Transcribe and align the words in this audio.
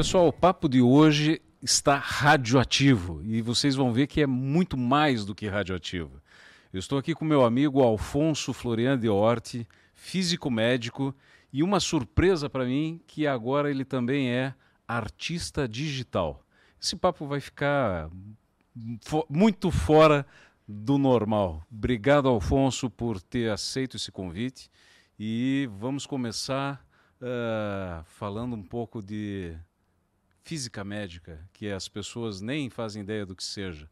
Pessoal, 0.00 0.28
o 0.28 0.32
papo 0.32 0.66
de 0.66 0.80
hoje 0.80 1.42
está 1.62 1.98
radioativo 1.98 3.20
e 3.22 3.42
vocês 3.42 3.76
vão 3.76 3.92
ver 3.92 4.06
que 4.06 4.22
é 4.22 4.26
muito 4.26 4.74
mais 4.74 5.26
do 5.26 5.34
que 5.34 5.46
radioativo. 5.46 6.22
Eu 6.72 6.80
estou 6.80 6.96
aqui 6.96 7.14
com 7.14 7.22
meu 7.22 7.44
amigo 7.44 7.82
Alfonso 7.82 8.54
Floriano 8.54 9.02
de 9.02 9.10
Horti, 9.10 9.68
físico 9.92 10.50
médico, 10.50 11.14
e 11.52 11.62
uma 11.62 11.78
surpresa 11.80 12.48
para 12.48 12.64
mim 12.64 12.98
que 13.06 13.26
agora 13.26 13.70
ele 13.70 13.84
também 13.84 14.30
é 14.30 14.54
artista 14.88 15.68
digital. 15.68 16.46
Esse 16.80 16.96
papo 16.96 17.26
vai 17.26 17.38
ficar 17.38 18.08
fo 19.02 19.26
muito 19.28 19.70
fora 19.70 20.26
do 20.66 20.96
normal. 20.96 21.62
Obrigado, 21.70 22.26
Alfonso, 22.26 22.88
por 22.88 23.20
ter 23.20 23.50
aceito 23.50 23.98
esse 23.98 24.10
convite 24.10 24.70
e 25.18 25.68
vamos 25.78 26.06
começar 26.06 26.82
uh, 27.20 28.02
falando 28.06 28.56
um 28.56 28.62
pouco 28.62 29.02
de 29.02 29.58
física 30.42 30.82
médica, 30.84 31.48
que 31.52 31.70
as 31.70 31.88
pessoas 31.88 32.40
nem 32.40 32.70
fazem 32.70 33.02
ideia 33.02 33.26
do 33.26 33.36
que 33.36 33.44
seja. 33.44 33.88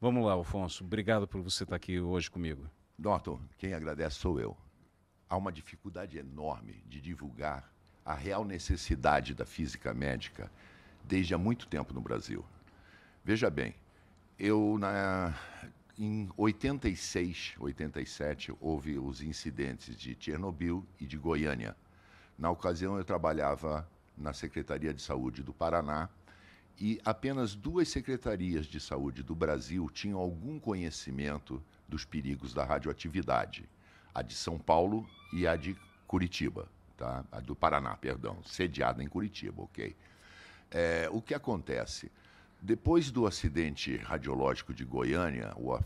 Vamos 0.00 0.24
lá, 0.24 0.32
Alfonso. 0.32 0.84
Obrigado 0.84 1.26
por 1.26 1.40
você 1.40 1.62
estar 1.62 1.76
aqui 1.76 2.00
hoje 2.00 2.30
comigo. 2.30 2.68
Norton, 2.98 3.40
quem 3.56 3.72
agradece 3.72 4.16
sou 4.16 4.38
eu. 4.40 4.56
Há 5.28 5.36
uma 5.36 5.52
dificuldade 5.52 6.18
enorme 6.18 6.82
de 6.86 7.00
divulgar 7.00 7.72
a 8.04 8.14
real 8.14 8.44
necessidade 8.44 9.34
da 9.34 9.44
física 9.44 9.92
médica 9.92 10.50
desde 11.02 11.34
há 11.34 11.38
muito 11.38 11.66
tempo 11.66 11.92
no 11.92 12.00
Brasil. 12.00 12.44
Veja 13.24 13.50
bem, 13.50 13.74
eu 14.38 14.76
na, 14.78 15.34
em 15.98 16.28
86, 16.36 17.54
87 17.58 18.54
houve 18.60 18.98
os 18.98 19.22
incidentes 19.22 19.96
de 19.96 20.16
Chernobyl 20.18 20.86
e 21.00 21.06
de 21.06 21.16
Goiânia. 21.16 21.76
Na 22.38 22.50
ocasião 22.50 22.96
eu 22.96 23.04
trabalhava 23.04 23.88
na 24.16 24.32
Secretaria 24.32 24.92
de 24.94 25.02
Saúde 25.02 25.42
do 25.42 25.52
Paraná 25.52 26.08
e 26.78 27.00
apenas 27.04 27.54
duas 27.54 27.88
secretarias 27.88 28.66
de 28.66 28.78
saúde 28.78 29.22
do 29.22 29.34
Brasil 29.34 29.88
tinham 29.88 30.18
algum 30.18 30.58
conhecimento 30.58 31.62
dos 31.88 32.04
perigos 32.04 32.52
da 32.52 32.64
radioatividade: 32.64 33.68
a 34.14 34.22
de 34.22 34.34
São 34.34 34.58
Paulo 34.58 35.08
e 35.32 35.46
a 35.46 35.56
de 35.56 35.76
Curitiba, 36.06 36.68
tá? 36.96 37.24
A 37.32 37.40
do 37.40 37.54
Paraná, 37.56 37.96
perdão, 37.96 38.42
sediada 38.44 39.02
em 39.02 39.08
Curitiba, 39.08 39.62
ok? 39.62 39.96
É, 40.70 41.08
o 41.10 41.22
que 41.22 41.34
acontece? 41.34 42.10
Depois 42.60 43.10
do 43.10 43.26
acidente 43.26 43.96
radiológico 43.96 44.74
de 44.74 44.84
Goiânia, 44.84 45.52
o 45.56 45.78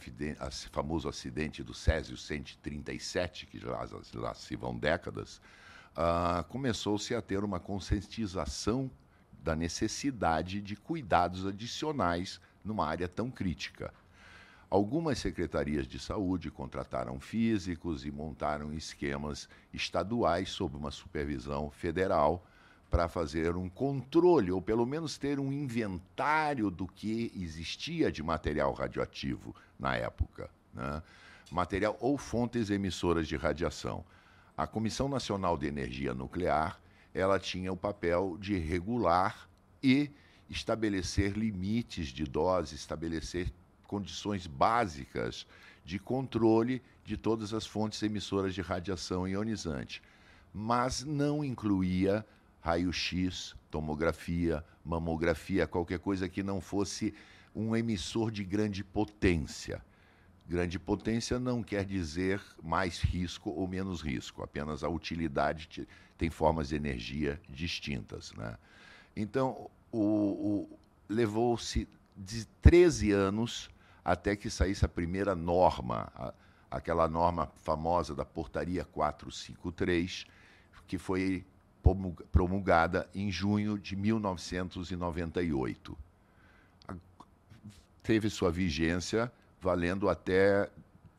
famoso 0.72 1.08
acidente 1.08 1.62
do 1.62 1.74
Césio 1.74 2.16
137, 2.16 3.46
que 3.46 3.58
já, 3.58 3.86
já 3.86 4.34
se 4.34 4.56
vão 4.56 4.76
décadas, 4.76 5.40
uh, 6.00 6.44
começou-se 6.44 7.14
a 7.14 7.20
ter 7.20 7.44
uma 7.44 7.60
conscientização 7.60 8.90
da 9.42 9.54
necessidade 9.54 10.60
de 10.60 10.76
cuidados 10.76 11.46
adicionais 11.46 12.40
numa 12.64 12.86
área 12.86 13.08
tão 13.08 13.30
crítica. 13.30 13.92
Algumas 14.68 15.18
secretarias 15.18 15.86
de 15.86 15.98
saúde 15.98 16.50
contrataram 16.50 17.18
físicos 17.18 18.06
e 18.06 18.10
montaram 18.10 18.72
esquemas 18.72 19.48
estaduais 19.74 20.50
sob 20.50 20.76
uma 20.76 20.90
supervisão 20.90 21.70
federal 21.70 22.46
para 22.88 23.08
fazer 23.08 23.56
um 23.56 23.68
controle, 23.68 24.50
ou 24.50 24.60
pelo 24.60 24.86
menos 24.86 25.18
ter 25.18 25.38
um 25.38 25.52
inventário 25.52 26.70
do 26.70 26.86
que 26.86 27.32
existia 27.36 28.10
de 28.10 28.22
material 28.22 28.72
radioativo 28.72 29.54
na 29.78 29.96
época. 29.96 30.50
Né? 30.74 31.02
Material 31.50 31.96
ou 32.00 32.16
fontes 32.16 32.70
emissoras 32.70 33.26
de 33.26 33.36
radiação. 33.36 34.04
A 34.60 34.66
Comissão 34.66 35.08
Nacional 35.08 35.56
de 35.56 35.66
Energia 35.66 36.12
Nuclear 36.12 36.78
ela 37.14 37.40
tinha 37.40 37.72
o 37.72 37.76
papel 37.76 38.36
de 38.38 38.58
regular 38.58 39.48
e 39.82 40.10
estabelecer 40.50 41.32
limites 41.32 42.08
de 42.08 42.24
dose, 42.24 42.74
estabelecer 42.74 43.50
condições 43.84 44.46
básicas 44.46 45.46
de 45.82 45.98
controle 45.98 46.82
de 47.02 47.16
todas 47.16 47.54
as 47.54 47.64
fontes 47.64 48.02
emissoras 48.02 48.54
de 48.54 48.60
radiação 48.60 49.26
ionizante, 49.26 50.02
mas 50.52 51.04
não 51.04 51.42
incluía 51.42 52.22
raio-x, 52.60 53.56
tomografia, 53.70 54.62
mamografia, 54.84 55.66
qualquer 55.66 56.00
coisa 56.00 56.28
que 56.28 56.42
não 56.42 56.60
fosse 56.60 57.14
um 57.56 57.74
emissor 57.74 58.30
de 58.30 58.44
grande 58.44 58.84
potência. 58.84 59.82
Grande 60.50 60.78
potência 60.80 61.38
não 61.38 61.62
quer 61.62 61.84
dizer 61.84 62.42
mais 62.60 62.98
risco 62.98 63.50
ou 63.50 63.68
menos 63.68 64.00
risco, 64.00 64.42
apenas 64.42 64.82
a 64.82 64.88
utilidade 64.88 65.86
tem 66.18 66.28
formas 66.28 66.70
de 66.70 66.74
energia 66.74 67.40
distintas. 67.48 68.32
Né? 68.32 68.58
Então, 69.14 69.70
o, 69.92 70.00
o 70.00 70.68
levou-se 71.08 71.86
de 72.16 72.44
13 72.60 73.12
anos 73.12 73.70
até 74.04 74.34
que 74.34 74.50
saísse 74.50 74.84
a 74.84 74.88
primeira 74.88 75.36
norma, 75.36 76.10
a, 76.16 76.34
aquela 76.68 77.06
norma 77.06 77.46
famosa 77.62 78.12
da 78.12 78.24
Portaria 78.24 78.84
453, 78.84 80.26
que 80.88 80.98
foi 80.98 81.46
promulgada 82.32 83.08
em 83.14 83.30
junho 83.30 83.78
de 83.78 83.94
1998. 83.94 85.96
Teve 88.02 88.28
sua 88.28 88.50
vigência 88.50 89.30
valendo 89.60 90.08
até 90.08 90.68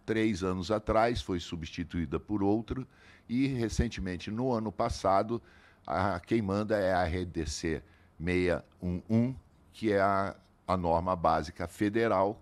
três 0.06 0.44
anos 0.44 0.72
atrás, 0.72 1.22
foi 1.22 1.40
substituída 1.40 2.19
por 2.19 2.44
outra, 2.44 2.85
e 3.29 3.47
recentemente, 3.47 4.29
no 4.29 4.52
ano 4.52 4.72
passado, 4.72 5.41
a, 5.85 6.19
quem 6.19 6.41
manda 6.41 6.78
é 6.78 6.94
a 6.94 7.06
RDC 7.06 7.81
611, 8.19 9.35
que 9.74 9.91
é 9.91 10.02
a, 10.02 10.35
a 10.68 10.75
norma 10.75 11.16
básica 11.16 11.68
federal 11.68 12.41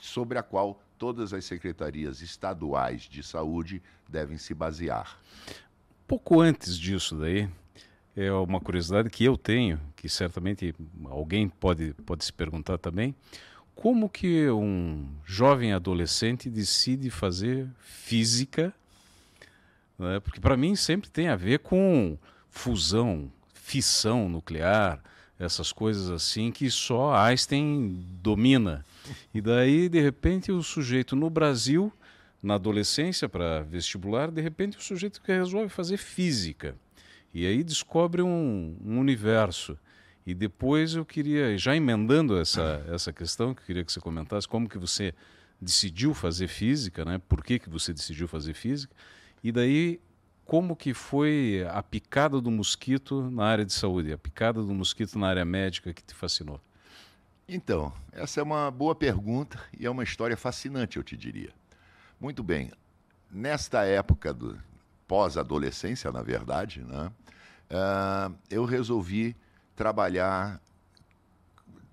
sobre 0.00 0.38
a 0.38 0.42
qual 0.42 0.80
todas 0.98 1.32
as 1.32 1.44
secretarias 1.44 2.20
estaduais 2.20 3.02
de 3.02 3.22
saúde 3.22 3.82
devem 4.08 4.38
se 4.38 4.54
basear. 4.54 5.18
Pouco 6.06 6.40
antes 6.40 6.78
disso 6.78 7.16
daí, 7.16 7.48
é 8.16 8.32
uma 8.32 8.60
curiosidade 8.60 9.10
que 9.10 9.24
eu 9.24 9.36
tenho, 9.36 9.80
que 9.94 10.08
certamente 10.08 10.74
alguém 11.04 11.48
pode, 11.48 11.92
pode 12.04 12.24
se 12.24 12.32
perguntar 12.32 12.78
também, 12.78 13.14
como 13.76 14.08
que 14.08 14.50
um 14.50 15.06
jovem 15.24 15.72
adolescente 15.72 16.50
decide 16.50 17.10
fazer 17.10 17.68
física, 17.78 18.74
né? 19.98 20.18
porque 20.18 20.40
para 20.40 20.56
mim 20.56 20.74
sempre 20.74 21.08
tem 21.08 21.28
a 21.28 21.36
ver 21.36 21.60
com 21.60 22.18
fusão, 22.50 23.30
fissão 23.54 24.28
nuclear, 24.28 25.00
essas 25.38 25.70
coisas 25.70 26.10
assim 26.10 26.50
que 26.50 26.70
só 26.70 27.14
Einstein 27.14 28.04
domina. 28.22 28.84
E 29.32 29.40
daí, 29.40 29.88
de 29.88 30.00
repente, 30.00 30.50
o 30.50 30.62
sujeito 30.62 31.14
no 31.14 31.28
Brasil 31.28 31.92
na 32.42 32.54
adolescência 32.54 33.28
para 33.28 33.62
vestibular, 33.62 34.30
de 34.30 34.40
repente 34.40 34.78
o 34.78 34.82
sujeito 34.82 35.20
que 35.20 35.32
resolve 35.32 35.68
fazer 35.68 35.96
física. 35.96 36.74
E 37.34 37.46
aí 37.46 37.62
descobre 37.62 38.22
um, 38.22 38.76
um, 38.84 38.98
universo. 38.98 39.78
E 40.26 40.34
depois 40.34 40.94
eu 40.94 41.04
queria, 41.04 41.56
já 41.56 41.76
emendando 41.76 42.36
essa, 42.36 42.84
essa 42.88 43.12
questão, 43.12 43.54
que 43.54 43.62
eu 43.62 43.66
queria 43.66 43.84
que 43.84 43.92
você 43.92 44.00
comentasse 44.00 44.48
como 44.48 44.68
que 44.68 44.76
você 44.76 45.14
decidiu 45.60 46.12
fazer 46.12 46.48
física, 46.48 47.04
né? 47.04 47.20
por 47.28 47.44
que, 47.44 47.60
que 47.60 47.70
você 47.70 47.92
decidiu 47.92 48.26
fazer 48.26 48.52
física, 48.52 48.94
e 49.42 49.52
daí 49.52 50.00
como 50.44 50.76
que 50.76 50.92
foi 50.92 51.66
a 51.70 51.82
picada 51.82 52.40
do 52.40 52.50
mosquito 52.50 53.30
na 53.30 53.44
área 53.44 53.64
de 53.64 53.72
saúde, 53.72 54.12
a 54.12 54.18
picada 54.18 54.62
do 54.62 54.74
mosquito 54.74 55.18
na 55.18 55.28
área 55.28 55.44
médica 55.44 55.94
que 55.94 56.02
te 56.02 56.14
fascinou? 56.14 56.60
Então, 57.48 57.92
essa 58.12 58.40
é 58.40 58.42
uma 58.42 58.70
boa 58.70 58.94
pergunta 58.94 59.60
e 59.78 59.86
é 59.86 59.90
uma 59.90 60.02
história 60.02 60.36
fascinante, 60.36 60.96
eu 60.96 61.04
te 61.04 61.16
diria. 61.16 61.50
Muito 62.20 62.42
bem. 62.42 62.72
Nesta 63.30 63.84
época 63.84 64.34
do 64.34 64.58
pós-adolescência, 65.06 66.10
na 66.10 66.22
verdade, 66.22 66.80
né, 66.80 67.12
uh, 67.70 68.34
eu 68.50 68.64
resolvi 68.64 69.36
trabalhar. 69.76 70.60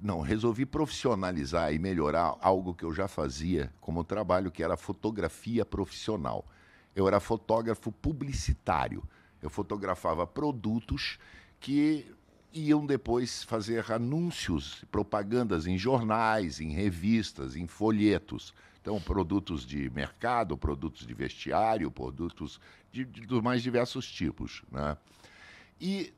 Não, 0.02 0.22
resolvi 0.22 0.66
profissionalizar 0.66 1.74
e 1.74 1.80
melhorar 1.80 2.36
algo 2.42 2.74
que 2.74 2.84
eu 2.84 2.94
já 2.94 3.08
fazia 3.08 3.72
como 3.80 4.04
trabalho, 4.04 4.52
que 4.52 4.64
era 4.64 4.76
fotografia 4.76 5.66
profissional. 5.66 6.46
Eu 6.96 7.08
era 7.08 7.20
fotógrafo 7.20 7.92
publicitário. 7.92 9.04
Eu 9.42 9.50
fotografava 9.50 10.26
produtos 10.26 11.20
que 11.60 12.12
iam 12.54 12.86
depois 12.86 13.44
fazer 13.44 13.92
anúncios, 13.92 14.84
propagandas 14.92 15.66
em 15.66 15.78
jornais, 15.78 16.60
em 16.60 16.70
revistas, 16.70 17.56
em 17.56 17.66
folhetos. 17.66 18.54
Então, 18.82 19.00
produtos 19.00 19.66
de 19.66 19.90
mercado, 19.90 20.58
produtos 20.58 21.08
de 21.08 21.14
vestiário, 21.14 21.90
produtos 21.90 22.60
de, 22.92 23.06
de, 23.06 23.22
dos 23.22 23.42
mais 23.42 23.64
diversos 23.64 24.10
tipos. 24.12 24.62
Né? 24.72 24.98
E 25.80 26.14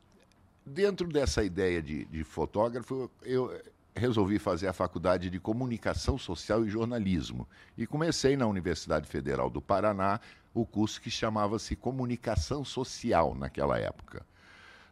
dentro 0.66 1.06
dessa 1.06 1.44
ideia 1.44 1.80
de, 1.80 2.04
de 2.06 2.24
fotógrafo, 2.24 3.08
eu 3.22 3.56
resolvi 3.94 4.38
fazer 4.38 4.66
a 4.66 4.72
faculdade 4.72 5.30
de 5.30 5.38
Comunicação 5.38 6.18
Social 6.18 6.66
e 6.66 6.68
Jornalismo. 6.68 7.48
E 7.78 7.86
comecei 7.86 8.36
na 8.36 8.46
Universidade 8.46 9.06
Federal 9.06 9.48
do 9.48 9.62
Paraná 9.62 10.20
o 10.52 10.66
curso 10.66 11.00
que 11.00 11.10
chamava-se 11.10 11.76
Comunicação 11.76 12.64
Social 12.64 13.34
naquela 13.34 13.78
época. 13.78 14.26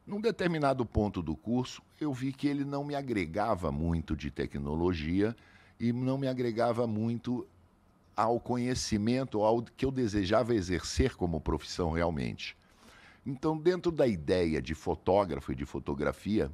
Num 0.06 0.21
determinado 0.21 0.85
ponto 0.87 1.23
do 1.23 1.35
curso, 1.35 1.82
eu 2.00 2.12
vi 2.12 2.32
que 2.32 2.47
ele 2.47 2.65
não 2.65 2.85
me 2.85 2.94
agregava 2.94 3.73
muito 3.73 4.15
de 4.15 4.31
tecnologia 4.31 5.35
e 5.81 5.93
não 5.93 6.17
me 6.17 6.29
agregava 6.29 6.87
muito 6.87 7.47
ao 8.15 8.38
conhecimento, 8.38 9.41
ao 9.41 9.62
que 9.62 9.85
eu 9.85 9.91
desejava 9.91 10.55
exercer 10.55 11.17
como 11.17 11.41
profissão 11.41 11.91
realmente. 11.91 12.56
Então, 13.26 13.56
dentro 13.56 13.91
da 13.91 14.06
ideia 14.06 14.61
de 14.61 14.75
fotógrafo 14.75 15.53
e 15.53 15.55
de 15.55 15.65
fotografia, 15.65 16.50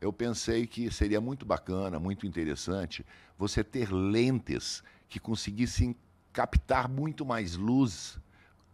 eu 0.00 0.12
pensei 0.12 0.66
que 0.66 0.90
seria 0.90 1.20
muito 1.20 1.46
bacana, 1.46 1.98
muito 1.98 2.26
interessante 2.26 3.04
você 3.36 3.62
ter 3.62 3.92
lentes 3.92 4.82
que 5.08 5.20
conseguissem 5.20 5.94
captar 6.32 6.88
muito 6.88 7.24
mais 7.24 7.56
luz 7.56 8.18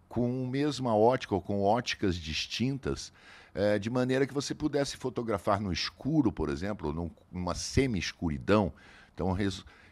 com 0.08 0.44
a 0.46 0.50
mesma 0.50 0.96
ótica 0.96 1.34
ou 1.34 1.40
com 1.40 1.62
óticas 1.62 2.16
distintas, 2.16 3.12
é, 3.54 3.78
de 3.78 3.90
maneira 3.90 4.26
que 4.26 4.34
você 4.34 4.54
pudesse 4.54 4.96
fotografar 4.96 5.60
no 5.60 5.72
escuro, 5.72 6.32
por 6.32 6.48
exemplo, 6.48 6.92
num, 6.92 7.10
numa 7.30 7.54
semi-escuridão. 7.54 8.72
Então, 9.12 9.36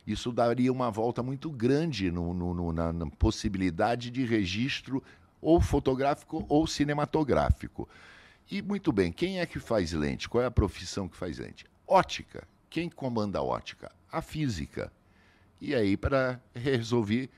isso 0.07 0.33
daria 0.33 0.73
uma 0.73 0.91
volta 0.91 1.23
muito 1.23 1.51
grande 1.51 2.11
no, 2.11 2.35
no, 2.35 2.55
no, 2.55 2.73
na, 2.73 2.93
na 2.93 3.07
possibilidade 3.07 4.11
de 4.11 4.25
registro 4.25 5.03
ou 5.43 5.61
fotográfico 5.61 6.47
ou 6.49 6.67
cinematográfico. 6.67 7.89
E 8.51 8.63
muito 8.63 8.93
bem, 8.93 9.11
quem 9.11 9.41
é 9.41 9.47
que 9.47 9.59
faz 9.59 9.93
lente? 9.93 10.29
Qual 10.29 10.43
é 10.43 10.47
a 10.47 10.51
profissão 10.51 11.09
que 11.09 11.17
faz 11.17 11.39
lente? 11.39 11.67
Ótica. 11.87 12.47
Quem 12.71 12.89
comanda 12.89 13.41
a 13.41 13.43
ótica? 13.43 13.91
A 14.11 14.23
física. 14.23 14.93
E 15.61 15.75
aí, 15.75 15.97
para 15.97 16.41
resolver, 16.55 17.29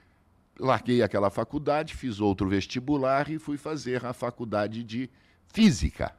larguei 0.58 1.02
aquela 1.02 1.30
faculdade, 1.30 1.94
fiz 1.94 2.20
outro 2.20 2.48
vestibular 2.48 3.30
e 3.30 3.38
fui 3.38 3.56
fazer 3.56 4.04
a 4.04 4.12
faculdade 4.12 4.84
de 4.84 5.10
física. 5.48 6.14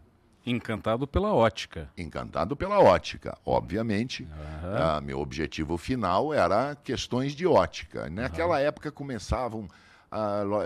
Encantado 0.46 1.08
pela 1.08 1.34
ótica. 1.34 1.90
Encantado 1.98 2.56
pela 2.56 2.80
ótica, 2.80 3.36
obviamente. 3.44 4.24
Uhum. 4.24 5.02
meu 5.02 5.20
objetivo 5.20 5.76
final 5.76 6.32
era 6.32 6.76
questões 6.76 7.34
de 7.34 7.48
ótica. 7.48 8.10
Naquela 8.10 8.58
uhum. 8.58 8.62
época 8.62 8.92
começavam, 8.92 9.68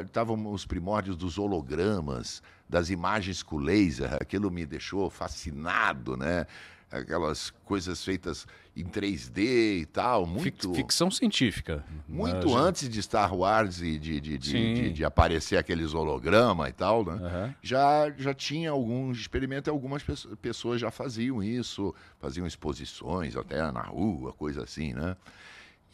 estavam 0.03 0.51
os 0.51 0.65
primórdios 0.65 1.15
dos 1.15 1.37
hologramas, 1.37 2.41
das 2.67 2.89
imagens 2.89 3.41
com 3.41 3.57
laser. 3.57 4.13
Aquilo 4.15 4.51
me 4.51 4.65
deixou 4.65 5.09
fascinado, 5.09 6.15
né? 6.15 6.45
aquelas 6.91 7.51
coisas 7.63 8.03
feitas 8.03 8.47
em 8.75 8.83
3D 8.85 9.81
e 9.81 9.85
tal, 9.85 10.25
muito... 10.25 10.73
Ficção 10.73 11.11
científica. 11.11 11.83
Muito 12.07 12.55
antes 12.55 12.89
de 12.89 13.01
Star 13.01 13.35
Wars 13.35 13.81
e 13.81 13.97
de, 13.99 14.19
de, 14.19 14.37
de, 14.37 14.73
de, 14.73 14.93
de 14.93 15.05
aparecer 15.05 15.57
aqueles 15.57 15.93
hologramas 15.93 16.69
e 16.69 16.73
tal, 16.73 17.05
né? 17.05 17.13
Uhum. 17.13 17.53
Já, 17.61 18.11
já 18.17 18.33
tinha 18.33 18.71
alguns 18.71 19.19
experimentos 19.19 19.69
algumas 19.69 20.03
pessoas 20.41 20.81
já 20.81 20.89
faziam 20.89 21.43
isso, 21.43 21.93
faziam 22.19 22.47
exposições 22.47 23.35
até 23.35 23.71
na 23.71 23.81
rua, 23.81 24.33
coisa 24.33 24.63
assim, 24.63 24.93
né? 24.93 25.15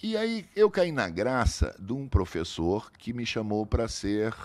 E 0.03 0.17
aí 0.17 0.45
eu 0.55 0.69
caí 0.69 0.91
na 0.91 1.09
graça 1.09 1.75
de 1.79 1.93
um 1.93 2.07
professor 2.07 2.91
que 2.91 3.13
me 3.13 3.25
chamou 3.25 3.65
para 3.65 3.87
ser... 3.87 4.35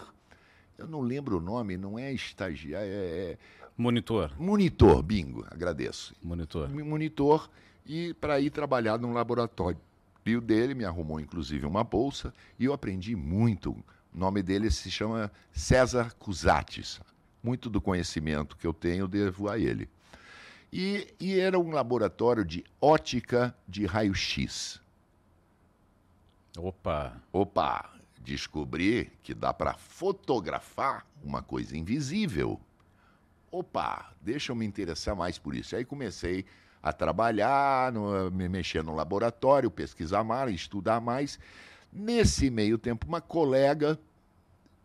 Eu 0.78 0.86
não 0.86 1.00
lembro 1.00 1.36
o 1.36 1.40
nome, 1.40 1.76
não 1.76 1.98
é 1.98 2.10
estagiário, 2.10 2.88
é, 2.88 3.32
é 3.32 3.38
Monitor. 3.76 4.32
Monitor, 4.38 5.02
bingo, 5.02 5.46
agradeço. 5.50 6.14
Monitor. 6.22 6.68
Monitor 6.68 7.50
e 7.86 8.12
para 8.14 8.38
ir 8.38 8.50
trabalhar 8.50 8.98
num 8.98 9.12
laboratório. 9.12 9.80
O 10.26 10.40
dele 10.40 10.74
me 10.74 10.84
arrumou 10.84 11.18
inclusive 11.18 11.66
uma 11.66 11.82
bolsa 11.82 12.32
e 12.58 12.66
eu 12.66 12.72
aprendi 12.72 13.16
muito. 13.16 13.72
O 13.72 13.84
nome 14.18 14.42
dele 14.42 14.70
se 14.70 14.90
chama 14.90 15.32
César 15.50 16.14
Cusates. 16.18 17.00
Muito 17.42 17.70
do 17.70 17.80
conhecimento 17.80 18.56
que 18.56 18.66
eu 18.66 18.72
tenho 18.72 19.08
devo 19.08 19.48
a 19.48 19.58
ele. 19.58 19.88
E, 20.72 21.08
e 21.18 21.40
era 21.40 21.58
um 21.58 21.70
laboratório 21.70 22.44
de 22.44 22.62
ótica 22.80 23.54
de 23.66 23.86
raio-x. 23.86 24.80
Opa! 26.56 27.20
Opa! 27.32 27.90
Descobri 28.20 29.10
que 29.22 29.34
dá 29.34 29.52
para 29.52 29.74
fotografar 29.74 31.06
uma 31.22 31.42
coisa 31.42 31.76
invisível 31.76 32.60
opa, 33.50 34.12
deixa 34.20 34.52
eu 34.52 34.56
me 34.56 34.64
interessar 34.64 35.16
mais 35.16 35.38
por 35.38 35.54
isso. 35.54 35.74
Aí 35.74 35.84
comecei 35.84 36.44
a 36.82 36.92
trabalhar, 36.92 37.92
no, 37.92 38.30
me 38.30 38.48
mexer 38.48 38.82
no 38.82 38.94
laboratório, 38.94 39.70
pesquisar 39.70 40.24
mais, 40.24 40.54
estudar 40.54 41.00
mais. 41.00 41.38
Nesse 41.92 42.50
meio 42.50 42.78
tempo, 42.78 43.06
uma 43.06 43.20
colega 43.20 43.98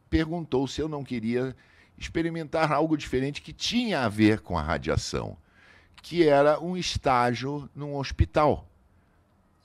perguntou 0.10 0.68
se 0.68 0.82
eu 0.82 0.90
não 0.90 1.04
queria 1.04 1.56
experimentar 1.98 2.72
algo 2.72 2.98
diferente 2.98 3.42
que 3.42 3.54
tinha 3.54 4.02
a 4.02 4.10
ver 4.10 4.42
com 4.42 4.58
a 4.58 4.62
radiação, 4.62 5.38
que 6.02 6.28
era 6.28 6.60
um 6.60 6.76
estágio 6.76 7.70
num 7.74 7.96
hospital. 7.96 8.68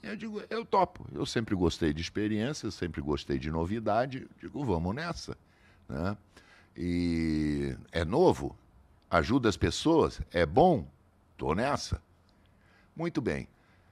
Eu 0.03 0.15
digo, 0.15 0.41
eu 0.49 0.65
topo. 0.65 1.05
Eu 1.13 1.25
sempre 1.25 1.55
gostei 1.55 1.93
de 1.93 2.01
experiência, 2.01 2.71
sempre 2.71 3.01
gostei 3.01 3.37
de 3.37 3.51
novidade. 3.51 4.27
Eu 4.41 4.49
digo, 4.49 4.65
vamos 4.65 4.95
nessa. 4.95 5.37
Né? 5.87 6.17
E 6.75 7.75
é 7.91 8.03
novo? 8.03 8.55
ajuda 9.11 9.49
as 9.49 9.57
pessoas, 9.57 10.21
é 10.31 10.45
bom, 10.45 10.87
estou 11.33 11.53
nessa. 11.53 12.01
Muito 12.95 13.21
bem. 13.21 13.47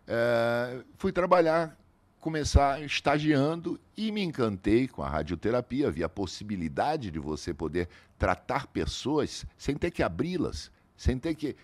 É, 0.08 0.82
fui 0.98 1.12
trabalhar, 1.12 1.78
começar 2.22 2.82
estagiando 2.82 3.78
e 3.98 4.12
me 4.12 4.24
encantei 4.24 4.88
com 4.88 5.04
a 5.04 5.10
radioterapia. 5.10 5.92
Vi 5.92 6.04
a 6.04 6.10
possibilidade 6.10 7.12
de 7.12 7.20
você 7.20 7.54
poder 7.54 7.90
tratar 8.18 8.68
pessoas 8.68 9.46
sem 9.58 9.76
ter 9.76 9.92
que 9.92 10.02
abri-las, 10.02 10.72
sem 10.96 11.20
ter 11.20 11.36
que 11.36 11.56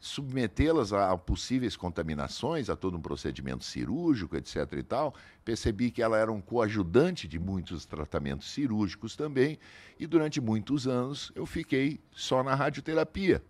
submetê-las 0.00 0.94
a 0.94 1.14
possíveis 1.16 1.76
contaminações, 1.76 2.70
a 2.70 2.74
todo 2.74 2.96
um 2.96 3.00
procedimento 3.00 3.62
cirúrgico, 3.62 4.34
etc. 4.34 4.72
e 4.72 4.82
tal. 4.82 5.14
Percebi 5.44 5.90
que 5.90 6.02
ela 6.02 6.16
era 6.16 6.32
um 6.32 6.40
coadjudante 6.40 7.28
de 7.28 7.38
muitos 7.38 7.84
tratamentos 7.84 8.50
cirúrgicos 8.50 9.14
também, 9.14 9.58
e 9.98 10.06
durante 10.06 10.40
muitos 10.40 10.88
anos 10.88 11.30
eu 11.34 11.44
fiquei 11.44 12.00
só 12.10 12.42
na 12.42 12.54
radioterapia. 12.54 13.42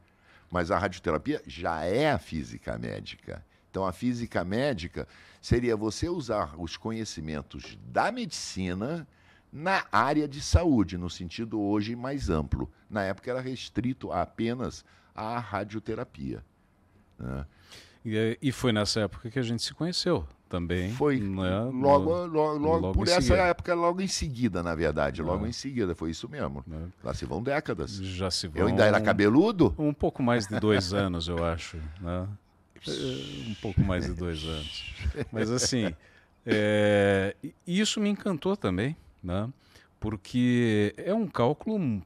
Mas 0.51 0.73
a 0.73 0.79
radioterapia 0.79 1.41
já 1.47 1.85
é 1.85 2.11
a 2.11 2.19
física 2.19 2.77
médica. 2.77 3.45
Então, 3.71 3.87
a 3.87 3.93
física 3.93 4.45
médica 4.45 5.07
seria 5.41 5.77
você 5.77 6.09
usar 6.09 6.61
os 6.61 6.77
conhecimentos 6.77 7.79
da 7.87 8.11
medicina 8.11 9.07
na 9.53 9.85
área 9.93 10.27
de 10.27 10.41
saúde, 10.41 10.99
no 10.99 11.09
sentido 11.09 11.61
hoje 11.61 11.95
mais 11.95 12.29
amplo. 12.29 12.69
Na 12.89 13.05
época 13.05 13.31
era 13.31 13.41
restrito 13.41 14.11
a 14.11 14.23
apenas 14.23 14.85
à 15.21 15.39
radioterapia. 15.39 16.43
Né? 17.19 17.47
E, 18.05 18.39
e, 18.41 18.53
foi 18.53 18.73
nessa 18.73 19.01
época 19.01 19.31
que 19.31 19.39
a 19.39 19.43
gente 19.43 19.63
se 19.63 19.75
conheceu 19.75 20.27
também. 20.49 20.91
Foi 20.93 21.21
né? 21.21 21.61
logo, 21.73 22.27
no, 22.27 22.27
logo, 22.27 22.59
logo, 22.59 22.93
por 22.93 23.07
essa 23.07 23.21
seguida. 23.21 23.43
época, 23.43 23.75
logo 23.75 24.01
em 24.01 24.09
seguida, 24.09 24.63
na 24.63 24.75
verdade. 24.75 25.23
Logo 25.23 25.45
é. 25.45 25.51
em 25.51 25.53
seguida, 25.53 25.95
foi 25.95 26.11
isso 26.11 26.29
mesmo. 26.29 26.65
É. 26.73 27.07
Lá 27.07 27.13
se 27.13 27.27
vão 27.27 27.43
décadas. 27.43 27.93
Já 27.97 28.31
se 28.31 28.49
vão. 28.49 28.63
Eu 28.63 28.69
ainda 28.69 28.85
era 28.85 29.01
cabeludo? 29.01 29.75
Um, 29.79 29.89
um 29.89 29.95
pouco 29.95 30.23
mais 30.23 30.47
de 30.47 30.59
dois 30.59 30.93
anos, 30.95 31.29
eu 31.29 31.45
acho. 31.45 31.77
Né? 32.01 32.27
Um 33.47 33.55
pouco 33.61 33.83
mais 33.83 34.07
de 34.07 34.15
dois 34.15 34.43
anos. 34.43 34.95
Mas 35.31 35.51
assim, 35.51 35.95
é, 36.47 37.37
isso 37.67 38.01
me 38.01 38.09
encantou 38.09 38.57
também, 38.57 38.97
né? 39.23 39.51
porque 40.01 40.95
é 40.97 41.13
um 41.13 41.29
cálculo 41.29 42.03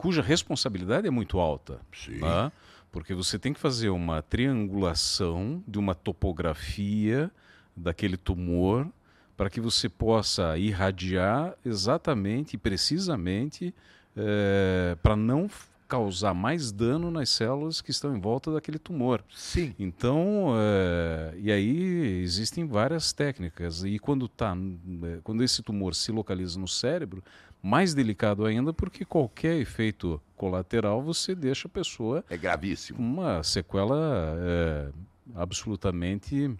cuja 0.00 0.22
responsabilidade 0.22 1.06
é 1.06 1.10
muito 1.10 1.38
alta. 1.38 1.78
Sim. 1.92 2.20
Né? 2.20 2.50
Porque 2.90 3.12
você 3.12 3.38
tem 3.38 3.52
que 3.52 3.60
fazer 3.60 3.90
uma 3.90 4.22
triangulação 4.22 5.62
de 5.68 5.78
uma 5.78 5.94
topografia 5.94 7.30
daquele 7.76 8.16
tumor 8.16 8.88
para 9.36 9.50
que 9.50 9.60
você 9.60 9.90
possa 9.90 10.56
irradiar 10.56 11.54
exatamente 11.62 12.54
e 12.54 12.56
precisamente 12.56 13.74
é, 14.16 14.96
para 15.02 15.14
não 15.14 15.50
causar 15.86 16.32
mais 16.32 16.72
dano 16.72 17.10
nas 17.10 17.28
células 17.28 17.82
que 17.82 17.90
estão 17.90 18.16
em 18.16 18.20
volta 18.20 18.50
daquele 18.50 18.78
tumor. 18.78 19.22
Sim. 19.34 19.74
Então, 19.78 20.54
é, 20.56 21.34
e 21.36 21.52
aí 21.52 22.22
existem 22.22 22.64
várias 22.64 23.12
técnicas. 23.12 23.84
E 23.84 23.98
quando, 23.98 24.28
tá, 24.28 24.56
é, 25.02 25.18
quando 25.22 25.44
esse 25.44 25.62
tumor 25.62 25.94
se 25.94 26.10
localiza 26.10 26.58
no 26.58 26.68
cérebro, 26.68 27.22
mais 27.62 27.94
delicado 27.94 28.44
ainda, 28.44 28.72
porque 28.72 29.04
qualquer 29.04 29.56
efeito 29.56 30.20
colateral 30.36 31.02
você 31.02 31.34
deixa 31.34 31.68
a 31.68 31.70
pessoa. 31.70 32.24
É 32.30 32.36
gravíssimo. 32.36 32.98
Uma 32.98 33.42
sequela 33.42 34.34
é, 34.38 34.88
absolutamente. 35.34 36.50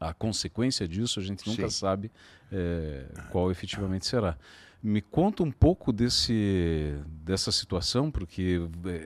A 0.00 0.14
consequência 0.14 0.86
disso 0.86 1.18
a 1.18 1.22
gente 1.22 1.46
nunca 1.46 1.68
Sim. 1.68 1.76
sabe 1.76 2.10
é, 2.52 3.04
qual 3.30 3.50
efetivamente 3.50 4.06
será. 4.06 4.36
Me 4.80 5.02
conta 5.02 5.42
um 5.42 5.50
pouco 5.50 5.92
desse, 5.92 6.94
dessa 7.24 7.50
situação, 7.50 8.12
porque 8.12 8.60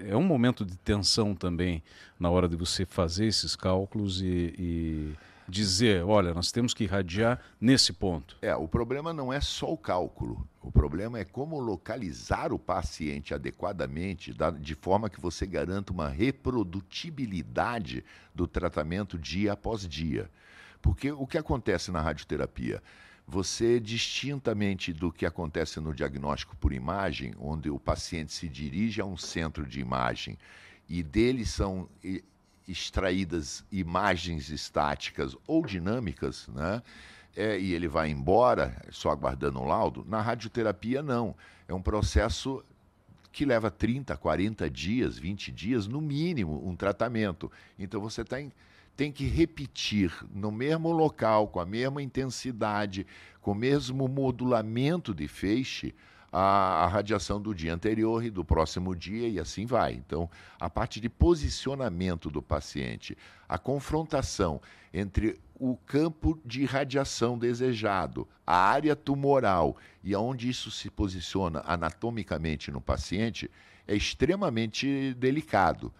é 0.06 0.14
um 0.14 0.23
momento 0.23 0.66
de 0.66 0.76
tensão 0.76 1.35
também 1.35 1.82
na 2.21 2.28
hora 2.28 2.47
de 2.47 2.56
você 2.56 2.85
fazer 2.85 3.26
esses 3.26 3.56
cálculos 3.56 4.21
e, 4.21 4.54
e 4.59 5.12
dizer, 5.52 6.02
olha, 6.02 6.32
nós 6.32 6.50
temos 6.50 6.73
que 6.73 6.85
irradiar 6.85 7.38
nesse 7.61 7.92
ponto? 7.92 8.38
É, 8.40 8.56
o 8.56 8.66
problema 8.66 9.12
não 9.12 9.30
é 9.30 9.38
só 9.40 9.71
o 9.71 9.76
cálculo. 9.76 10.49
O 10.62 10.73
problema 10.73 11.18
é 11.18 11.25
como 11.25 11.61
localizar 11.61 12.52
o 12.52 12.59
paciente 12.59 13.35
adequadamente, 13.35 14.35
de 14.59 14.75
forma 14.75 15.11
que 15.11 15.21
você 15.21 15.47
garanta 15.47 15.92
uma 15.92 16.09
reprodutibilidade 16.09 18.02
do 18.35 18.47
tratamento 18.47 19.18
dia 19.18 19.52
após 19.52 19.87
dia. 19.87 20.30
Porque 20.80 21.12
o 21.12 21.26
que 21.26 21.37
acontece 21.37 21.90
na 21.90 22.00
radioterapia? 22.00 22.82
Você, 23.26 23.78
distintamente 23.78 24.90
do 24.92 25.12
que 25.12 25.26
acontece 25.26 25.78
no 25.80 25.94
diagnóstico 25.94 26.56
por 26.56 26.73
imagem, 26.73 27.35
onde 27.38 27.68
o 27.68 27.78
paciente 27.78 28.32
se 28.32 28.49
dirige 28.49 29.02
a 29.02 29.04
um 29.04 29.18
centro 29.18 29.66
de 29.66 29.80
imagem 29.80 30.38
e 30.88 31.02
dele 31.02 31.44
são 31.44 31.88
extraídas 32.66 33.64
imagens 33.71 34.50
estáticas 34.50 35.37
ou 35.47 35.64
dinâmicas, 35.64 36.49
né? 36.49 36.83
É, 37.35 37.59
e 37.59 37.73
ele 37.73 37.88
vai 37.88 38.11
embora 38.11 38.76
só 38.90 39.11
aguardando 39.11 39.59
um 39.59 39.64
laudo. 39.64 40.04
Na 40.07 40.21
radioterapia, 40.21 41.02
não. 41.02 41.35
É 41.66 41.73
um 41.73 41.81
processo 41.81 42.62
que 43.33 43.47
leva 43.47 43.71
30, 43.71 44.14
40 44.16 44.69
dias, 44.69 45.19
20 45.19 45.50
dias, 45.50 45.87
no 45.87 46.00
mínimo, 46.00 46.62
um 46.69 46.76
tratamento. 46.76 47.50
Então 47.78 48.00
você 48.00 48.23
tem, 48.23 48.52
tem 48.95 49.11
que 49.11 49.25
repetir 49.25 50.12
no 50.31 50.52
mesmo 50.52 50.92
local, 50.92 51.49
com 51.49 51.59
a 51.59 51.64
mesma 51.64 52.02
intensidade, 52.02 53.07
com 53.40 53.52
o 53.52 53.54
mesmo 53.54 54.07
modulamento 54.07 55.14
de 55.14 55.26
feixe, 55.26 55.95
a, 56.33 56.85
a, 56.85 56.87
radiação 56.89 57.41
do 57.41 57.55
dia 57.55 57.75
anterior 57.75 58.25
e 58.25 58.31
do 58.31 58.45
próximo 58.45 58.97
dia 58.97 59.29
e 59.29 59.39
assim 59.39 59.67
vai. 59.67 59.93
Então, 59.93 60.31
a 60.59 60.71
parte 60.71 60.99
de 60.99 61.09
posicionamento 61.09 62.31
do 62.31 62.41
paciente, 62.41 63.17
a 63.49 63.59
confrontação 63.59 64.61
entre 64.95 65.39
o 65.55 65.77
campo 65.77 66.41
de 66.45 66.65
radiação 66.65 67.39
desejado, 67.39 68.27
a 68.47 68.57
área 68.57 68.97
tumoral 68.97 69.77
e 70.03 70.15
aonde 70.15 70.49
isso 70.49 70.71
se 70.71 70.91
posiciona 70.91 71.62
anatomicamente 71.67 72.71
no 72.71 72.81
paciente 72.81 73.51
é 73.87 73.95
extremamente 73.95 75.15
delicado. 75.15 75.93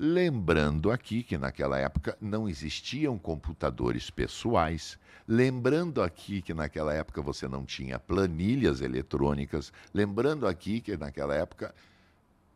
Lembrando 0.00 0.92
aqui 0.92 1.24
que 1.24 1.36
naquela 1.36 1.76
época 1.76 2.16
não 2.20 2.48
existiam 2.48 3.18
computadores 3.18 4.10
pessoais. 4.10 4.96
Lembrando 5.26 6.00
aqui 6.00 6.40
que 6.40 6.54
naquela 6.54 6.94
época 6.94 7.20
você 7.20 7.48
não 7.48 7.64
tinha 7.64 7.98
planilhas 7.98 8.80
eletrônicas. 8.80 9.72
Lembrando 9.92 10.46
aqui 10.46 10.80
que 10.80 10.96
naquela 10.96 11.34
época 11.34 11.74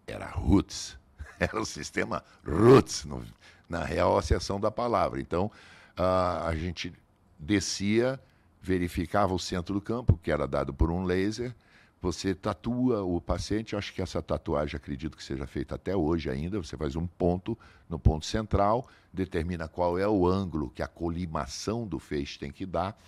era 0.06 0.26
roots. 0.26 0.96
Era 1.40 1.60
o 1.60 1.66
sistema 1.66 2.22
roots, 2.46 3.04
no, 3.04 3.20
na 3.68 3.82
real 3.84 4.16
acessão 4.16 4.60
da 4.60 4.70
palavra. 4.70 5.20
Então, 5.20 5.50
a 5.96 6.54
gente 6.54 6.92
descia, 7.36 8.20
verificava 8.60 9.34
o 9.34 9.38
centro 9.40 9.74
do 9.74 9.80
campo, 9.80 10.16
que 10.22 10.30
era 10.30 10.46
dado 10.46 10.72
por 10.72 10.88
um 10.88 11.02
laser, 11.02 11.52
você 12.02 12.34
tatua 12.34 13.04
o 13.04 13.20
paciente, 13.20 13.76
acho 13.76 13.94
que 13.94 14.02
essa 14.02 14.20
tatuagem 14.20 14.76
acredito 14.76 15.16
que 15.16 15.22
seja 15.22 15.46
feita 15.46 15.76
até 15.76 15.94
hoje 15.94 16.28
ainda. 16.28 16.58
Você 16.60 16.76
faz 16.76 16.96
um 16.96 17.06
ponto 17.06 17.56
no 17.88 17.96
ponto 17.96 18.26
central, 18.26 18.88
determina 19.12 19.68
qual 19.68 19.96
é 19.96 20.08
o 20.08 20.26
ângulo 20.26 20.68
que 20.68 20.82
a 20.82 20.88
colimação 20.88 21.86
do 21.86 22.00
feixe 22.00 22.40
tem 22.40 22.50
que 22.50 22.66
dar, 22.66 23.00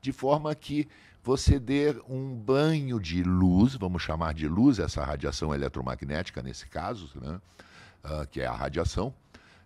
de 0.00 0.12
forma 0.12 0.54
que 0.54 0.88
você 1.22 1.58
dê 1.58 1.94
um 2.08 2.34
banho 2.34 2.98
de 2.98 3.22
luz, 3.22 3.74
vamos 3.74 4.00
chamar 4.00 4.32
de 4.32 4.48
luz 4.48 4.78
essa 4.78 5.04
radiação 5.04 5.54
eletromagnética 5.54 6.40
nesse 6.40 6.66
caso, 6.66 7.10
né? 7.20 7.38
Uh, 8.02 8.26
que 8.28 8.40
é 8.40 8.46
a 8.46 8.54
radiação 8.54 9.12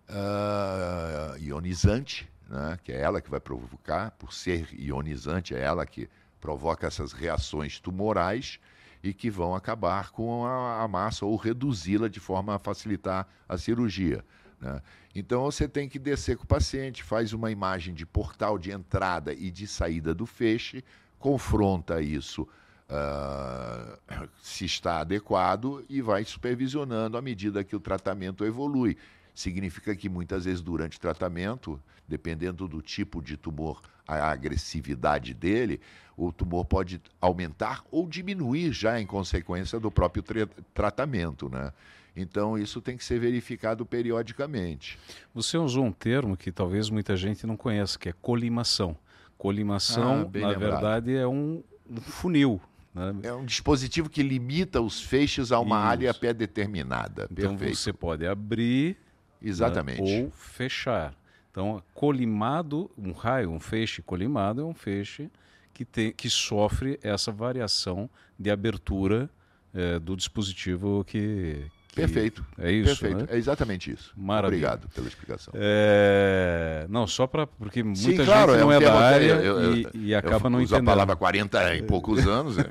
uh, 0.08 1.38
ionizante, 1.38 2.28
né? 2.48 2.78
que 2.82 2.90
é 2.90 3.00
ela 3.00 3.20
que 3.20 3.30
vai 3.30 3.38
provocar, 3.38 4.10
por 4.12 4.32
ser 4.32 4.68
ionizante, 4.72 5.54
é 5.54 5.60
ela 5.60 5.86
que 5.86 6.08
provoca 6.42 6.88
essas 6.88 7.12
reações 7.12 7.78
tumorais 7.78 8.58
e 9.00 9.14
que 9.14 9.30
vão 9.30 9.54
acabar 9.54 10.10
com 10.10 10.44
a, 10.44 10.82
a 10.82 10.88
massa 10.88 11.24
ou 11.24 11.36
reduzi-la 11.36 12.08
de 12.08 12.18
forma 12.18 12.56
a 12.56 12.58
facilitar 12.58 13.28
a 13.48 13.56
cirurgia. 13.56 14.24
Né? 14.60 14.82
Então 15.14 15.44
você 15.44 15.68
tem 15.68 15.88
que 15.88 16.00
descer 16.00 16.36
com 16.36 16.42
o 16.42 16.46
paciente, 16.46 17.04
faz 17.04 17.32
uma 17.32 17.50
imagem 17.50 17.94
de 17.94 18.04
portal 18.04 18.58
de 18.58 18.72
entrada 18.72 19.32
e 19.32 19.52
de 19.52 19.68
saída 19.68 20.12
do 20.12 20.26
feixe, 20.26 20.84
confronta 21.18 22.02
isso 22.02 22.42
uh, 22.42 24.28
se 24.42 24.64
está 24.64 25.00
adequado 25.00 25.84
e 25.88 26.02
vai 26.02 26.24
supervisionando 26.24 27.16
à 27.16 27.22
medida 27.22 27.62
que 27.62 27.76
o 27.76 27.80
tratamento 27.80 28.44
evolui. 28.44 28.96
Significa 29.32 29.94
que 29.94 30.08
muitas 30.08 30.44
vezes 30.44 30.60
durante 30.60 30.98
o 30.98 31.00
tratamento, 31.00 31.80
dependendo 32.06 32.66
do 32.66 32.82
tipo 32.82 33.22
de 33.22 33.36
tumor, 33.36 33.80
a 34.06 34.30
agressividade 34.30 35.34
dele, 35.34 35.80
o 36.16 36.32
tumor 36.32 36.64
pode 36.64 37.00
aumentar 37.20 37.84
ou 37.90 38.06
diminuir 38.08 38.72
já 38.72 39.00
em 39.00 39.06
consequência 39.06 39.80
do 39.80 39.90
próprio 39.90 40.22
tra 40.22 40.46
tratamento, 40.74 41.48
né? 41.48 41.72
Então, 42.14 42.58
isso 42.58 42.80
tem 42.82 42.96
que 42.96 43.04
ser 43.04 43.18
verificado 43.18 43.86
periodicamente. 43.86 44.98
Você 45.34 45.56
usou 45.56 45.84
um 45.84 45.92
termo 45.92 46.36
que 46.36 46.52
talvez 46.52 46.90
muita 46.90 47.16
gente 47.16 47.46
não 47.46 47.56
conheça, 47.56 47.98
que 47.98 48.08
é 48.08 48.12
colimação. 48.12 48.96
Colimação, 49.38 50.30
ah, 50.34 50.38
na 50.40 50.48
lembrado. 50.48 50.58
verdade, 50.58 51.16
é 51.16 51.26
um, 51.26 51.62
um 51.88 52.00
funil. 52.02 52.60
Né? 52.94 53.14
É 53.22 53.32
um 53.32 53.46
dispositivo 53.46 54.10
que 54.10 54.22
limita 54.22 54.80
os 54.80 55.00
feixes 55.00 55.50
a 55.50 55.58
uma 55.58 55.76
isso. 55.76 55.86
área 55.86 56.14
pré-determinada. 56.14 57.28
Então, 57.30 57.56
Perfeito. 57.56 57.76
você 57.78 57.92
pode 57.94 58.26
abrir 58.26 58.98
Exatamente. 59.40 60.02
Né, 60.02 60.24
ou 60.24 60.30
fechar. 60.30 61.14
Então, 61.52 61.82
colimado, 61.92 62.90
um 62.96 63.12
raio, 63.12 63.50
um 63.50 63.60
feixe 63.60 64.00
colimado 64.00 64.62
é 64.62 64.64
um 64.64 64.74
feixe 64.74 65.30
que, 65.72 66.12
que 66.12 66.30
sofre 66.30 66.98
essa 67.02 67.30
variação 67.30 68.08
de 68.38 68.50
abertura 68.50 69.28
é, 69.74 69.98
do 69.98 70.16
dispositivo 70.16 71.04
que, 71.04 71.62
que, 71.88 71.96
Perfeito. 71.96 72.44
É 72.58 72.72
isso. 72.72 72.98
Perfeito. 72.98 73.24
Né? 73.24 73.36
É 73.36 73.36
exatamente 73.36 73.90
isso. 73.90 74.14
Maravilha. 74.16 74.66
Obrigado 74.66 74.88
pela 74.94 75.06
explicação. 75.06 75.52
É... 75.54 76.86
Não, 76.88 77.06
só 77.06 77.26
para. 77.26 77.46
Porque 77.46 77.82
muita 77.82 78.00
Sim, 78.00 78.16
claro, 78.24 78.52
gente 78.52 78.62
não 78.62 78.72
é, 78.72 78.78
um 78.78 78.80
é 78.80 78.84
da 78.84 78.98
área 78.98 79.32
eu, 79.32 79.60
eu, 79.60 79.76
e, 79.76 79.88
e, 79.94 80.14
acaba 80.14 80.48
não 80.48 80.58
entendendo. 80.58 80.88
a 80.88 80.92
palavra 80.92 81.16
40 81.16 81.74
e 81.74 81.82
poucos 81.82 82.26
anos. 82.26 82.56
É. 82.56 82.64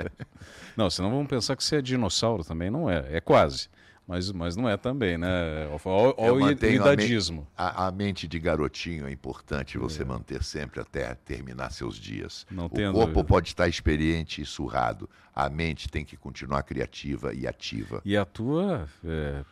não, 0.74 0.88
senão 0.88 1.10
vamos 1.10 1.28
pensar 1.28 1.56
que 1.56 1.62
você 1.62 1.76
é 1.76 1.82
dinossauro 1.82 2.42
também. 2.42 2.70
Não 2.70 2.88
é. 2.88 3.04
É 3.10 3.20
quase. 3.20 3.68
Mas, 4.06 4.30
mas 4.32 4.54
não 4.54 4.68
é 4.68 4.76
também, 4.76 5.16
né? 5.16 5.66
Olha 5.84 6.34
o 6.34 6.50
idadismo. 6.50 7.46
A, 7.56 7.86
a, 7.86 7.90
mente 7.90 8.28
de 8.28 8.38
garotinho 8.38 9.06
é 9.06 9.10
importante 9.10 9.78
você 9.78 10.02
é. 10.02 10.04
manter 10.04 10.42
sempre 10.42 10.80
até 10.80 11.14
terminar 11.14 11.70
seus 11.70 11.96
dias. 11.96 12.46
Não 12.50 12.66
o 12.66 12.68
corpo 12.68 12.92
dúvida. 12.92 13.24
pode 13.24 13.48
estar 13.48 13.66
experiente 13.66 14.42
e 14.42 14.46
surrado. 14.46 15.08
A 15.34 15.48
mente 15.48 15.88
tem 15.88 16.04
que 16.04 16.16
continuar 16.16 16.62
criativa 16.64 17.32
e 17.32 17.46
ativa. 17.46 18.02
E 18.04 18.16
a 18.16 18.24
tua. 18.24 18.86
É, 19.02 19.42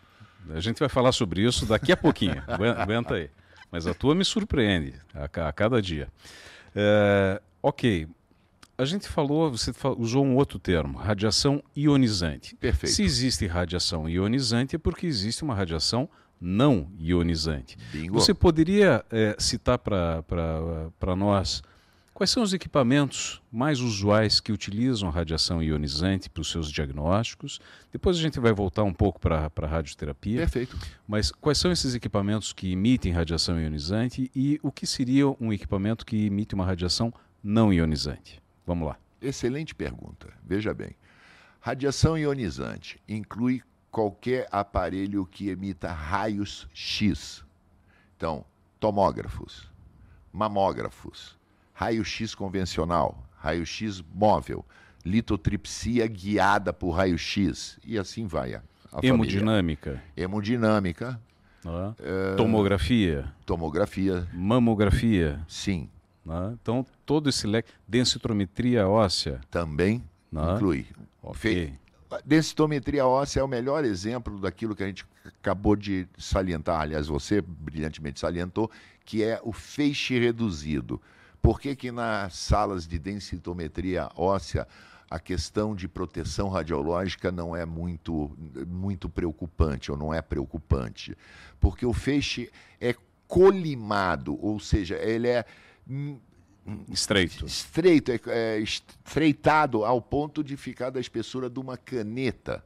a 0.50 0.60
gente 0.60 0.78
vai 0.78 0.88
falar 0.88 1.12
sobre 1.12 1.40
isso 1.40 1.64
daqui 1.64 1.90
a 1.90 1.96
pouquinho. 1.96 2.42
Aguenta 2.78 3.14
aí. 3.14 3.30
Mas 3.70 3.86
a 3.86 3.94
tua 3.94 4.14
me 4.14 4.24
surpreende 4.24 4.94
a, 5.14 5.48
a 5.48 5.52
cada 5.52 5.80
dia. 5.80 6.08
É, 6.76 7.40
ok, 7.62 8.06
a 8.76 8.84
gente 8.84 9.08
falou, 9.08 9.50
você 9.50 9.70
usou 9.98 10.24
um 10.24 10.36
outro 10.36 10.58
termo, 10.58 10.98
radiação 10.98 11.62
ionizante. 11.76 12.56
Perfeito. 12.56 12.92
Se 12.94 13.02
existe 13.02 13.46
radiação 13.46 14.08
ionizante 14.08 14.76
é 14.76 14.78
porque 14.78 15.06
existe 15.06 15.42
uma 15.42 15.54
radiação 15.54 16.08
não 16.40 16.90
ionizante. 16.98 17.76
Bingo. 17.92 18.14
Você 18.14 18.34
poderia 18.34 19.04
é, 19.10 19.36
citar 19.38 19.78
para 19.78 21.16
nós 21.16 21.62
quais 22.12 22.30
são 22.30 22.42
os 22.42 22.52
equipamentos 22.52 23.40
mais 23.50 23.80
usuais 23.80 24.40
que 24.40 24.50
utilizam 24.50 25.08
radiação 25.10 25.62
ionizante 25.62 26.28
para 26.28 26.40
os 26.40 26.50
seus 26.50 26.68
diagnósticos? 26.68 27.60
Depois 27.92 28.16
a 28.16 28.20
gente 28.20 28.40
vai 28.40 28.52
voltar 28.52 28.82
um 28.82 28.92
pouco 28.92 29.20
para 29.20 29.48
a 29.54 29.66
radioterapia. 29.66 30.38
Perfeito. 30.38 30.76
Mas 31.06 31.30
quais 31.30 31.58
são 31.58 31.70
esses 31.70 31.94
equipamentos 31.94 32.52
que 32.52 32.72
emitem 32.72 33.12
radiação 33.12 33.60
ionizante 33.60 34.28
e 34.34 34.58
o 34.64 34.72
que 34.72 34.86
seria 34.86 35.28
um 35.40 35.52
equipamento 35.52 36.04
que 36.04 36.26
emite 36.26 36.56
uma 36.56 36.66
radiação 36.66 37.14
não 37.40 37.72
ionizante? 37.72 38.41
Vamos 38.66 38.88
lá. 38.88 38.98
Excelente 39.20 39.74
pergunta. 39.74 40.28
Veja 40.44 40.74
bem. 40.74 40.96
Radiação 41.60 42.18
ionizante 42.18 43.00
inclui 43.08 43.62
qualquer 43.90 44.48
aparelho 44.50 45.24
que 45.26 45.48
emita 45.48 45.92
raios 45.92 46.66
X. 46.72 47.44
Então, 48.16 48.44
tomógrafos, 48.80 49.70
mamógrafos, 50.32 51.38
raio-x 51.72 52.34
convencional, 52.34 53.22
raio-x 53.36 54.02
móvel, 54.14 54.64
litotripsia 55.04 56.06
guiada 56.06 56.72
por 56.72 56.90
raio-x 56.90 57.78
e 57.84 57.98
assim 57.98 58.26
vai. 58.26 58.54
A, 58.54 58.62
a 58.92 59.00
Hemodinâmica. 59.06 59.90
Família. 59.90 60.12
Hemodinâmica. 60.16 61.20
Ah. 61.64 61.94
Tomografia. 62.36 63.32
Tomografia. 63.46 64.26
Mamografia. 64.32 65.40
Sim. 65.46 65.88
Né? 66.24 66.56
Então, 66.60 66.86
todo 67.04 67.28
esse 67.28 67.46
leque, 67.46 67.72
densitometria 67.86 68.88
óssea. 68.88 69.40
Também 69.50 70.02
né? 70.30 70.54
inclui. 70.54 70.86
Okay. 71.22 71.74
densitometria 72.24 73.06
óssea 73.06 73.40
é 73.40 73.42
o 73.42 73.48
melhor 73.48 73.84
exemplo 73.84 74.38
daquilo 74.38 74.74
que 74.74 74.82
a 74.82 74.86
gente 74.86 75.06
acabou 75.24 75.76
de 75.76 76.08
salientar, 76.18 76.80
aliás, 76.80 77.06
você 77.06 77.40
brilhantemente 77.40 78.18
salientou, 78.18 78.70
que 79.04 79.22
é 79.22 79.40
o 79.42 79.52
feixe 79.52 80.18
reduzido. 80.18 81.00
Por 81.40 81.60
que, 81.60 81.74
que 81.74 81.90
nas 81.90 82.34
salas 82.34 82.86
de 82.86 82.98
densitometria 82.98 84.08
óssea 84.16 84.66
a 85.10 85.18
questão 85.18 85.74
de 85.74 85.88
proteção 85.88 86.48
radiológica 86.48 87.30
não 87.30 87.54
é 87.54 87.66
muito, 87.66 88.30
muito 88.66 89.08
preocupante 89.08 89.90
ou 89.90 89.98
não 89.98 90.14
é 90.14 90.22
preocupante? 90.22 91.16
Porque 91.60 91.84
o 91.84 91.92
feixe 91.92 92.50
é 92.80 92.94
colimado, 93.26 94.38
ou 94.44 94.60
seja, 94.60 94.96
ele 94.96 95.28
é 95.28 95.44
Estreito. 96.88 97.44
Estreito, 97.44 98.12
é, 98.12 98.20
é, 98.26 98.58
estreitado 98.58 99.84
ao 99.84 100.00
ponto 100.00 100.44
de 100.44 100.56
ficar 100.56 100.90
da 100.90 101.00
espessura 101.00 101.50
de 101.50 101.58
uma 101.58 101.76
caneta. 101.76 102.64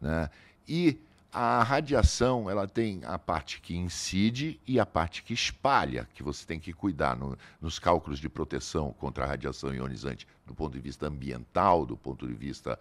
Né? 0.00 0.28
E 0.66 0.98
a 1.32 1.62
radiação, 1.62 2.50
ela 2.50 2.68
tem 2.68 3.00
a 3.04 3.18
parte 3.18 3.60
que 3.60 3.74
incide 3.74 4.60
e 4.66 4.78
a 4.78 4.84
parte 4.84 5.22
que 5.22 5.32
espalha, 5.32 6.06
que 6.12 6.22
você 6.22 6.44
tem 6.44 6.60
que 6.60 6.72
cuidar 6.72 7.16
no, 7.16 7.38
nos 7.60 7.78
cálculos 7.78 8.18
de 8.18 8.28
proteção 8.28 8.92
contra 8.92 9.24
a 9.24 9.26
radiação 9.26 9.72
ionizante, 9.72 10.26
do 10.46 10.54
ponto 10.54 10.74
de 10.74 10.80
vista 10.80 11.06
ambiental, 11.06 11.86
do 11.86 11.96
ponto 11.96 12.26
de 12.26 12.34
vista 12.34 12.78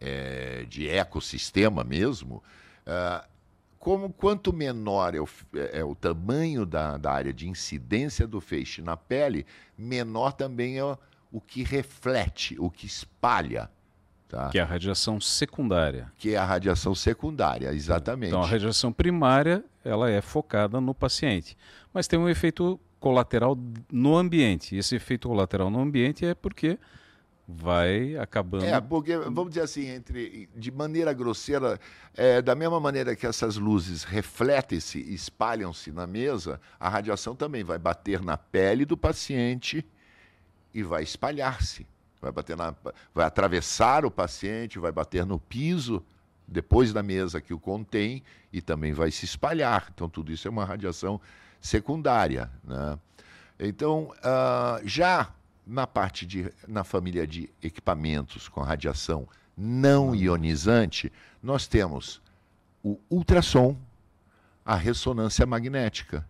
é, 0.00 0.66
de 0.68 0.88
ecossistema 0.88 1.82
mesmo. 1.82 2.42
Uh, 2.86 3.33
como 3.84 4.08
quanto 4.08 4.50
menor 4.50 5.14
é 5.14 5.20
o, 5.20 5.28
é, 5.54 5.80
é 5.80 5.84
o 5.84 5.94
tamanho 5.94 6.64
da, 6.64 6.96
da, 6.96 7.12
área 7.12 7.34
de 7.34 7.46
incidência 7.46 8.26
do 8.26 8.40
feixe 8.40 8.80
na 8.80 8.96
pele, 8.96 9.44
menor 9.76 10.32
também 10.32 10.78
é 10.78 10.84
o 11.30 11.38
que 11.38 11.62
reflete, 11.62 12.56
o 12.58 12.70
que 12.70 12.86
espalha. 12.86 13.70
Tá? 14.26 14.48
Que 14.48 14.58
é 14.58 14.62
a 14.62 14.64
radiação 14.64 15.20
secundária. 15.20 16.10
Que 16.16 16.34
é 16.34 16.38
a 16.38 16.46
radiação 16.46 16.94
secundária, 16.94 17.74
exatamente. 17.74 18.30
Então 18.30 18.42
a 18.42 18.46
radiação 18.46 18.90
primária 18.90 19.62
ela 19.84 20.10
é 20.10 20.22
focada 20.22 20.80
no 20.80 20.94
paciente, 20.94 21.54
mas 21.92 22.08
tem 22.08 22.18
um 22.18 22.26
efeito 22.26 22.80
colateral 22.98 23.54
no 23.92 24.16
ambiente. 24.16 24.74
E 24.74 24.78
esse 24.78 24.96
efeito 24.96 25.28
colateral 25.28 25.68
no 25.68 25.78
ambiente 25.78 26.24
é 26.24 26.34
porque 26.34 26.78
vai 27.46 28.16
acabando. 28.16 28.64
É, 28.64 28.80
porque, 28.80 29.16
vamos 29.16 29.50
dizer 29.50 29.62
assim, 29.62 29.86
entre, 29.86 30.48
de 30.54 30.70
maneira 30.70 31.12
grosseira, 31.12 31.78
é, 32.16 32.40
da 32.40 32.54
mesma 32.54 32.80
maneira 32.80 33.14
que 33.14 33.26
essas 33.26 33.56
luzes 33.56 34.02
refletem-se, 34.02 34.98
espalham-se 35.12 35.92
na 35.92 36.06
mesa, 36.06 36.60
a 36.80 36.88
radiação 36.88 37.36
também 37.36 37.62
vai 37.62 37.78
bater 37.78 38.22
na 38.22 38.36
pele 38.36 38.84
do 38.84 38.96
paciente 38.96 39.84
e 40.72 40.82
vai 40.82 41.02
espalhar-se. 41.02 41.86
Vai, 42.20 42.32
bater 42.32 42.56
na, 42.56 42.74
vai 43.14 43.26
atravessar 43.26 44.06
o 44.06 44.10
paciente, 44.10 44.78
vai 44.78 44.90
bater 44.90 45.26
no 45.26 45.38
piso 45.38 46.02
depois 46.48 46.92
da 46.92 47.02
mesa 47.02 47.40
que 47.40 47.52
o 47.52 47.58
contém 47.58 48.22
e 48.50 48.62
também 48.62 48.94
vai 48.94 49.10
se 49.10 49.26
espalhar. 49.26 49.90
Então, 49.94 50.08
tudo 50.08 50.32
isso 50.32 50.48
é 50.48 50.50
uma 50.50 50.64
radiação 50.64 51.20
secundária. 51.60 52.50
Né? 52.62 52.98
Então, 53.58 54.12
uh, 54.18 54.80
já 54.86 55.30
na 55.66 55.86
parte 55.86 56.26
de, 56.26 56.52
na 56.66 56.84
família 56.84 57.26
de 57.26 57.50
equipamentos 57.62 58.48
com 58.48 58.60
radiação 58.60 59.28
não 59.56 60.14
ionizante, 60.14 61.12
nós 61.42 61.66
temos 61.66 62.20
o 62.82 62.98
ultrassom, 63.08 63.76
a 64.64 64.76
ressonância 64.76 65.46
magnética. 65.46 66.26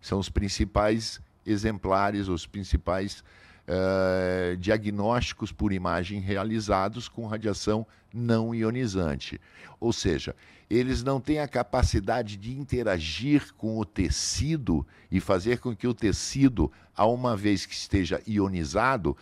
São 0.00 0.18
os 0.18 0.28
principais 0.28 1.20
exemplares, 1.46 2.28
os 2.28 2.46
principais 2.46 3.22
uh, 3.68 4.56
diagnósticos 4.56 5.52
por 5.52 5.72
imagem 5.72 6.20
realizados 6.20 7.08
com 7.08 7.26
radiação 7.26 7.86
não 8.12 8.54
ionizante. 8.54 9.40
Ou 9.80 9.92
seja, 9.92 10.34
eles 10.68 11.02
não 11.02 11.20
têm 11.20 11.40
a 11.40 11.48
capacidade 11.48 12.36
de 12.36 12.58
interagir 12.58 13.52
com 13.54 13.78
o 13.78 13.84
tecido 13.84 14.86
e 15.10 15.20
fazer 15.20 15.58
com 15.58 15.74
que 15.74 15.86
o 15.86 15.94
tecido, 15.94 16.70
a 16.96 17.06
uma 17.06 17.36
vez 17.36 17.66
que 17.66 17.74
esteja 17.74 18.20
ionizado, 18.26 19.16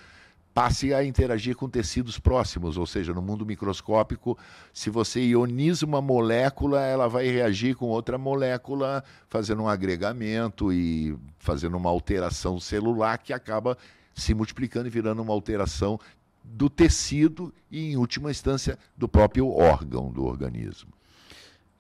passe 0.55 0.93
a 0.93 1.03
interagir 1.03 1.57
com 1.57 1.69
tecidos 1.69 2.19
próximos, 2.19 2.77
ou 2.77 2.87
seja, 2.87 3.15
no 3.15 3.23
mundo 3.23 3.47
microscópico, 3.47 4.37
se 4.73 4.91
você 4.91 5.21
ioniza 5.21 5.87
uma 5.87 6.03
molécula, 6.03 6.83
ela 6.83 7.09
vai 7.09 7.27
reagir 7.27 7.75
com 7.75 7.87
outra 7.87 8.19
molécula, 8.19 9.03
fazendo 9.29 9.63
um 9.63 9.69
agregamento 9.69 10.71
e 10.73 11.17
fazendo 11.39 11.77
uma 11.77 11.89
alteração 11.89 12.61
celular 12.61 13.19
que 13.19 13.33
acaba 13.33 13.79
se 14.15 14.35
multiplicando 14.35 14.87
e 14.87 14.91
virando 14.91 15.23
uma 15.23 15.33
alteração 15.33 15.99
do 16.45 16.69
tecido 16.69 17.53
e, 17.71 17.93
em 17.93 17.97
última 17.97 18.31
instância, 18.31 18.79
do 18.97 19.09
próprio 19.09 19.49
órgão 19.49 20.11
do 20.11 20.25
organismo. 20.25 20.93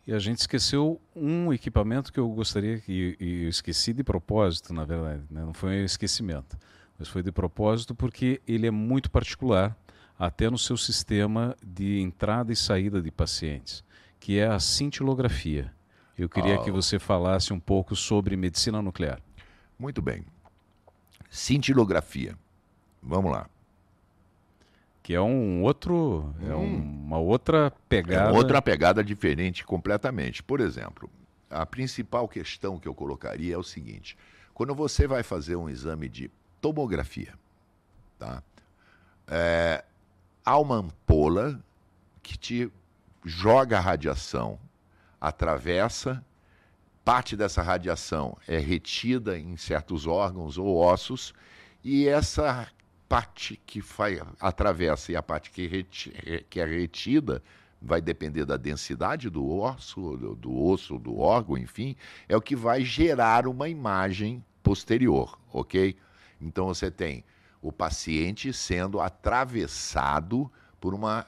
E 0.06 0.12
a 0.12 0.18
gente 0.18 0.38
esqueceu 0.38 1.00
um 1.14 1.52
equipamento 1.52 2.12
que 2.12 2.18
eu 2.18 2.28
gostaria 2.30 2.78
que 2.80 3.16
e 3.20 3.44
eu 3.44 3.48
esqueci 3.48 3.92
de 3.92 4.02
propósito, 4.02 4.74
na 4.74 4.84
verdade, 4.84 5.22
né? 5.30 5.44
não 5.44 5.52
foi 5.52 5.82
um 5.82 5.84
esquecimento, 5.84 6.58
mas 6.98 7.08
foi 7.08 7.22
de 7.22 7.30
propósito 7.30 7.94
porque 7.94 8.40
ele 8.46 8.66
é 8.66 8.70
muito 8.70 9.10
particular, 9.10 9.76
até 10.18 10.48
no 10.48 10.58
seu 10.58 10.76
sistema 10.76 11.56
de 11.64 12.00
entrada 12.00 12.52
e 12.52 12.56
saída 12.56 13.02
de 13.02 13.10
pacientes, 13.10 13.82
que 14.20 14.38
é 14.38 14.46
a 14.46 14.60
cintilografia. 14.60 15.72
Eu 16.16 16.28
queria 16.28 16.60
oh. 16.60 16.62
que 16.62 16.70
você 16.70 16.98
falasse 16.98 17.52
um 17.52 17.58
pouco 17.58 17.96
sobre 17.96 18.36
medicina 18.36 18.80
nuclear. 18.80 19.20
Muito 19.78 20.00
bem. 20.00 20.24
Cintilografia. 21.32 22.38
Vamos 23.02 23.32
lá. 23.32 23.48
Que 25.02 25.14
é 25.14 25.20
um 25.20 25.62
outro, 25.62 26.34
é 26.46 26.54
hum. 26.54 27.02
uma 27.06 27.18
outra 27.18 27.72
pegada. 27.88 28.28
É 28.28 28.32
outra 28.32 28.60
pegada 28.60 29.02
diferente 29.02 29.64
completamente. 29.64 30.42
Por 30.42 30.60
exemplo, 30.60 31.08
a 31.48 31.64
principal 31.64 32.28
questão 32.28 32.78
que 32.78 32.86
eu 32.86 32.94
colocaria 32.94 33.54
é 33.54 33.56
o 33.56 33.62
seguinte: 33.62 34.14
quando 34.52 34.74
você 34.74 35.06
vai 35.06 35.22
fazer 35.22 35.56
um 35.56 35.70
exame 35.70 36.06
de 36.06 36.30
tomografia, 36.60 37.32
tá? 38.18 38.42
É, 39.26 39.82
há 40.44 40.58
uma 40.58 40.76
ampola 40.76 41.58
que 42.22 42.36
te 42.36 42.70
joga 43.24 43.78
a 43.78 43.80
radiação, 43.80 44.58
atravessa 45.18 46.22
parte 47.04 47.36
dessa 47.36 47.62
radiação 47.62 48.36
é 48.46 48.58
retida 48.58 49.38
em 49.38 49.56
certos 49.56 50.06
órgãos 50.06 50.58
ou 50.58 50.76
ossos, 50.76 51.34
e 51.82 52.06
essa 52.08 52.68
parte 53.08 53.60
que 53.66 53.80
faz, 53.80 54.20
atravessa 54.40 55.12
e 55.12 55.16
a 55.16 55.22
parte 55.22 55.50
que, 55.50 55.66
reti, 55.66 56.12
que 56.48 56.60
é 56.60 56.64
retida 56.64 57.42
vai 57.80 58.00
depender 58.00 58.44
da 58.44 58.56
densidade 58.56 59.28
do 59.28 59.46
osso, 59.46 60.16
do, 60.16 60.36
do 60.36 60.64
osso, 60.64 60.98
do 60.98 61.18
órgão, 61.18 61.58
enfim, 61.58 61.96
é 62.28 62.36
o 62.36 62.40
que 62.40 62.54
vai 62.54 62.84
gerar 62.84 63.46
uma 63.46 63.68
imagem 63.68 64.42
posterior, 64.62 65.38
ok? 65.52 65.96
Então 66.40 66.68
você 66.68 66.90
tem 66.90 67.24
o 67.60 67.72
paciente 67.72 68.52
sendo 68.52 69.00
atravessado 69.00 70.50
por, 70.80 70.94
uma, 70.94 71.26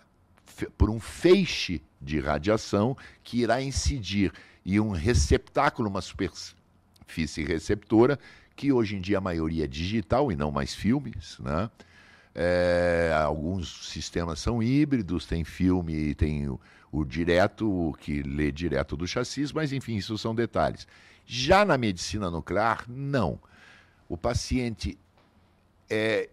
por 0.78 0.88
um 0.88 1.00
feixe 1.00 1.82
de 2.00 2.20
radiação 2.20 2.96
que 3.22 3.40
irá 3.40 3.60
incidir 3.60 4.32
e 4.64 4.80
um 4.80 4.90
receptáculo, 4.90 5.88
uma 5.88 6.00
superfície 6.00 7.44
receptora, 7.44 8.18
que 8.56 8.72
hoje 8.72 8.96
em 8.96 9.00
dia 9.00 9.18
a 9.18 9.20
maioria 9.20 9.64
é 9.64 9.68
digital 9.68 10.32
e 10.32 10.36
não 10.36 10.50
mais 10.50 10.74
filmes, 10.74 11.38
né? 11.40 11.70
É, 12.36 13.12
alguns 13.24 13.88
sistemas 13.88 14.40
são 14.40 14.60
híbridos, 14.60 15.24
tem 15.24 15.44
filme 15.44 16.14
tem 16.16 16.48
o, 16.48 16.60
o 16.90 17.04
direto, 17.04 17.94
que 18.00 18.22
lê 18.22 18.50
direto 18.50 18.96
do 18.96 19.06
chassis, 19.06 19.52
mas 19.52 19.72
enfim, 19.72 19.96
isso 19.96 20.18
são 20.18 20.34
detalhes. 20.34 20.86
Já 21.26 21.64
na 21.64 21.78
medicina 21.78 22.30
nuclear, 22.30 22.84
não. 22.88 23.38
O 24.08 24.16
paciente 24.16 24.98
é, 25.88 26.28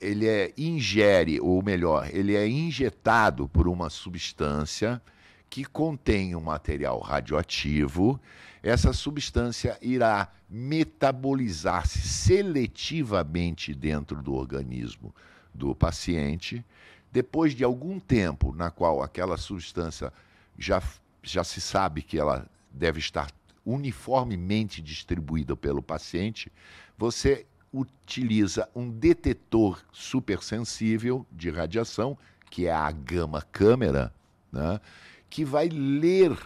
ele 0.00 0.26
é 0.26 0.52
ingere, 0.56 1.40
ou 1.40 1.62
melhor, 1.62 2.08
ele 2.12 2.34
é 2.36 2.48
injetado 2.48 3.48
por 3.48 3.66
uma 3.68 3.90
substância 3.90 5.02
que 5.50 5.64
contém 5.64 6.34
um 6.34 6.40
material 6.40 7.00
radioativo, 7.00 8.20
essa 8.62 8.92
substância 8.92 9.78
irá 9.80 10.30
metabolizar-se 10.48 12.00
seletivamente 12.00 13.74
dentro 13.74 14.22
do 14.22 14.34
organismo 14.34 15.14
do 15.54 15.74
paciente. 15.74 16.64
Depois 17.10 17.54
de 17.54 17.64
algum 17.64 17.98
tempo 17.98 18.54
na 18.54 18.70
qual 18.70 19.02
aquela 19.02 19.36
substância 19.36 20.12
já, 20.58 20.82
já 21.22 21.44
se 21.44 21.60
sabe 21.60 22.02
que 22.02 22.18
ela 22.18 22.46
deve 22.70 22.98
estar 22.98 23.30
uniformemente 23.64 24.80
distribuída 24.80 25.56
pelo 25.56 25.82
paciente, 25.82 26.50
você 26.96 27.46
utiliza 27.72 28.68
um 28.74 28.90
detetor 28.90 29.82
supersensível 29.92 31.26
de 31.30 31.50
radiação, 31.50 32.16
que 32.50 32.66
é 32.66 32.72
a 32.72 32.90
gama 32.90 33.42
câmera, 33.42 34.12
né? 34.50 34.80
Que 35.28 35.44
vai 35.44 35.68
ler 35.68 36.36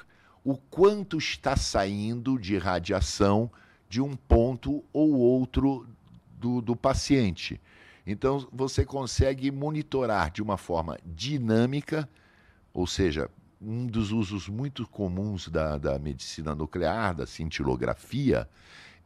o 0.45 0.57
quanto 0.57 1.19
está 1.19 1.57
saindo 1.57 2.39
de 2.39 2.59
radiação 2.59 3.51
de 3.89 4.01
um 4.01 4.17
ponto 4.17 4.85
ou 4.93 5.13
outro 5.13 5.87
do, 6.39 6.61
do 6.61 6.75
paciente. 6.75 7.61
Então, 8.07 8.49
você 8.53 8.85
consegue 8.85 9.51
monitorar 9.51 10.31
de 10.31 10.43
uma 10.43 10.57
forma 10.57 10.99
dinâmica 11.05 12.09
ou 12.73 12.87
seja, 12.87 13.29
um 13.61 13.87
dos 13.87 14.13
usos 14.13 14.49
muito 14.49 14.87
comuns 14.87 15.49
da, 15.49 15.77
da 15.77 15.99
medicina 15.99 16.55
nuclear, 16.55 17.15
da 17.15 17.27
cintilografia, 17.27 18.49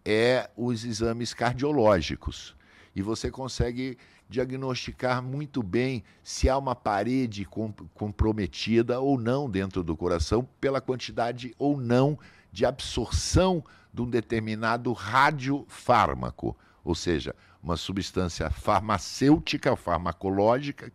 é 0.04 0.48
os 0.56 0.84
exames 0.84 1.34
cardiológicos. 1.34 2.54
E 2.94 3.02
você 3.02 3.30
consegue 3.30 3.98
diagnosticar 4.28 5.22
muito 5.22 5.62
bem 5.62 6.02
se 6.22 6.48
há 6.48 6.58
uma 6.58 6.74
parede 6.74 7.46
comprometida 7.94 9.00
ou 9.00 9.18
não 9.18 9.48
dentro 9.48 9.82
do 9.82 9.96
coração, 9.96 10.46
pela 10.60 10.80
quantidade 10.80 11.54
ou 11.58 11.80
não 11.80 12.18
de 12.52 12.64
absorção 12.66 13.64
de 13.92 14.02
um 14.02 14.10
determinado 14.10 14.92
radiofármaco, 14.92 16.56
ou 16.84 16.94
seja, 16.94 17.34
uma 17.62 17.76
substância 17.76 18.50
farmacêutica, 18.50 19.74
farmacológica, 19.76 20.92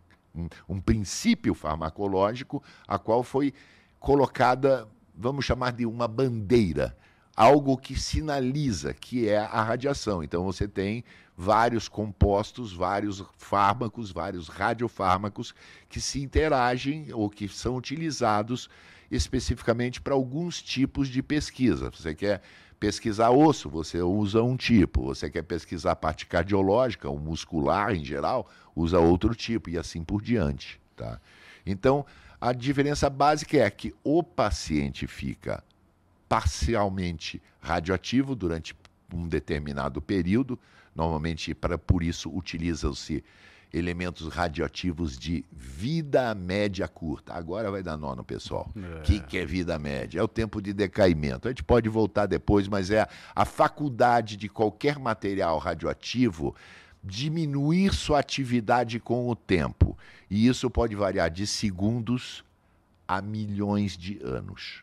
um, 0.67 0.79
princípio 0.79 1.53
farmacológico, 1.53 2.63
a 2.87 2.97
qual 2.97 3.23
foi 3.23 3.53
colocada, 3.99 4.87
vamos 5.15 5.45
chamar 5.45 5.71
de 5.73 5.85
uma 5.85 6.07
bandeira, 6.07 6.95
algo 7.41 7.75
que 7.75 7.99
sinaliza 7.99 8.93
que 8.93 9.27
é 9.27 9.39
a 9.39 9.63
radiação. 9.63 10.23
Então 10.23 10.43
você 10.43 10.67
tem 10.67 11.03
vários 11.35 11.87
compostos, 11.87 12.71
vários 12.71 13.23
fármacos, 13.35 14.11
vários 14.11 14.47
radiofármacos 14.47 15.55
que 15.89 15.99
se 15.99 16.21
interagem 16.21 17.07
ou 17.11 17.31
que 17.31 17.47
são 17.47 17.77
utilizados 17.77 18.69
especificamente 19.09 19.99
para 19.99 20.13
alguns 20.13 20.61
tipos 20.61 21.07
de 21.07 21.23
pesquisa. 21.23 21.89
Você 21.89 22.13
quer 22.13 22.43
pesquisar 22.79 23.31
osso, 23.31 23.71
você 23.71 23.99
usa 24.03 24.43
um 24.43 24.55
tipo. 24.55 25.05
Você 25.05 25.27
quer 25.27 25.41
pesquisar 25.41 25.93
a 25.93 25.95
parte 25.95 26.27
cardiológica, 26.27 27.09
ou 27.09 27.17
muscular 27.17 27.95
em 27.95 28.05
geral, 28.05 28.47
usa 28.75 28.99
outro 28.99 29.33
tipo 29.33 29.67
e 29.67 29.79
assim 29.79 30.03
por 30.03 30.21
diante. 30.21 30.79
Tá? 30.95 31.19
Então, 31.65 32.05
a 32.39 32.53
diferença 32.53 33.09
básica 33.09 33.57
é 33.57 33.69
que 33.71 33.95
o 34.03 34.21
paciente 34.21 35.07
fica 35.07 35.63
parcialmente 36.31 37.41
radioativo 37.59 38.35
durante 38.35 38.73
um 39.13 39.27
determinado 39.27 40.01
período, 40.01 40.57
normalmente 40.95 41.53
para 41.53 41.77
por 41.77 42.01
isso 42.01 42.33
utilizam-se 42.33 43.21
elementos 43.73 44.29
radioativos 44.29 45.19
de 45.19 45.43
vida 45.51 46.33
média 46.33 46.87
curta. 46.87 47.33
Agora 47.33 47.69
vai 47.69 47.83
dar 47.83 47.97
nó 47.97 48.15
no 48.15 48.23
pessoal. 48.23 48.71
O 48.73 48.79
é. 48.79 49.01
que, 49.01 49.19
que 49.19 49.37
é 49.39 49.45
vida 49.45 49.77
média? 49.77 50.21
É 50.21 50.23
o 50.23 50.27
tempo 50.27 50.61
de 50.61 50.71
decaimento. 50.71 51.49
A 51.49 51.51
gente 51.51 51.65
pode 51.65 51.89
voltar 51.89 52.27
depois, 52.27 52.65
mas 52.69 52.89
é 52.91 53.05
a 53.35 53.43
faculdade 53.43 54.37
de 54.37 54.47
qualquer 54.47 54.97
material 54.97 55.57
radioativo 55.57 56.55
diminuir 57.03 57.93
sua 57.93 58.19
atividade 58.19 59.01
com 59.01 59.27
o 59.27 59.35
tempo. 59.35 59.97
E 60.29 60.47
isso 60.47 60.69
pode 60.69 60.95
variar 60.95 61.29
de 61.29 61.45
segundos 61.45 62.41
a 63.05 63.21
milhões 63.21 63.97
de 63.97 64.17
anos. 64.23 64.81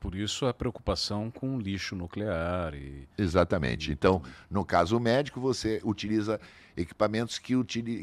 Por 0.00 0.14
isso 0.14 0.46
a 0.46 0.54
preocupação 0.54 1.30
com 1.30 1.58
lixo 1.58 1.96
nuclear. 1.96 2.74
E... 2.74 3.08
Exatamente. 3.16 3.90
Então, 3.90 4.22
no 4.50 4.64
caso 4.64 4.98
médico, 5.00 5.40
você 5.40 5.80
utiliza 5.84 6.40
equipamentos 6.76 7.38
que, 7.38 7.54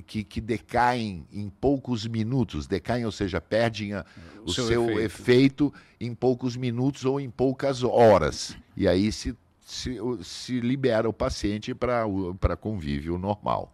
que, 0.06 0.24
que 0.24 0.42
decaem 0.42 1.26
em 1.32 1.50
poucos 1.50 2.06
minutos, 2.06 2.68
decaem, 2.68 3.06
ou 3.06 3.12
seja, 3.12 3.40
perdem 3.40 3.94
a, 3.94 4.06
o, 4.42 4.50
o, 4.50 4.54
seu, 4.54 4.68
seu 4.68 4.84
efeito. 5.00 5.02
efeito. 5.02 5.74
em 6.00 6.14
poucos 6.14 6.58
minutos 6.58 7.06
ou 7.06 7.20
em 7.20 7.30
poucas 7.30 7.84
horas. 7.84 8.58
E 8.76 8.88
aí 8.88 9.12
se, 9.12 9.36
se, 9.62 9.98
se 10.22 10.60
libera 10.60 11.08
o 11.08 11.14
paciente 11.14 11.74
para 11.74 12.58
convívio 12.60 13.18
normal, 13.18 13.74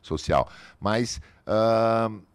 social. 0.00 0.48
Mas, 0.80 1.20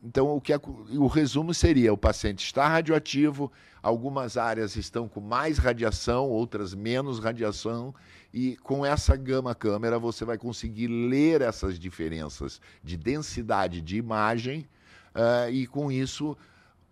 então, 0.04 0.36
o, 0.36 0.40
que 0.40 0.54
é, 0.54 0.60
o 0.98 1.08
resumo 1.08 1.54
seria: 1.54 1.92
o 1.92 1.98
paciente 1.98 2.46
está 2.46 2.68
radioativo, 2.68 3.52
algumas 3.84 4.38
áreas 4.38 4.76
estão 4.76 5.08
com 5.08 5.20
mais 5.20 5.58
radiação, 5.58 6.30
outras 6.30 6.74
menos 6.74 7.20
radiação 7.20 7.94
e 8.34 8.56
com 8.58 8.86
essa 8.86 9.16
gama 9.16 9.54
câmera 9.54 10.00
você 10.00 10.24
vai 10.24 10.38
conseguir 10.38 10.88
ler 10.88 11.42
essas 11.42 11.78
diferenças 11.78 12.62
de 12.84 12.96
densidade 12.96 13.82
de 13.82 13.98
imagem 13.98 14.68
uh, 15.14 15.52
e 15.52 15.68
com 15.68 15.92
isso 15.92 16.38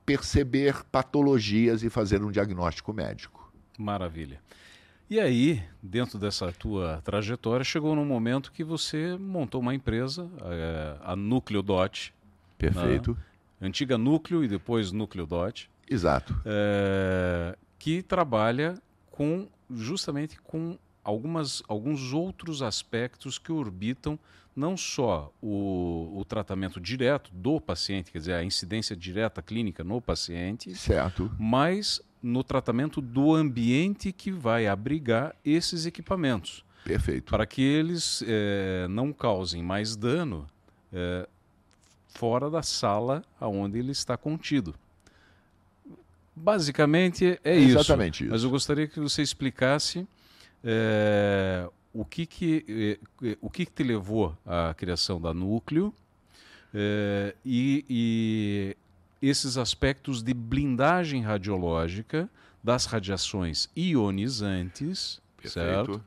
perceber 0.05 0.83
patologias 0.91 1.83
e 1.83 1.89
fazer 1.89 2.21
um 2.23 2.31
diagnóstico 2.31 2.91
médico. 2.91 3.51
Maravilha. 3.77 4.41
E 5.09 5.19
aí, 5.19 5.63
dentro 5.81 6.19
dessa 6.19 6.51
tua 6.51 7.01
trajetória, 7.03 7.63
chegou 7.63 7.95
num 7.95 8.05
momento 8.05 8.51
que 8.51 8.63
você 8.63 9.17
montou 9.17 9.59
uma 9.59 9.73
empresa, 9.73 10.29
a, 11.01 11.13
a 11.13 11.15
Núcleo 11.15 11.63
Dot. 11.63 12.13
Perfeito. 12.59 13.17
Né? 13.59 13.67
Antiga 13.67 13.97
Núcleo 13.97 14.43
e 14.43 14.47
depois 14.47 14.91
Núcleo 14.91 15.25
Dot. 15.25 15.67
Exato. 15.89 16.39
É, 16.45 17.57
que 17.79 18.03
trabalha 18.03 18.75
com 19.09 19.47
justamente 19.71 20.39
com 20.41 20.77
algumas, 21.03 21.63
alguns 21.67 22.13
outros 22.13 22.61
aspectos 22.61 23.39
que 23.39 23.51
orbitam 23.51 24.19
não 24.55 24.75
só 24.75 25.33
o, 25.41 26.19
o 26.19 26.25
tratamento 26.25 26.79
direto 26.79 27.31
do 27.33 27.59
paciente, 27.59 28.11
quer 28.11 28.19
dizer, 28.19 28.33
a 28.33 28.43
incidência 28.43 28.95
direta 28.95 29.41
clínica 29.41 29.83
no 29.83 30.01
paciente, 30.01 30.75
certo. 30.75 31.31
mas 31.39 32.01
no 32.21 32.43
tratamento 32.43 33.01
do 33.01 33.33
ambiente 33.33 34.11
que 34.11 34.31
vai 34.31 34.67
abrigar 34.67 35.35
esses 35.43 35.85
equipamentos. 35.85 36.65
Perfeito. 36.83 37.29
Para 37.29 37.45
que 37.45 37.61
eles 37.61 38.23
é, 38.27 38.87
não 38.89 39.13
causem 39.13 39.61
mais 39.61 39.95
dano 39.95 40.47
é, 40.91 41.27
fora 42.09 42.49
da 42.49 42.63
sala 42.63 43.23
onde 43.39 43.79
ele 43.79 43.91
está 43.91 44.17
contido. 44.17 44.73
Basicamente 46.35 47.39
é, 47.43 47.57
isso. 47.57 47.77
Exatamente 47.77 48.23
isso. 48.23 48.31
Mas 48.31 48.43
eu 48.43 48.49
gostaria 48.49 48.87
que 48.87 48.99
você 48.99 49.21
explicasse 49.21 50.07
é, 50.63 51.69
o 51.93 52.05
que 52.05 52.25
que, 52.25 52.99
é, 53.21 53.37
o 53.41 53.49
que 53.49 53.65
que 53.65 53.71
te 53.71 53.83
levou 53.83 54.35
à 54.45 54.73
criação 54.73 55.19
da 55.19 55.33
Núcleo 55.33 55.93
é, 56.73 57.35
e, 57.43 57.85
e, 57.89 58.77
esses 59.21 59.57
aspectos 59.57 60.21
de 60.21 60.33
blindagem 60.33 61.21
radiológica 61.21 62.29
das 62.63 62.85
radiações 62.85 63.69
ionizantes, 63.75 65.21
Perfeito. 65.37 65.53
certo? 65.53 66.03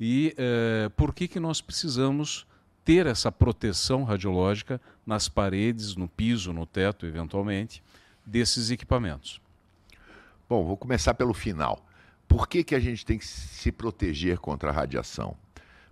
E 0.00 0.34
é, 0.36 0.88
por 0.90 1.14
que 1.14 1.28
que 1.28 1.38
nós 1.38 1.60
precisamos 1.60 2.46
ter 2.84 3.06
essa 3.06 3.30
proteção 3.30 4.02
radiológica 4.02 4.80
nas 5.06 5.28
paredes, 5.28 5.94
no 5.94 6.08
piso, 6.08 6.52
no 6.52 6.66
teto, 6.66 7.06
eventualmente, 7.06 7.82
desses 8.26 8.70
equipamentos? 8.70 9.40
Bom, 10.48 10.64
vou 10.64 10.76
começar 10.76 11.14
pelo 11.14 11.32
final. 11.32 11.86
Por 12.26 12.48
que, 12.48 12.64
que 12.64 12.74
a 12.74 12.80
gente 12.80 13.06
tem 13.06 13.18
que 13.18 13.26
se 13.26 13.70
proteger 13.70 14.38
contra 14.38 14.70
a 14.70 14.72
radiação? 14.72 15.36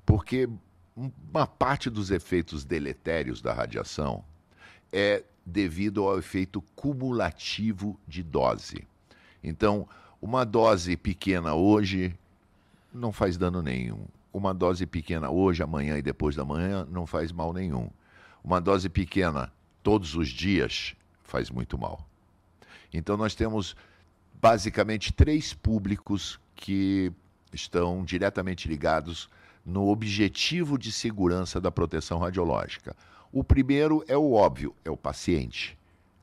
Porque 0.05 0.49
uma 0.97 1.47
parte 1.47 1.89
dos 1.89 2.11
efeitos 2.11 2.65
deletérios 2.65 3.41
da 3.41 3.53
radiação 3.53 4.25
é 4.93 5.23
devido 5.51 6.05
ao 6.05 6.19
efeito 6.19 6.63
cumulativo 6.75 7.99
de 8.07 8.23
dose. 8.23 8.87
Então, 9.43 9.87
uma 10.21 10.45
dose 10.45 10.97
pequena 10.97 11.55
hoje 11.55 12.15
não 12.93 13.13
faz 13.13 13.37
dano 13.37 13.63
nenhum. 13.63 14.05
Uma 14.33 14.55
dose 14.55 14.87
pequena 14.87 15.29
hoje, 15.31 15.63
amanhã 15.63 15.99
e 15.99 16.03
depois 16.03 16.37
da 16.37 16.45
manhã 16.45 16.87
não 16.91 17.07
faz 17.07 17.33
mal 17.33 17.53
nenhum. 17.53 17.91
Uma 18.43 18.61
dose 18.61 18.89
pequena 18.89 19.53
todos 19.83 20.15
os 20.15 20.29
dias 20.29 20.95
faz 21.25 21.51
muito 21.51 21.77
mal. 21.77 22.07
Então, 22.93 23.17
nós 23.17 23.35
temos 23.35 23.77
basicamente 24.41 25.13
três 25.13 25.53
públicos 25.53 26.39
que 26.55 27.13
estão 27.53 28.05
diretamente 28.05 28.69
ligados 28.69 29.29
no 29.65 29.89
objetivo 29.89 30.79
de 30.79 30.91
segurança 30.91 31.61
da 31.61 31.71
proteção 31.71 32.19
radiológica. 32.19 32.97
O 33.33 33.45
primeiro 33.45 34.05
é 34.09 34.17
o 34.17 34.33
óbvio, 34.33 34.75
é 34.85 34.91
o 34.91 34.97
paciente. 34.97 35.79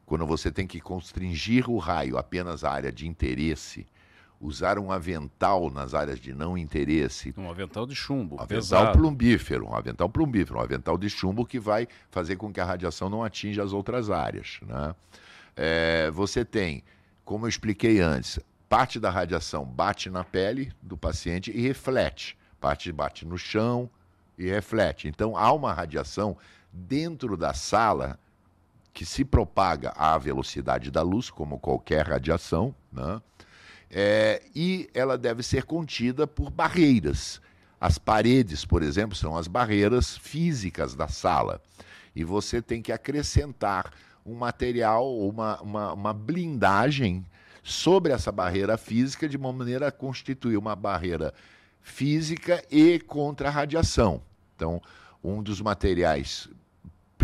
Quando 0.05 0.25
você 0.25 0.51
tem 0.51 0.65
que 0.65 0.79
constringir 0.79 1.69
o 1.69 1.77
raio 1.77 2.17
apenas 2.17 2.63
à 2.63 2.71
área 2.71 2.91
de 2.91 3.07
interesse, 3.07 3.85
usar 4.39 4.77
um 4.77 4.91
avental 4.91 5.69
nas 5.69 5.93
áreas 5.93 6.19
de 6.19 6.33
não 6.33 6.57
interesse. 6.57 7.33
Um 7.37 7.49
avental 7.49 7.85
de 7.85 7.95
chumbo. 7.95 8.35
Um 8.35 8.39
avental 8.39 8.57
pesado. 8.57 8.97
plumbífero, 8.97 9.67
um 9.67 9.75
avental 9.75 10.09
plumbífero, 10.09 10.59
um 10.59 10.61
avental 10.61 10.97
de 10.97 11.09
chumbo 11.09 11.45
que 11.45 11.59
vai 11.59 11.87
fazer 12.09 12.35
com 12.35 12.51
que 12.51 12.59
a 12.59 12.65
radiação 12.65 13.09
não 13.09 13.23
atinja 13.23 13.63
as 13.63 13.73
outras 13.73 14.09
áreas. 14.09 14.59
Né? 14.65 14.95
É, 15.55 16.11
você 16.11 16.45
tem 16.45 16.83
como 17.27 17.43
eu 17.43 17.49
expliquei 17.49 17.99
antes, 17.99 18.39
parte 18.69 19.01
da 19.01 19.09
radiação 19.09 19.65
bate 19.65 20.09
na 20.09 20.23
pele 20.23 20.71
do 20.81 20.95
paciente 20.95 21.51
e 21.51 21.59
reflete. 21.59 22.37
Parte 22.57 22.89
bate 22.89 23.25
no 23.25 23.37
chão 23.37 23.89
e 24.37 24.47
reflete. 24.47 25.09
Então 25.09 25.35
há 25.35 25.51
uma 25.51 25.73
radiação 25.73 26.37
dentro 26.77 27.35
da 27.35 27.53
sala 27.53 28.19
que 28.93 29.05
se 29.05 29.23
propaga 29.23 29.91
à 29.95 30.17
velocidade 30.17 30.91
da 30.91 31.01
luz, 31.01 31.29
como 31.29 31.59
qualquer 31.59 32.07
radiação, 32.07 32.73
né? 32.91 33.21
É, 33.89 34.41
e 34.53 34.89
ela 34.93 35.17
deve 35.17 35.43
ser 35.43 35.63
contida 35.63 36.27
por 36.27 36.49
barreiras. 36.49 37.39
As 37.79 37.97
paredes, 37.97 38.65
por 38.65 38.83
exemplo, 38.83 39.15
são 39.15 39.37
as 39.37 39.47
barreiras 39.47 40.17
físicas 40.17 40.93
da 40.93 41.07
sala. 41.07 41.61
E 42.15 42.23
você 42.23 42.61
tem 42.61 42.81
que 42.81 42.91
acrescentar 42.91 43.93
um 44.25 44.33
material, 44.33 45.17
uma, 45.19 45.61
uma, 45.61 45.93
uma 45.93 46.13
blindagem 46.13 47.25
sobre 47.63 48.11
essa 48.11 48.31
barreira 48.31 48.77
física, 48.77 49.29
de 49.29 49.37
uma 49.37 49.53
maneira 49.53 49.87
a 49.87 49.91
constituir 49.91 50.57
uma 50.57 50.75
barreira 50.75 51.33
física 51.81 52.63
e 52.69 52.99
contra 52.99 53.47
a 53.47 53.51
radiação. 53.51 54.21
Então, 54.55 54.81
um 55.23 55.41
dos 55.41 55.61
materiais 55.61 56.49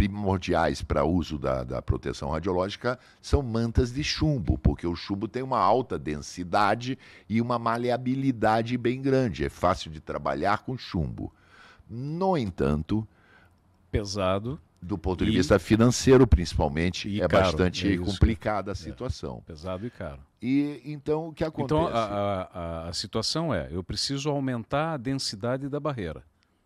primordiais 0.07 0.81
para 0.81 1.05
uso 1.05 1.37
da, 1.37 1.63
da 1.63 1.81
proteção 1.81 2.29
radiológica 2.29 2.99
são 3.21 3.41
mantas 3.41 3.91
de 3.91 4.03
chumbo, 4.03 4.57
porque 4.57 4.85
o 4.85 4.95
chumbo 4.95 5.27
tem 5.27 5.41
uma 5.41 5.59
alta 5.59 5.97
densidade 5.97 6.97
e 7.29 7.39
uma 7.39 7.57
maleabilidade 7.57 8.77
bem 8.77 9.01
grande. 9.01 9.45
É 9.45 9.49
fácil 9.49 9.91
de 9.91 10.01
trabalhar 10.01 10.59
com 10.59 10.77
chumbo. 10.77 11.33
No 11.89 12.37
entanto, 12.37 13.07
pesado. 13.91 14.59
Do 14.81 14.97
ponto 14.97 15.23
de 15.23 15.31
e... 15.31 15.35
vista 15.35 15.57
financeiro, 15.57 16.27
principalmente, 16.27 17.21
é 17.21 17.25
caro, 17.25 17.45
bastante 17.45 17.93
é 17.93 17.97
complicada 17.97 18.71
a 18.71 18.73
é. 18.73 18.75
situação. 18.75 19.37
É, 19.37 19.51
pesado 19.53 19.87
e 19.87 19.89
caro. 19.89 20.19
E 20.41 20.81
então 20.83 21.29
o 21.29 21.33
que 21.33 21.45
acontece? 21.45 21.63
Então 21.63 21.87
a, 21.87 22.49
a, 22.53 22.89
a 22.89 22.93
situação 22.93 23.53
é: 23.53 23.69
eu 23.71 23.81
preciso 23.81 24.29
aumentar 24.29 24.93
a 24.93 24.97
densidade 24.97 25.69
da 25.69 25.79
barreira. 25.79 26.21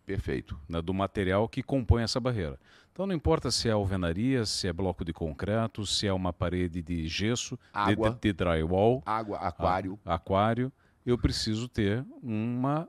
Perfeito. 0.08 0.58
Né, 0.70 0.82
do 0.82 0.94
material 0.94 1.50
que 1.50 1.62
compõe 1.62 2.02
essa 2.02 2.18
barreira. 2.18 2.58
Então 2.98 3.06
não 3.06 3.14
importa 3.14 3.52
se 3.52 3.70
é 3.70 3.72
alvenaria, 3.74 4.44
se 4.44 4.68
é 4.68 4.74
bloco 4.74 5.06
de 5.06 5.14
concreto, 5.14 5.86
se 5.86 6.08
é 6.08 6.12
uma 6.12 6.34
parede 6.34 6.82
de 6.82 7.08
gesso, 7.08 7.56
água, 7.72 8.10
de, 8.10 8.22
de, 8.22 8.34
drywall, 8.34 9.04
água, 9.06 9.38
aquário. 9.38 10.00
A, 10.04 10.16
aquário, 10.16 10.74
eu 11.06 11.16
preciso 11.16 11.70
ter 11.70 12.04
uma 12.24 12.88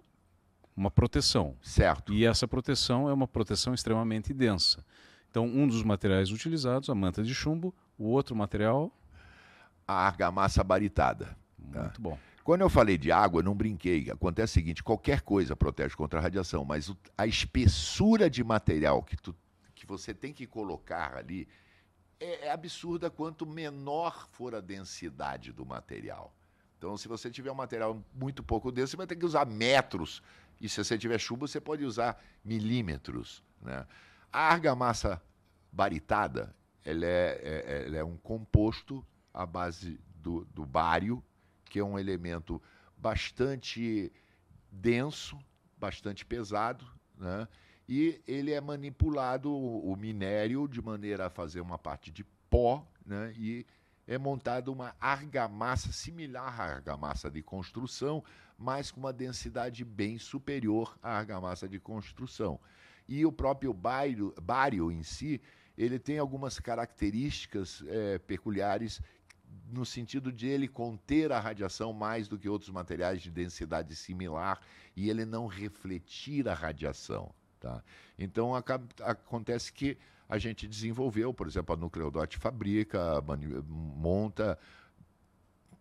uma 0.75 0.91
proteção. 0.91 1.57
Certo. 1.61 2.15
E 2.15 2.25
essa 2.25 2.49
proteção 2.49 3.07
é 3.07 3.13
uma 3.13 3.29
proteção 3.29 3.75
extremamente 3.75 4.33
densa. 4.33 4.83
Então, 5.31 5.45
um 5.45 5.69
dos 5.69 5.83
materiais 5.83 6.31
utilizados, 6.31 6.89
a 6.89 6.95
manta 6.95 7.23
de 7.23 7.35
chumbo, 7.35 7.75
o 7.99 8.07
outro 8.07 8.35
material. 8.35 8.91
A 9.87 10.07
argamassa 10.07 10.65
baritada. 10.65 11.37
Tá? 11.71 11.83
Muito 11.83 12.01
bom. 12.01 12.19
Quando 12.43 12.63
eu 12.63 12.71
falei 12.71 12.97
de 12.97 13.13
água, 13.13 13.43
não 13.43 13.55
brinquei. 13.55 14.11
Acontece 14.11 14.53
o 14.53 14.55
seguinte: 14.55 14.83
qualquer 14.83 15.21
coisa 15.21 15.55
protege 15.55 15.95
contra 15.95 16.19
a 16.19 16.23
radiação, 16.23 16.65
mas 16.65 16.91
a 17.19 17.27
espessura 17.27 18.31
de 18.31 18.43
material 18.43 19.03
que, 19.03 19.15
tu, 19.15 19.37
que 19.79 19.87
você 19.87 20.13
tem 20.13 20.33
que 20.33 20.47
colocar 20.47 21.17
ali 21.17 21.49
é, 22.21 22.47
é 22.47 22.51
absurda 22.51 23.11
quanto 23.11 23.47
menor 23.47 24.29
for 24.33 24.55
a 24.55 24.61
densidade 24.61 25.53
do 25.53 25.65
material. 25.65 26.35
Então, 26.77 26.97
se 26.97 27.09
você 27.09 27.31
tiver 27.31 27.51
um 27.51 27.57
material 27.57 28.05
muito 28.15 28.43
pouco 28.43 28.71
denso, 28.71 28.93
você 28.93 28.97
vai 28.97 29.07
ter 29.07 29.17
que 29.17 29.27
usar 29.27 29.45
metros 29.47 30.23
e 30.61 30.69
se 30.69 30.83
você 30.83 30.99
tiver 30.99 31.19
chumbo, 31.19 31.47
você 31.47 31.61
pode 31.61 31.85
usar 31.85 32.23
milímetros. 32.45 33.43
Né? 33.61 33.87
A 34.33 34.53
argamassa 34.53 35.23
baritada, 35.73 36.55
ela 36.85 37.05
é, 37.05 37.41
é, 37.43 37.87
ela 37.87 37.97
é 37.99 38.05
um 38.05 38.17
composto 38.17 39.05
à 39.33 39.47
base 39.47 40.01
do, 40.17 40.45
do 40.47 40.65
bário, 40.67 41.23
que 41.65 41.79
é 41.79 41.85
um 41.85 41.99
elemento 41.99 42.61
bastante 42.97 44.13
denso, 44.71 45.39
bastante 45.77 46.25
pesado, 46.25 46.85
né? 47.17 47.47
E 47.89 48.21
ele 48.27 48.53
é 48.53 48.61
manipulado, 48.61 49.51
o, 49.51 49.97
minério, 49.97 50.69
de 50.69 50.83
maneira 50.83 51.27
a 51.27 51.31
fazer 51.31 51.61
uma 51.61 51.79
parte 51.79 52.11
de 52.11 52.23
pó, 52.51 52.87
né? 53.07 53.33
e 53.37 53.65
é 54.07 54.19
montada 54.19 54.71
uma 54.71 54.95
argamassa 55.01 55.91
similar 55.91 56.61
à 56.61 56.65
argamassa 56.65 57.31
de 57.31 57.43
construção, 57.43 58.23
mas 58.59 58.91
com 58.91 59.01
uma 59.01 59.13
densidade 59.13 59.85
bem 59.85 60.19
superior 60.19 60.99
à 61.03 61.17
argamassa 61.17 61.67
de 61.67 61.81
construção. 61.81 62.61
E 63.09 63.25
o 63.25 63.33
próprio 63.33 63.73
bário, 63.73 64.35
bário 64.43 64.93
em 64.93 65.03
si, 65.03 65.41
ele 65.77 65.99
tem 65.99 66.19
algumas 66.19 66.59
características 66.59 67.83
é, 67.87 68.19
peculiares 68.19 69.01
no 69.71 69.87
sentido 69.87 70.31
de 70.31 70.47
ele 70.47 70.69
conter 70.69 71.33
a 71.33 71.41
radiação 71.41 71.93
mais 71.93 72.29
do 72.29 72.39
que 72.39 72.49
outros 72.49 72.71
materiais 72.71 73.23
de 73.23 73.31
densidade 73.31 73.95
similar 73.97 74.61
e 74.95 75.09
ele 75.09 75.25
não 75.25 75.47
refletir 75.47 76.49
a 76.49 76.55
radiação. 76.55 77.33
Tá? 77.61 77.83
Então 78.19 78.55
acontece 78.55 79.73
que 79.73 79.97
a 80.29 80.39
gente 80.39 80.69
desenvolveu, 80.69 81.33
por 81.33 81.47
exemplo, 81.47 81.75
a 81.75 81.79
Nucleodot 81.79 82.37
fabrica, 82.39 83.23
monta 83.69 84.59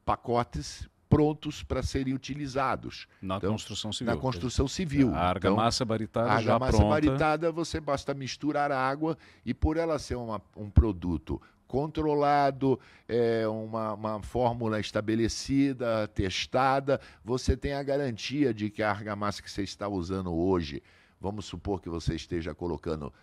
pacotes 0.05 0.87
prontos 1.09 1.63
para 1.63 1.81
serem 1.81 2.13
utilizados. 2.13 3.07
Na 3.21 3.37
então, 3.37 3.51
construção 3.51 3.91
civil. 3.91 4.13
Na 4.13 4.19
construção 4.19 4.67
civil. 4.67 5.13
A 5.13 5.29
argamassa 5.29 5.83
então, 5.83 5.87
baritada 5.87 6.29
a 6.29 6.35
argamassa 6.35 6.71
já 6.71 6.77
pronta. 6.77 6.89
baritada, 6.89 7.51
você 7.51 7.79
basta 7.79 8.13
misturar 8.13 8.71
a 8.71 8.79
água 8.79 9.17
e 9.45 9.53
por 9.53 9.77
ela 9.77 9.97
ser 9.99 10.15
uma, 10.15 10.41
um 10.55 10.69
produto 10.69 11.41
controlado, 11.67 12.79
é, 13.07 13.45
uma, 13.47 13.93
uma 13.93 14.21
fórmula 14.21 14.79
estabelecida, 14.79 16.07
testada, 16.07 16.99
você 17.23 17.57
tem 17.57 17.73
a 17.73 17.83
garantia 17.83 18.53
de 18.53 18.69
que 18.69 18.81
a 18.81 18.89
argamassa 18.89 19.41
que 19.41 19.51
você 19.51 19.63
está 19.63 19.87
usando 19.87 20.33
hoje, 20.33 20.81
vamos 21.19 21.45
supor 21.45 21.81
que 21.81 21.89
você 21.89 22.15
esteja 22.15 22.53
colocando, 22.53 23.13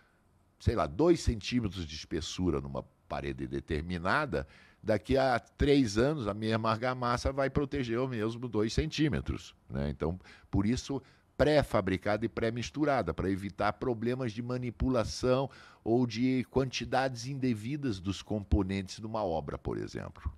sei 0.59 0.74
lá, 0.74 0.87
dois 0.87 1.20
centímetros 1.20 1.87
de 1.87 1.94
espessura 1.94 2.61
numa 2.61 2.83
parede 3.09 3.46
determinada, 3.46 4.46
daqui 4.83 5.16
a 5.16 5.38
três 5.38 5.96
anos 5.96 6.26
a 6.26 6.35
mesma 6.35 6.70
argamassa 6.70 7.33
vai 7.33 7.48
proteger 7.48 7.98
o 7.98 8.09
mesmo 8.09 8.48
dois 8.48 8.72
centímetros. 8.72 9.54
Né? 9.68 9.88
Então, 9.90 10.18
por 10.50 10.66
isso, 10.66 11.02
pré-fabricada 11.37 12.24
e 12.24 12.28
pré-misturada, 12.28 13.12
para 13.12 13.30
evitar 13.30 13.72
problemas 13.74 14.33
de 14.33 14.42
manipulação 14.42 15.50
ou 15.83 16.07
de 16.07 16.44
quantidades 16.50 17.26
indevidas 17.26 18.00
dos 18.00 18.22
componentes 18.22 19.00
de 19.00 19.07
uma 19.07 19.24
obra, 19.24 19.59
por 19.59 19.76
exemplo. 19.76 20.33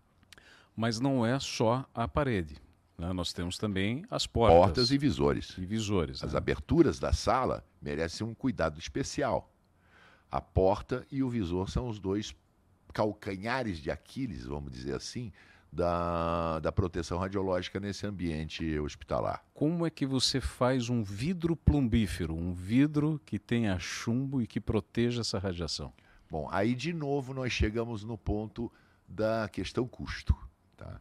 Mas 0.75 1.01
não 1.01 1.25
é 1.25 1.39
só 1.39 1.87
a 1.95 2.07
parede. 2.07 2.57
Né? 2.99 3.13
Nós 3.13 3.33
temos 3.33 3.59
também 3.59 4.05
as 4.11 4.27
portas. 4.27 4.57
Portas 4.59 4.91
e 4.91 4.99
visores. 4.99 5.55
E 5.59 5.67
visores. 5.67 6.23
As 6.23 6.33
né? 6.33 6.39
aberturas 6.39 6.99
da 6.99 7.13
sala 7.13 7.65
merecem 7.81 8.27
um 8.27 8.35
cuidado 8.35 8.79
especial. 8.79 9.53
A 10.31 10.41
porta 10.41 11.07
e 11.11 11.23
o 11.23 11.29
visor 11.29 11.71
são 11.71 11.89
os 11.89 11.99
dois 11.99 12.35
calcanhares 12.93 13.79
de 13.79 13.91
Aquiles, 13.91 14.45
vamos 14.45 14.73
dizer 14.73 14.95
assim, 14.95 15.31
da, 15.71 16.59
da 16.61 16.73
proteção 16.73 17.19
radiológica 17.19 17.79
nesse 17.79 18.07
ambiente 18.07 18.79
hospitalar. 18.79 19.45
Como 19.53 19.87
é 19.87 19.91
que 19.91 20.07
você 20.07 20.41
faz 20.41 20.89
um 20.89 21.03
vidro 21.03 21.55
plumbífero, 21.55 22.35
um 22.35 22.53
vidro 22.55 23.21
que 23.25 23.39
tenha 23.39 23.79
chumbo 23.79 24.41
e 24.41 24.47
que 24.47 24.61
proteja 24.61 25.21
essa 25.21 25.39
radiação? 25.39 25.93
Bom, 26.31 26.49
aí 26.51 26.75
de 26.75 26.93
novo 26.93 27.35
nós 27.35 27.53
chegamos 27.53 28.03
no 28.03 28.17
ponto 28.17 28.73
da 29.07 29.49
questão 29.49 29.87
custo. 29.87 30.35
Tá? 30.77 31.01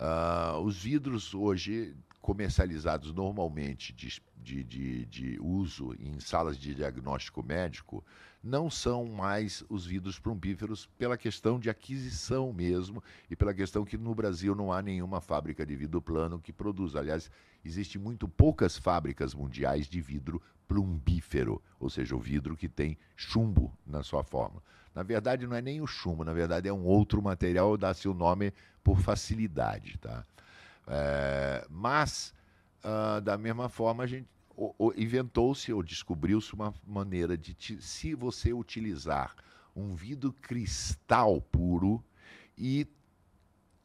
Uh, 0.00 0.58
os 0.60 0.82
vidros 0.82 1.34
hoje 1.34 1.94
comercializados 2.22 3.12
normalmente 3.12 3.92
de, 3.92 4.22
de, 4.34 4.64
de, 4.64 5.04
de, 5.04 5.38
uso 5.38 5.94
em 5.98 6.18
salas 6.18 6.56
de 6.56 6.74
diagnóstico 6.74 7.42
médico 7.42 8.02
não 8.42 8.70
são 8.70 9.04
mais 9.04 9.62
os 9.68 9.84
vidros 9.84 10.18
plumbíferos 10.18 10.86
pela 10.96 11.18
questão 11.18 11.60
de 11.60 11.68
aquisição 11.68 12.50
mesmo 12.50 13.02
e 13.28 13.36
pela 13.36 13.52
questão 13.52 13.84
que 13.84 13.98
no 13.98 14.14
Brasil 14.14 14.54
não 14.54 14.72
há 14.72 14.80
nenhuma 14.80 15.20
fábrica 15.20 15.66
de 15.66 15.76
vidro 15.76 16.00
plano 16.00 16.40
que 16.40 16.50
produza. 16.50 16.98
Aliás, 16.98 17.30
existem 17.62 18.00
muito 18.00 18.26
poucas 18.26 18.78
fábricas 18.78 19.34
mundiais 19.34 19.86
de 19.86 20.00
vidro 20.00 20.40
plumbífero, 20.66 21.62
ou 21.78 21.90
seja, 21.90 22.16
o 22.16 22.18
vidro 22.18 22.56
que 22.56 22.70
tem 22.70 22.96
chumbo 23.14 23.76
na 23.86 24.02
sua 24.02 24.24
forma. 24.24 24.62
Na 24.94 25.02
verdade, 25.02 25.46
não 25.46 25.56
é 25.56 25.62
nem 25.62 25.80
o 25.80 25.86
chumbo, 25.86 26.24
na 26.24 26.32
verdade 26.32 26.68
é 26.68 26.72
um 26.72 26.84
outro 26.84 27.22
material, 27.22 27.76
dá-se 27.76 28.08
o 28.08 28.14
nome 28.14 28.52
por 28.82 28.98
facilidade. 29.00 29.96
Tá? 29.98 30.24
É, 30.86 31.66
mas, 31.70 32.34
uh, 32.84 33.20
da 33.20 33.38
mesma 33.38 33.68
forma, 33.68 34.02
a 34.04 34.06
gente 34.06 34.28
inventou-se 34.96 35.72
ou 35.72 35.82
descobriu-se 35.82 36.52
uma 36.52 36.74
maneira 36.86 37.36
de, 37.36 37.56
se 37.80 38.14
você 38.14 38.52
utilizar 38.52 39.34
um 39.74 39.94
vidro 39.94 40.32
cristal 40.32 41.40
puro 41.40 42.02
e 42.58 42.86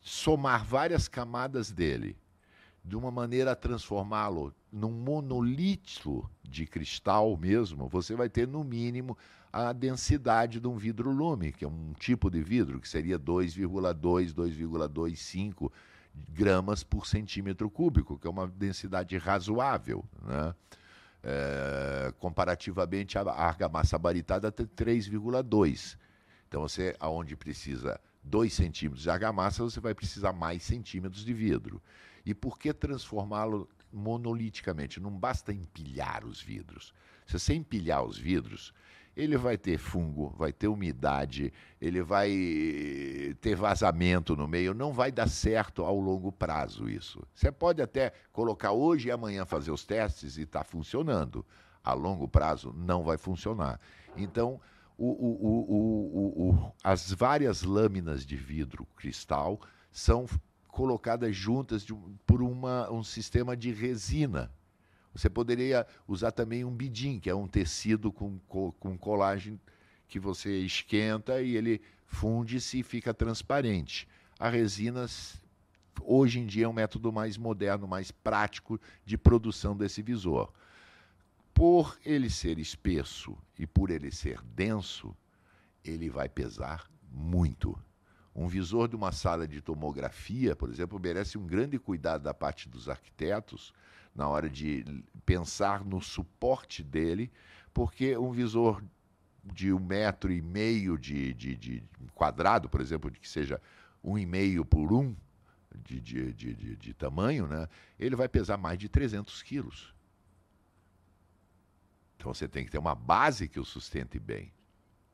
somar 0.01 0.65
várias 0.65 1.07
camadas 1.07 1.71
dele, 1.71 2.17
de 2.83 2.95
uma 2.95 3.09
maneira 3.09 3.53
a 3.53 3.55
transformá-lo 3.55 4.53
num 4.71 4.91
monolito 4.91 6.29
de 6.43 6.67
cristal 6.67 7.35
mesmo, 7.37 7.87
você 7.87 8.15
vai 8.15 8.29
ter 8.29 8.47
no 8.47 8.63
mínimo 8.63 9.17
a 9.55 9.71
densidade 9.71 10.59
de 10.59 10.67
um 10.67 10.75
vidro 10.75 11.09
lume, 11.09 11.53
que 11.53 11.63
é 11.63 11.67
um 11.67 11.93
tipo 11.93 12.29
de 12.29 12.43
vidro 12.43 12.77
que 12.77 12.89
seria 12.89 13.17
2,2, 13.17 14.33
2,25 14.33 15.71
gramas 16.29 16.83
por 16.83 17.07
centímetro 17.07 17.69
cúbico, 17.69 18.19
que 18.19 18.27
é 18.27 18.29
uma 18.29 18.47
densidade 18.47 19.17
razoável. 19.17 20.03
Né? 20.21 20.53
É, 21.23 22.13
comparativamente, 22.19 23.17
a 23.17 23.21
argamassa 23.21 23.97
baritada 23.97 24.51
tem 24.51 24.65
3,2. 24.65 25.97
Então, 26.49 26.63
você, 26.63 26.93
aonde 26.99 27.37
precisa 27.37 27.97
2 28.25 28.51
centímetros 28.51 29.03
de 29.03 29.09
argamassa, 29.09 29.63
você 29.63 29.79
vai 29.79 29.93
precisar 29.93 30.33
mais 30.33 30.63
centímetros 30.63 31.23
de 31.23 31.33
vidro. 31.33 31.81
E 32.25 32.33
por 32.33 32.59
que 32.59 32.73
transformá-lo 32.73 33.69
monoliticamente? 33.89 34.99
Não 34.99 35.11
basta 35.11 35.53
empilhar 35.53 36.25
os 36.25 36.41
vidros. 36.41 36.93
Se 37.25 37.39
você 37.39 37.53
empilhar 37.53 38.03
os 38.03 38.17
vidros, 38.17 38.73
ele 39.15 39.37
vai 39.37 39.57
ter 39.57 39.77
fungo, 39.77 40.33
vai 40.37 40.51
ter 40.51 40.67
umidade, 40.67 41.53
ele 41.79 42.01
vai 42.01 42.29
ter 43.39 43.55
vazamento 43.55 44.35
no 44.35 44.47
meio. 44.47 44.73
Não 44.73 44.91
vai 44.91 45.11
dar 45.11 45.29
certo 45.29 45.83
ao 45.83 45.99
longo 45.99 46.31
prazo 46.31 46.89
isso. 46.89 47.25
Você 47.33 47.51
pode 47.51 47.81
até 47.81 48.11
colocar 48.33 48.71
hoje 48.71 49.07
e 49.07 49.11
amanhã 49.11 49.45
fazer 49.45 49.71
os 49.71 49.85
testes 49.85 50.37
e 50.37 50.41
está 50.41 50.63
funcionando. 50.63 51.45
A 51.83 51.93
longo 51.93 52.27
prazo 52.27 52.73
não 52.75 53.03
vai 53.03 53.17
funcionar. 53.17 53.79
Então, 54.17 54.59
o, 54.97 55.07
o, 55.07 56.49
o, 56.49 56.73
as 56.83 57.11
várias 57.11 57.63
lâminas 57.63 58.25
de 58.25 58.35
vidro 58.35 58.85
cristal 58.95 59.61
são 59.91 60.25
colocadas 60.67 61.35
juntas 61.35 61.85
de, 61.85 61.93
por 62.25 62.41
uma, 62.41 62.91
um 62.91 63.03
sistema 63.03 63.55
de 63.55 63.71
resina. 63.71 64.51
Você 65.15 65.29
poderia 65.29 65.87
usar 66.05 66.31
também 66.31 66.65
um 66.65 66.75
bidim, 66.75 67.19
que 67.19 67.29
é 67.29 67.35
um 67.35 67.47
tecido 67.47 68.11
com, 68.11 68.37
com 68.37 68.97
colagem 68.97 69.59
que 70.09 70.19
você 70.19 70.59
esquenta 70.59 71.41
e 71.41 71.55
ele 71.55 71.81
funde-se 72.05 72.79
e 72.79 72.83
fica 72.83 73.13
transparente. 73.13 74.07
A 74.37 74.49
resina, 74.49 75.05
hoje 76.01 76.39
em 76.39 76.45
dia, 76.45 76.65
é 76.65 76.67
um 76.67 76.73
método 76.73 77.13
mais 77.13 77.37
moderno, 77.37 77.87
mais 77.87 78.11
prático 78.11 78.79
de 79.05 79.17
produção 79.17 79.75
desse 79.75 80.01
visor. 80.01 80.51
Por 81.53 81.97
ele 82.05 82.29
ser 82.29 82.59
espesso 82.59 83.37
e 83.57 83.65
por 83.65 83.89
ele 83.89 84.11
ser 84.11 84.41
denso, 84.43 85.15
ele 85.81 86.09
vai 86.09 86.27
pesar 86.27 86.91
muito. 87.09 87.79
Um 88.35 88.49
visor 88.49 88.89
de 88.89 88.97
uma 88.97 89.13
sala 89.13 89.47
de 89.47 89.61
tomografia, 89.61 90.57
por 90.57 90.69
exemplo, 90.69 90.99
merece 90.99 91.37
um 91.37 91.47
grande 91.47 91.79
cuidado 91.79 92.23
da 92.23 92.33
parte 92.33 92.67
dos 92.67 92.89
arquitetos 92.89 93.73
na 94.15 94.27
hora 94.27 94.49
de 94.49 94.85
pensar 95.25 95.83
no 95.83 96.01
suporte 96.01 96.81
dele, 96.81 97.31
porque 97.73 98.17
um 98.17 98.31
visor 98.31 98.81
de 99.43 99.71
um 99.71 99.79
metro 99.79 100.31
e 100.31 100.41
meio 100.41 100.97
de, 100.97 101.33
de, 101.33 101.55
de 101.55 101.83
quadrado, 102.13 102.69
por 102.69 102.81
exemplo, 102.81 103.11
que 103.11 103.27
seja 103.27 103.61
um 104.03 104.17
e 104.17 104.25
meio 104.25 104.63
por 104.63 104.93
um 104.93 105.15
de, 105.83 105.99
de, 105.99 106.33
de, 106.33 106.75
de, 106.75 106.93
tamanho, 106.93 107.47
né, 107.47 107.67
ele 107.99 108.15
vai 108.15 108.29
pesar 108.29 108.57
mais 108.57 108.79
de 108.79 108.87
300 108.87 109.43
quilos. 109.43 109.93
Então 112.15 112.33
você 112.33 112.47
tem 112.47 112.63
que 112.63 112.71
ter 112.71 112.77
uma 112.77 112.95
base 112.95 113.47
que 113.47 113.59
o 113.59 113.65
sustente 113.65 114.17
bem. 114.17 114.51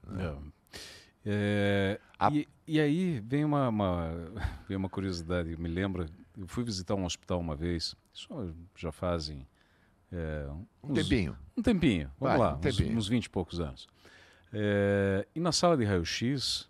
Né? 0.08 0.24
É. 0.24 0.82
É, 1.24 2.00
a... 2.18 2.32
e, 2.32 2.48
e, 2.68 2.80
aí 2.80 3.20
vem 3.20 3.46
uma, 3.46 3.70
uma, 3.70 4.10
vem 4.68 4.78
uma 4.78 4.90
curiosidade, 4.90 5.56
me 5.58 5.70
lembra, 5.70 6.08
eu 6.38 6.48
fui 6.48 6.64
visitar 6.64 6.96
um 6.96 7.06
hospital 7.06 7.40
uma 7.40 7.56
vez, 7.56 7.96
isso 8.14 8.56
já 8.76 8.92
fazem... 8.92 9.48
É, 10.12 10.48
uns, 10.84 10.90
um 10.90 10.94
tempinho. 10.94 11.38
Um 11.56 11.62
tempinho, 11.62 12.12
vamos 12.20 12.38
Vai, 12.38 12.48
lá, 12.48 12.56
um 12.56 12.60
tempinho. 12.60 12.92
uns, 12.92 12.98
uns 12.98 13.08
20 13.08 13.26
e 13.26 13.30
poucos 13.30 13.60
anos. 13.60 13.88
É, 14.52 15.26
e 15.34 15.40
na 15.40 15.52
sala 15.52 15.78
de 15.78 15.86
raio-x, 15.86 16.70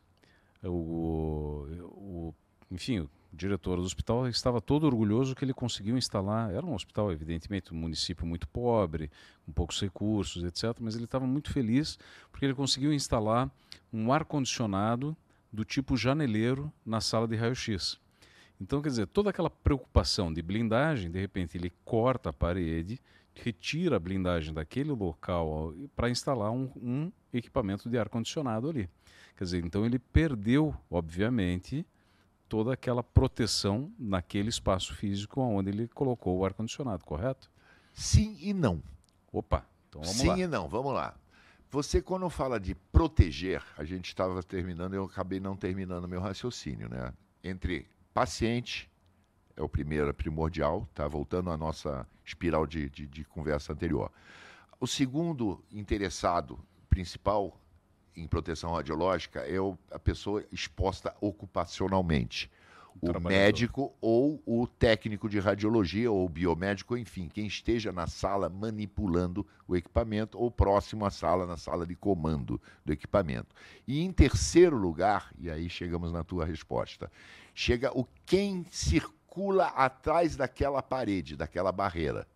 o, 0.64 0.70
o, 0.70 2.36
enfim, 2.70 3.00
o 3.00 3.10
diretor 3.34 3.78
do 3.78 3.84
hospital 3.84 4.28
estava 4.28 4.62
todo 4.62 4.86
orgulhoso 4.86 5.36
que 5.36 5.44
ele 5.44 5.54
conseguiu 5.54 5.98
instalar. 5.98 6.52
Era 6.52 6.66
um 6.66 6.74
hospital, 6.74 7.12
evidentemente, 7.12 7.74
um 7.74 7.78
município 7.78 8.26
muito 8.26 8.48
pobre, 8.48 9.10
com 9.46 9.52
poucos 9.52 9.80
recursos, 9.82 10.44
etc. 10.44 10.78
Mas 10.80 10.96
ele 10.96 11.06
estava 11.06 11.26
muito 11.26 11.52
feliz 11.52 11.98
porque 12.32 12.46
ele 12.46 12.54
conseguiu 12.54 12.94
instalar 12.94 13.50
um 13.92 14.12
ar-condicionado 14.12 15.16
do 15.52 15.66
tipo 15.66 15.98
janeleiro 15.98 16.72
na 16.86 17.02
sala 17.02 17.28
de 17.28 17.36
raio-x. 17.36 18.00
Então, 18.62 18.80
quer 18.80 18.90
dizer, 18.90 19.08
toda 19.08 19.32
aquela 19.32 19.50
preocupação 19.50 20.32
de 20.32 20.40
blindagem, 20.40 21.10
de 21.10 21.20
repente 21.20 21.58
ele 21.58 21.74
corta 21.84 22.30
a 22.30 22.34
parede, 22.34 23.02
retira 23.34 23.96
a 23.96 24.00
blindagem 24.00 24.54
daquele 24.54 24.92
local 24.92 25.74
para 25.96 26.12
instalar 26.12 26.52
um, 26.52 26.70
um 26.76 27.12
equipamento 27.34 27.90
de 27.90 27.98
ar-condicionado 27.98 28.70
ali. 28.70 28.88
Quer 29.36 29.46
dizer, 29.46 29.66
então 29.66 29.84
ele 29.84 29.98
perdeu, 29.98 30.76
obviamente, 30.92 31.84
toda 32.48 32.72
aquela 32.72 33.02
proteção 33.02 33.92
naquele 33.98 34.50
espaço 34.50 34.94
físico 34.94 35.42
onde 35.42 35.72
ele 35.72 35.88
colocou 35.88 36.38
o 36.38 36.46
ar-condicionado, 36.46 37.04
correto? 37.04 37.50
Sim 37.92 38.38
e 38.40 38.54
não. 38.54 38.80
Opa, 39.34 39.66
então 39.90 40.02
vamos 40.02 40.18
Sim 40.18 40.28
lá. 40.28 40.36
Sim 40.36 40.42
e 40.44 40.48
não, 40.48 40.70
vamos 40.70 40.94
lá. 40.94 41.16
Você, 41.72 42.00
quando 42.00 42.30
fala 42.30 42.60
de 42.60 42.76
proteger, 42.76 43.64
a 43.76 43.84
gente 43.84 44.06
estava 44.06 44.44
terminando, 44.44 44.94
eu 44.94 45.06
acabei 45.06 45.40
não 45.40 45.56
terminando 45.56 46.08
meu 46.08 46.22
raciocínio, 46.22 46.88
né? 46.88 47.12
Entre 47.44 47.88
paciente, 48.14 48.90
é 49.56 49.62
o 49.62 49.70
primeiro, 49.70 50.10
é 50.10 50.14
primordial, 50.14 50.88
tá? 50.94 51.08
Voltando 51.08 51.50
à 51.50 51.58
nossa 51.58 52.08
espiral 52.26 52.66
de, 52.66 52.90
de, 52.90 53.08
de 53.08 53.24
conversa 53.26 53.74
anterior. 53.74 54.12
O 54.80 54.88
segundo 54.88 55.64
interessado 55.72 56.60
principal 56.90 57.60
em 58.16 58.28
proteção 58.28 58.74
radiológica 58.74 59.42
é 59.42 59.58
a 59.92 60.00
pessoa 60.00 60.44
exposta 60.52 61.16
ocupacionalmente 61.22 62.50
o 63.00 63.20
médico 63.20 63.94
ou 64.02 64.42
o 64.46 64.68
técnico 64.68 65.30
de 65.30 65.40
radiologia 65.40 66.12
ou 66.12 66.26
o 66.26 66.30
biomédico, 66.30 66.98
enfim, 66.98 67.30
quem 67.30 67.48
esteja 67.48 67.92
na 67.92 68.08
sala 68.08 68.50
manipulando 68.50 69.46
o 69.68 69.76
equipamento 69.76 70.38
ou 70.38 70.52
próximo 70.52 71.06
à 71.06 71.12
sala, 71.12 71.46
na 71.46 71.58
sala 71.58 71.86
de 71.86 71.96
comando 71.96 72.60
do 72.84 72.92
equipamento. 72.92 73.56
E 73.88 74.02
em 74.02 74.12
terceiro 74.12 74.76
lugar, 74.78 75.32
e 75.40 75.50
aí 75.50 75.70
chegamos 75.70 76.12
na 76.12 76.24
tua 76.24 76.46
resposta, 76.46 77.12
chega 77.54 77.96
o 77.98 78.06
quem 78.26 78.66
circula 78.70 79.68
atrás 79.68 80.36
daquela 80.36 80.82
parede, 80.82 81.36
daquela 81.36 81.72
barreira. 81.72 82.28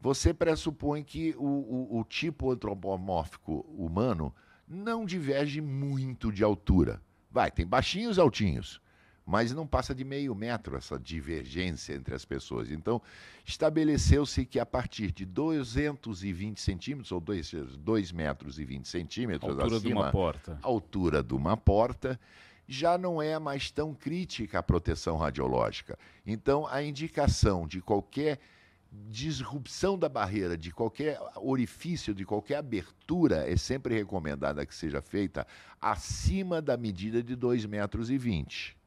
Você 0.00 0.32
pressupõe 0.32 1.02
que 1.02 1.34
o, 1.36 1.44
o, 1.44 1.98
o 2.00 2.04
tipo 2.04 2.50
antropomórfico 2.50 3.66
humano 3.76 4.34
não 4.66 5.04
diverge 5.04 5.60
muito 5.60 6.30
de 6.30 6.44
altura. 6.44 7.00
Vai, 7.30 7.50
tem 7.50 7.66
baixinhos 7.66 8.16
e 8.16 8.20
altinhos 8.20 8.80
mas 9.28 9.52
não 9.52 9.66
passa 9.66 9.94
de 9.94 10.04
meio 10.04 10.34
metro 10.34 10.74
essa 10.74 10.98
divergência 10.98 11.92
entre 11.92 12.14
as 12.14 12.24
pessoas. 12.24 12.70
Então, 12.70 13.02
estabeleceu-se 13.44 14.46
que 14.46 14.58
a 14.58 14.64
partir 14.64 15.12
de 15.12 15.26
220 15.26 16.58
centímetros, 16.58 17.12
ou 17.12 17.20
2, 17.20 18.10
metros 18.12 18.58
e 18.58 18.64
20 18.64 18.88
centímetros 18.88 19.50
altura 19.50 19.76
acima, 19.76 19.80
de 19.80 19.92
uma 19.92 20.10
porta. 20.10 20.58
altura 20.62 21.22
de 21.22 21.34
uma 21.34 21.58
porta, 21.58 22.18
já 22.66 22.96
não 22.96 23.20
é 23.20 23.38
mais 23.38 23.70
tão 23.70 23.92
crítica 23.92 24.60
a 24.60 24.62
proteção 24.62 25.18
radiológica. 25.18 25.98
Então, 26.26 26.66
a 26.66 26.82
indicação 26.82 27.66
de 27.66 27.82
qualquer 27.82 28.40
disrupção 29.10 29.98
da 29.98 30.08
barreira, 30.08 30.56
de 30.56 30.70
qualquer 30.70 31.20
orifício, 31.36 32.14
de 32.14 32.24
qualquer 32.24 32.56
abertura, 32.56 33.46
é 33.46 33.58
sempre 33.58 33.94
recomendada 33.94 34.64
que 34.64 34.74
seja 34.74 35.02
feita 35.02 35.46
acima 35.78 36.62
da 36.62 36.78
medida 36.78 37.22
de 37.22 37.36
2,20 37.36 37.68
metros. 37.68 38.08
E 38.08 38.16
20. 38.16 38.77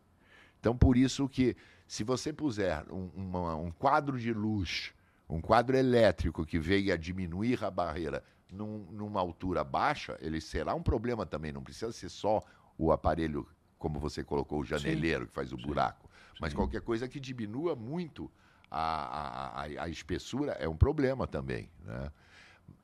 Então, 0.61 0.77
por 0.77 0.95
isso 0.95 1.27
que, 1.27 1.57
se 1.87 2.03
você 2.03 2.31
puser 2.31 2.85
um, 2.91 3.09
uma, 3.15 3.55
um 3.55 3.71
quadro 3.71 4.19
de 4.19 4.31
luz, 4.31 4.93
um 5.27 5.41
quadro 5.41 5.75
elétrico 5.75 6.45
que 6.45 6.59
venha 6.59 6.95
diminuir 6.95 7.63
a 7.65 7.71
barreira 7.71 8.23
num, 8.51 8.85
numa 8.91 9.19
altura 9.19 9.63
baixa, 9.63 10.17
ele 10.21 10.39
será 10.39 10.75
um 10.75 10.83
problema 10.83 11.25
também. 11.25 11.51
Não 11.51 11.63
precisa 11.63 11.91
ser 11.91 12.09
só 12.09 12.43
o 12.77 12.91
aparelho, 12.91 13.47
como 13.79 13.99
você 13.99 14.23
colocou, 14.23 14.59
o 14.59 14.63
janeleiro, 14.63 15.23
Sim. 15.23 15.27
que 15.29 15.33
faz 15.33 15.51
o 15.51 15.57
Sim. 15.57 15.63
buraco. 15.63 16.07
Mas 16.39 16.51
Sim. 16.51 16.57
qualquer 16.57 16.81
coisa 16.81 17.07
que 17.07 17.19
diminua 17.19 17.75
muito 17.75 18.31
a, 18.69 19.63
a, 19.63 19.83
a, 19.83 19.89
espessura 19.89 20.51
é 20.53 20.69
um 20.69 20.77
problema 20.77 21.25
também. 21.25 21.71
Né? 21.83 22.11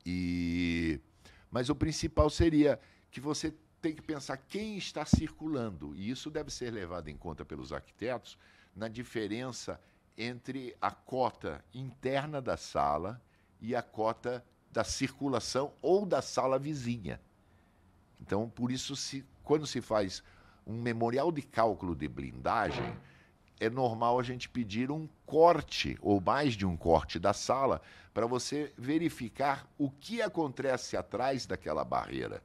E... 0.04 1.00
Mas 1.48 1.70
o 1.70 1.76
principal 1.76 2.28
seria 2.28 2.78
que 3.08 3.20
você 3.20 3.54
tem 3.80 3.94
que 3.94 4.02
pensar 4.02 4.36
quem 4.36 4.76
está 4.76 5.04
circulando. 5.04 5.94
E 5.94 6.10
isso 6.10 6.30
deve 6.30 6.50
ser 6.50 6.70
levado 6.70 7.08
em 7.08 7.16
conta 7.16 7.44
pelos 7.44 7.72
arquitetos 7.72 8.38
na 8.74 8.88
diferença 8.88 9.80
entre 10.16 10.76
a 10.80 10.90
cota 10.90 11.64
interna 11.72 12.40
da 12.42 12.56
sala 12.56 13.20
e 13.60 13.74
a 13.74 13.82
cota 13.82 14.44
da 14.70 14.84
circulação 14.84 15.72
ou 15.80 16.04
da 16.04 16.20
sala 16.20 16.58
vizinha. 16.58 17.20
Então, 18.20 18.48
por 18.48 18.70
isso, 18.70 18.96
se, 18.96 19.24
quando 19.44 19.66
se 19.66 19.80
faz 19.80 20.22
um 20.66 20.80
memorial 20.80 21.30
de 21.30 21.42
cálculo 21.42 21.94
de 21.94 22.08
blindagem, 22.08 22.96
é 23.60 23.70
normal 23.70 24.18
a 24.18 24.22
gente 24.22 24.48
pedir 24.48 24.90
um 24.90 25.08
corte, 25.24 25.96
ou 26.00 26.20
mais 26.20 26.54
de 26.54 26.66
um 26.66 26.76
corte 26.76 27.18
da 27.18 27.32
sala, 27.32 27.80
para 28.12 28.26
você 28.26 28.72
verificar 28.76 29.68
o 29.78 29.90
que 29.90 30.20
acontece 30.20 30.96
atrás 30.96 31.46
daquela 31.46 31.84
barreira. 31.84 32.42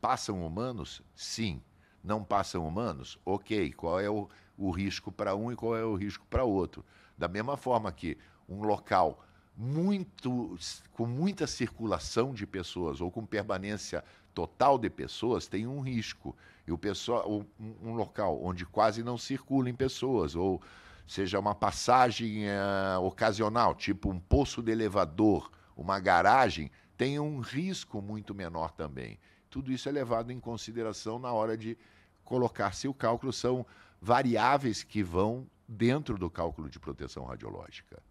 Passam 0.00 0.44
humanos? 0.44 1.02
Sim. 1.14 1.62
Não 2.02 2.22
passam 2.22 2.66
humanos? 2.66 3.18
Ok. 3.24 3.72
Qual 3.72 3.98
é 4.00 4.08
o, 4.08 4.28
o 4.56 4.70
risco 4.70 5.10
para 5.10 5.34
um 5.34 5.50
e 5.50 5.56
qual 5.56 5.76
é 5.76 5.84
o 5.84 5.94
risco 5.94 6.26
para 6.28 6.44
outro? 6.44 6.84
Da 7.16 7.28
mesma 7.28 7.56
forma 7.56 7.90
que 7.90 8.16
um 8.48 8.62
local 8.62 9.24
muito 9.56 10.58
com 10.92 11.06
muita 11.06 11.46
circulação 11.46 12.34
de 12.34 12.46
pessoas 12.46 13.00
ou 13.00 13.10
com 13.10 13.24
permanência 13.24 14.04
total 14.34 14.78
de 14.78 14.90
pessoas 14.90 15.46
tem 15.46 15.66
um 15.66 15.80
risco. 15.80 16.36
E 16.66 16.72
o 16.72 16.76
pessoal, 16.76 17.26
um, 17.30 17.44
um 17.82 17.94
local 17.94 18.38
onde 18.44 18.66
quase 18.66 19.02
não 19.02 19.16
circulam 19.16 19.74
pessoas, 19.74 20.36
ou 20.36 20.60
seja, 21.06 21.38
uma 21.38 21.54
passagem 21.54 22.44
uh, 22.46 23.00
ocasional, 23.02 23.74
tipo 23.74 24.10
um 24.10 24.18
poço 24.18 24.62
de 24.62 24.72
elevador, 24.72 25.50
uma 25.74 25.98
garagem, 25.98 26.70
tem 26.96 27.18
um 27.18 27.40
risco 27.40 28.02
muito 28.02 28.34
menor 28.34 28.72
também. 28.72 29.18
Tudo 29.50 29.72
isso 29.72 29.88
é 29.88 29.92
levado 29.92 30.30
em 30.30 30.40
consideração 30.40 31.18
na 31.18 31.32
hora 31.32 31.56
de 31.56 31.76
colocar 32.24 32.72
se 32.72 32.88
o 32.88 32.94
cálculo 32.94 33.32
são 33.32 33.64
variáveis 34.00 34.82
que 34.82 35.02
vão 35.02 35.46
dentro 35.68 36.18
do 36.18 36.30
cálculo 36.30 36.68
de 36.68 36.78
proteção 36.78 37.24
radiológica. 37.24 38.02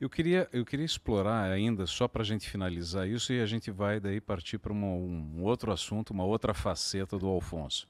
Eu 0.00 0.10
queria, 0.10 0.48
eu 0.52 0.64
queria 0.64 0.84
explorar 0.84 1.48
ainda, 1.50 1.86
só 1.86 2.08
para 2.08 2.22
a 2.22 2.24
gente 2.24 2.50
finalizar 2.50 3.08
isso, 3.08 3.32
e 3.32 3.40
a 3.40 3.46
gente 3.46 3.70
vai 3.70 4.00
daí 4.00 4.20
partir 4.20 4.58
para 4.58 4.72
um, 4.72 4.76
um, 4.76 5.44
outro 5.44 5.70
assunto, 5.70 6.10
uma 6.10 6.24
outra 6.24 6.52
faceta 6.52 7.16
do 7.16 7.28
Alfonso. 7.28 7.88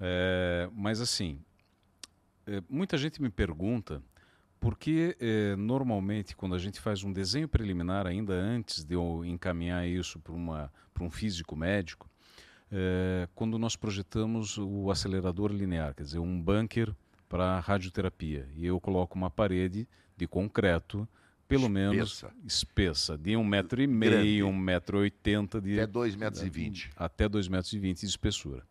É, 0.00 0.68
mas 0.72 0.98
assim, 0.98 1.38
é, 2.46 2.62
muita 2.70 2.96
gente 2.96 3.20
me 3.20 3.28
pergunta 3.28 4.02
por 4.62 4.78
que 4.78 5.16
é, 5.18 5.56
normalmente 5.56 6.36
quando 6.36 6.54
a 6.54 6.58
gente 6.58 6.80
faz 6.80 7.02
um 7.02 7.12
desenho 7.12 7.48
preliminar, 7.48 8.06
ainda 8.06 8.32
antes 8.32 8.84
de 8.84 8.94
eu 8.94 9.24
encaminhar 9.24 9.88
isso 9.88 10.20
para 10.20 11.04
um 11.04 11.10
físico 11.10 11.56
médico, 11.56 12.08
é, 12.70 13.28
quando 13.34 13.58
nós 13.58 13.74
projetamos 13.74 14.56
o 14.58 14.88
acelerador 14.88 15.50
linear, 15.50 15.92
quer 15.96 16.04
dizer, 16.04 16.20
um 16.20 16.40
bunker 16.40 16.94
para 17.28 17.58
radioterapia, 17.58 18.48
e 18.56 18.64
eu 18.64 18.78
coloco 18.78 19.16
uma 19.16 19.28
parede 19.28 19.88
de 20.16 20.28
concreto 20.28 21.08
pelo 21.48 21.62
espessa. 21.62 21.72
menos 21.72 22.24
espessa, 22.46 23.18
de 23.18 23.36
um 23.36 23.44
metro 23.44 23.82
e 23.82 23.86
meio, 23.88 24.46
um 24.46 24.56
metro 24.56 24.98
e 24.98 25.00
oitenta 25.00 25.60
de 25.60 25.72
até 25.72 25.88
dois 25.88 26.14
metros 26.14 26.40
e 26.40 26.48
vinte, 26.48 26.88
até 26.94 27.28
dois 27.28 27.48
metros 27.48 27.72
e 27.72 27.80
vinte 27.80 28.00
de 28.02 28.06
espessura. 28.06 28.62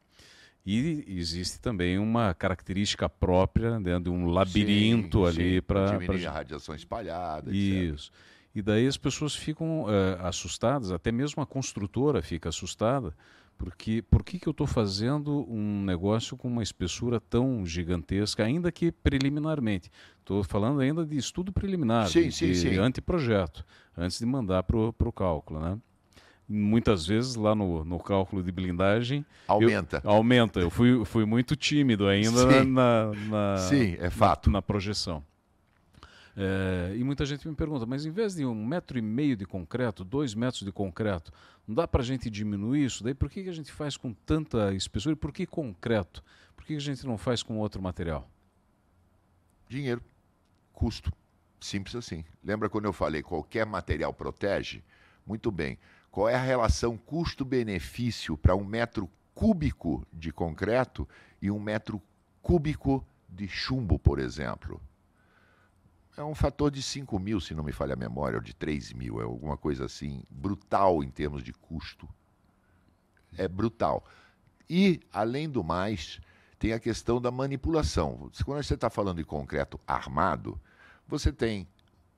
E 0.66 1.04
existe 1.08 1.60
também 1.60 1.98
uma 1.98 2.34
característica 2.34 3.10
própria 3.10 3.80
né, 3.80 4.00
de 4.00 4.10
um 4.10 4.28
labirinto 4.28 5.20
sim, 5.32 5.42
ali 5.42 5.62
para 5.62 5.86
diminuir 5.98 6.22
pra... 6.22 6.30
a 6.30 6.34
radiação 6.34 6.76
espalhada. 6.76 7.52
Isso. 7.52 8.12
Etc. 8.12 8.32
E 8.54 8.62
daí 8.62 8.86
as 8.86 8.98
pessoas 8.98 9.36
ficam 9.36 9.84
uh, 9.84 10.26
assustadas, 10.26 10.92
até 10.92 11.12
mesmo 11.12 11.42
a 11.42 11.46
construtora 11.46 12.22
fica 12.22 12.50
assustada, 12.50 13.16
porque 13.58 14.02
por 14.02 14.24
que, 14.24 14.40
que 14.40 14.48
eu 14.48 14.52
estou 14.52 14.68
fazendo 14.68 15.46
um 15.50 15.84
negócio 15.84 16.36
com 16.36 16.48
uma 16.48 16.64
espessura 16.64 17.20
tão 17.20 17.66
gigantesca, 17.66 18.44
ainda 18.44 18.72
que 18.72 18.92
preliminarmente? 18.92 19.90
Estou 20.20 20.44
falando 20.44 20.82
ainda 20.82 21.06
de 21.06 21.16
estudo 21.16 21.54
preliminar, 21.54 22.10
sim, 22.10 22.24
de, 22.24 22.32
sim, 22.32 22.48
de 22.48 22.56
sim. 22.56 22.78
anteprojeto, 22.78 23.66
antes 23.96 24.20
de 24.20 24.26
mandar 24.26 24.64
para 24.64 24.78
o 24.78 25.14
cálculo. 25.14 25.60
Né? 25.62 25.78
Muitas 26.54 27.06
vezes 27.06 27.36
lá 27.36 27.56
no, 27.56 27.86
no 27.86 28.00
cálculo 28.00 28.44
de 28.44 28.52
blindagem. 28.52 29.26
Aumenta. 29.48 30.02
Eu, 30.04 30.10
aumenta. 30.10 30.60
Eu 30.60 30.70
fui, 30.70 31.06
fui 31.06 31.26
muito 31.26 31.56
tímido 31.56 32.08
ainda 32.08 32.64
na, 32.66 33.12
na, 33.14 33.58
Sim, 33.58 33.96
é 34.00 34.10
fato. 34.10 34.50
na, 34.50 34.58
na 34.58 34.62
projeção. 34.62 35.24
É, 36.36 36.94
e 36.96 37.04
muita 37.04 37.26
gente 37.26 37.48
me 37.48 37.54
pergunta, 37.56 37.86
mas 37.86 38.06
em 38.06 38.12
vez 38.12 38.36
de 38.36 38.46
um 38.46 38.66
metro 38.66 38.98
e 38.98 39.02
meio 39.02 39.36
de 39.36 39.46
concreto, 39.46 40.04
dois 40.04 40.34
metros 40.34 40.64
de 40.64 40.72
concreto, 40.72 41.32
não 41.68 41.76
dá 41.76 41.88
para 41.88 42.02
a 42.02 42.06
gente 42.06 42.30
diminuir 42.30 42.86
isso? 42.86 43.04
Daí 43.04 43.14
por 43.14 43.30
que, 43.30 43.44
que 43.44 43.50
a 43.50 43.54
gente 43.54 43.72
faz 43.72 43.98
com 43.98 44.14
tanta 44.14 44.74
espessura? 44.74 45.14
E 45.14 45.16
por 45.16 45.32
que 45.32 45.46
concreto? 45.46 46.24
Por 46.56 46.66
que, 46.66 46.74
que 46.74 46.78
a 46.78 46.82
gente 46.82 47.06
não 47.06 47.18
faz 47.18 47.44
com 47.44 47.58
outro 47.58 47.82
material? 47.82 48.30
Dinheiro, 49.68 50.02
custo, 50.74 51.12
simples 51.60 51.96
assim. 51.96 52.24
Lembra 52.44 52.70
quando 52.70 52.86
eu 52.86 52.94
falei 52.94 53.22
qualquer 53.22 53.66
material 53.66 54.14
protege? 54.14 54.84
Muito 55.26 55.52
bem. 55.52 55.78
Qual 56.12 56.30
é 56.30 56.36
a 56.36 56.42
relação 56.42 56.98
custo-benefício 56.98 58.38
para 58.38 58.56
um 58.56 58.64
metro 58.64 59.10
cúbico 59.34 60.06
de 60.12 60.32
concreto 60.32 61.08
e 61.42 61.50
um 61.50 61.60
metro 61.60 62.02
cúbico 62.42 63.04
de 63.30 63.48
chumbo, 63.48 63.98
por 63.98 64.20
exemplo? 64.20 64.80
é 66.18 66.24
um 66.24 66.36
fator 66.36 66.70
de 66.70 66.82
5 66.82 67.18
mil, 67.20 67.40
se 67.40 67.54
não 67.54 67.64
me 67.64 67.72
falha 67.72 67.94
a 67.94 67.98
memória, 67.98 68.38
ou 68.38 68.44
de 68.44 68.54
3 68.54 68.94
mil, 68.94 69.22
é 69.22 69.24
alguma 69.24 69.58
coisa 69.58 69.86
assim, 69.86 70.24
brutal 70.30 71.04
em 71.04 71.10
termos 71.10 71.44
de 71.44 71.54
custo. 71.54 72.08
É 73.38 73.48
brutal. 73.48 74.06
E, 74.70 75.00
além 75.12 75.50
do 75.50 75.64
mais, 75.64 76.20
tem 76.60 76.74
a 76.74 76.80
questão 76.80 77.22
da 77.22 77.32
manipulação. 77.32 78.30
Quando 78.46 78.64
você 78.64 78.74
está 78.74 78.90
falando 78.90 79.18
de 79.18 79.24
concreto 79.24 79.80
armado, 79.88 80.60
você 81.08 81.32
tem 81.32 81.68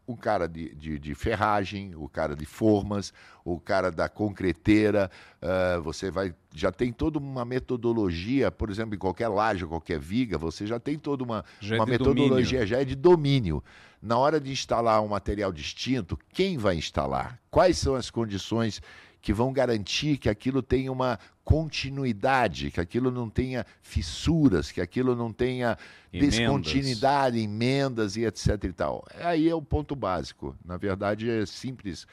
o 0.06 0.18
cara 0.18 0.48
de, 0.48 0.74
de, 0.76 1.00
de, 1.00 1.16
ferragem, 1.16 1.94
o 1.96 2.10
cara 2.10 2.36
de 2.36 2.46
formas, 2.46 3.14
o 3.44 3.60
cara 3.60 3.92
da 3.92 4.10
concreteira, 4.10 5.10
uh, 5.42 5.82
você 5.82 6.12
vai 6.12 6.34
já 6.54 6.72
tem 6.72 6.92
toda 6.92 7.18
uma 7.18 7.44
metodologia, 7.44 8.52
por 8.52 8.70
exemplo, 8.70 8.94
em 8.94 8.98
qualquer 8.98 9.28
laje, 9.28 9.66
qualquer 9.66 10.00
viga, 10.00 10.38
você 10.38 10.68
já 10.68 10.80
tem 10.80 11.00
toda 11.00 11.24
uma, 11.24 11.44
já 11.60 11.76
é 11.76 11.80
uma 11.80 11.86
é 11.86 11.92
metodologia, 11.92 12.60
domínio. 12.60 12.68
já 12.68 12.82
é 12.82 12.86
de 12.86 12.96
domínio. 12.96 13.64
Na 14.02 14.18
hora 14.18 14.40
de 14.40 14.52
instalar 14.52 15.02
um 15.02 15.08
material 15.08 15.52
distinto, 15.52 16.20
quem 16.34 16.58
vai 16.58 16.76
instalar? 16.76 17.40
Quais 17.50 17.78
são 17.78 17.96
as 17.96 18.12
condições 18.12 18.82
que 19.24 19.32
vão 19.32 19.54
garantir 19.54 20.18
que 20.18 20.28
aquilo 20.28 20.62
tenha 20.62 20.92
uma 20.92 21.18
continuidade, 21.46 22.70
que 22.70 22.82
aquilo 22.82 23.10
não 23.10 23.30
tenha 23.30 23.66
fissuras, 23.82 24.70
que 24.70 24.82
aquilo 24.82 25.16
não 25.16 25.32
tenha 25.32 25.78
emendas. 26.12 26.36
descontinuidade, 26.36 27.40
emendas 27.40 28.18
e 28.18 28.26
etc 28.26 28.62
e 28.66 28.74
tal. 28.74 29.06
Aí 29.22 29.48
é 29.48 29.56
o 29.56 29.62
ponto 29.62 29.96
básico. 29.96 30.54
Na 30.64 30.76
verdade 30.76 31.30
é 31.30 31.46
simples, 31.46 32.06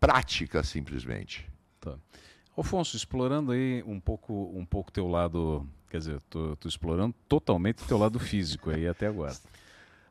prática 0.00 0.62
simplesmente. 0.62 1.46
Tá. 1.78 1.94
Alfonso, 2.56 2.96
explorando 2.96 3.52
aí 3.52 3.84
um 3.86 4.00
pouco 4.00 4.50
um 4.56 4.64
pouco 4.64 4.90
teu 4.90 5.06
lado, 5.08 5.68
quer 5.90 5.98
dizer, 5.98 6.22
tô, 6.30 6.56
tô 6.56 6.68
explorando 6.68 7.14
totalmente 7.28 7.84
teu 7.84 7.98
lado 7.98 8.18
físico 8.18 8.70
aí 8.70 8.88
até 8.88 9.08
agora. 9.08 9.36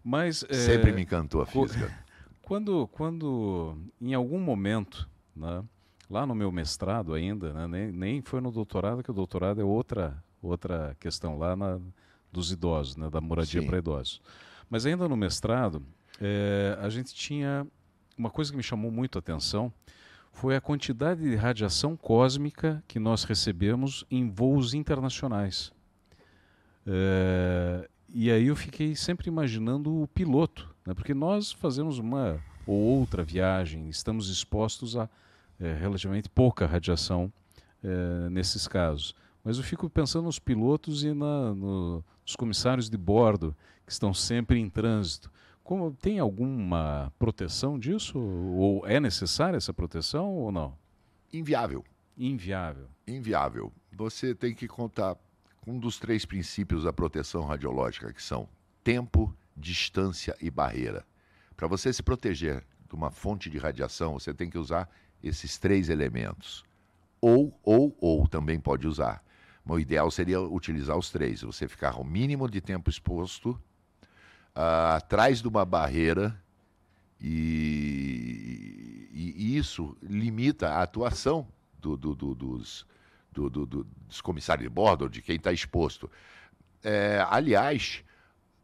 Mas 0.04 0.46
sempre 0.52 0.92
é, 0.92 0.94
me 0.94 1.02
encantou 1.02 1.42
a 1.42 1.48
física. 1.48 1.92
Quando 2.44 2.88
quando 2.90 3.76
em 4.00 4.14
algum 4.14 4.40
momento, 4.40 5.10
né, 5.36 5.64
lá 6.10 6.26
no 6.26 6.34
meu 6.34 6.52
mestrado 6.52 7.14
ainda, 7.14 7.54
né, 7.54 7.68
nem, 7.68 7.92
nem 7.92 8.22
foi 8.22 8.42
no 8.42 8.52
doutorado, 8.52 9.04
que 9.04 9.12
o 9.12 9.14
doutorado 9.14 9.60
é 9.60 9.64
outra, 9.64 10.22
outra 10.42 10.96
questão 11.00 11.38
lá 11.38 11.56
na, 11.56 11.80
dos 12.32 12.52
idosos, 12.52 12.96
né, 12.96 13.10
da 13.10 13.20
moradia 13.20 13.64
para 13.64 13.78
idosos. 13.78 14.22
Mas 14.70 14.86
ainda 14.86 15.08
no 15.08 15.18
mestrado, 15.18 15.84
é, 16.20 16.78
a 16.82 16.90
gente 16.90 17.14
tinha 17.14 17.68
uma 18.18 18.30
coisa 18.30 18.52
que 18.52 18.58
me 18.58 18.64
chamou 18.64 18.92
muito 18.92 19.18
a 19.18 19.20
atenção 19.20 19.72
foi 20.32 20.56
a 20.56 20.62
quantidade 20.62 21.22
de 21.22 21.36
radiação 21.36 21.98
cósmica 21.98 22.84
que 22.88 23.00
nós 23.00 23.24
recebemos 23.24 24.06
em 24.10 24.30
voos 24.30 24.76
internacionais. 24.76 25.72
É, 26.86 27.90
e 28.10 28.32
aí 28.32 28.48
eu 28.48 28.56
fiquei 28.56 28.96
sempre 28.96 29.30
imaginando 29.30 30.02
o 30.02 30.08
piloto, 30.08 30.74
né, 30.86 30.94
porque 30.94 31.14
nós 31.14 31.52
fazemos 31.52 31.98
uma 31.98 32.40
ou 32.68 33.00
outra 33.00 33.24
viagem, 33.24 33.90
estamos 33.90 34.30
expostos 34.30 34.96
a 34.96 35.10
é, 35.60 35.74
relativamente 35.74 36.30
pouca 36.30 36.66
radiação 36.66 37.32
é, 37.84 38.30
nesses 38.30 38.68
casos. 38.68 39.16
Mas 39.44 39.58
eu 39.58 39.64
fico 39.64 39.90
pensando 39.90 40.26
nos 40.26 40.40
pilotos 40.40 41.04
e 41.04 41.14
na, 41.14 41.54
no, 41.54 42.04
nos 42.22 42.36
comissários 42.36 42.90
de 42.90 42.98
bordo, 42.98 43.56
que 43.86 43.92
estão 43.92 44.14
sempre 44.14 44.60
em 44.60 44.70
trânsito. 44.70 45.32
Como, 45.64 45.92
tem 45.92 46.20
alguma 46.20 47.12
proteção 47.18 47.78
disso? 47.78 48.20
Ou 48.20 48.86
é 48.86 49.00
necessária 49.00 49.58
essa 49.58 49.74
proteção 49.74 50.34
ou 50.34 50.52
não? 50.52 50.78
Inviável. 51.32 51.84
Inviável. 52.18 52.88
Inviável. 53.08 53.74
Você 53.94 54.34
tem 54.34 54.54
que 54.54 54.68
contar 54.68 55.16
com 55.62 55.74
um 55.74 55.80
dos 55.80 56.00
três 56.00 56.26
princípios 56.26 56.84
da 56.84 56.94
proteção 56.94 57.46
radiológica, 57.46 58.14
que 58.14 58.24
são 58.24 58.48
tempo, 58.84 59.36
distância 59.56 60.36
e 60.42 60.50
barreira. 60.50 61.06
Para 61.56 61.68
você 61.68 61.92
se 61.92 62.02
proteger 62.02 62.64
de 62.88 62.96
uma 62.96 63.12
fonte 63.12 63.50
de 63.50 63.58
radiação, 63.58 64.14
você 64.14 64.34
tem 64.34 64.50
que 64.50 64.58
usar 64.58 64.90
esses 65.24 65.58
três 65.58 65.90
elementos. 65.90 66.64
Ou, 67.20 67.58
ou, 67.64 67.96
ou 68.00 68.28
também 68.28 68.60
pode 68.60 68.88
usar. 68.88 69.24
O 69.66 69.80
ideal 69.80 70.10
seria 70.10 70.40
utilizar 70.40 70.98
os 70.98 71.10
três. 71.10 71.42
Você 71.42 71.68
ficar 71.68 72.00
o 72.00 72.04
mínimo 72.04 72.50
de 72.50 72.62
tempo 72.62 72.90
exposto, 72.90 73.52
uh, 74.56 74.96
atrás 74.96 75.42
de 75.42 75.48
uma 75.48 75.66
barreira, 75.66 76.42
e, 77.20 79.10
e, 79.12 79.58
isso 79.58 79.98
limita 80.04 80.70
a 80.70 80.84
atuação 80.84 81.48
do, 81.80 81.98
do, 81.98 82.14
do, 82.16 82.36
dos, 82.36 82.86
dos 83.32 84.22
comissários 84.22 84.64
de 84.64 84.70
bordo, 84.70 85.10
de 85.10 85.22
quem 85.22 85.36
está 85.36 85.52
exposto. 85.52 86.10
É, 86.84 87.26
aliás, 87.30 88.04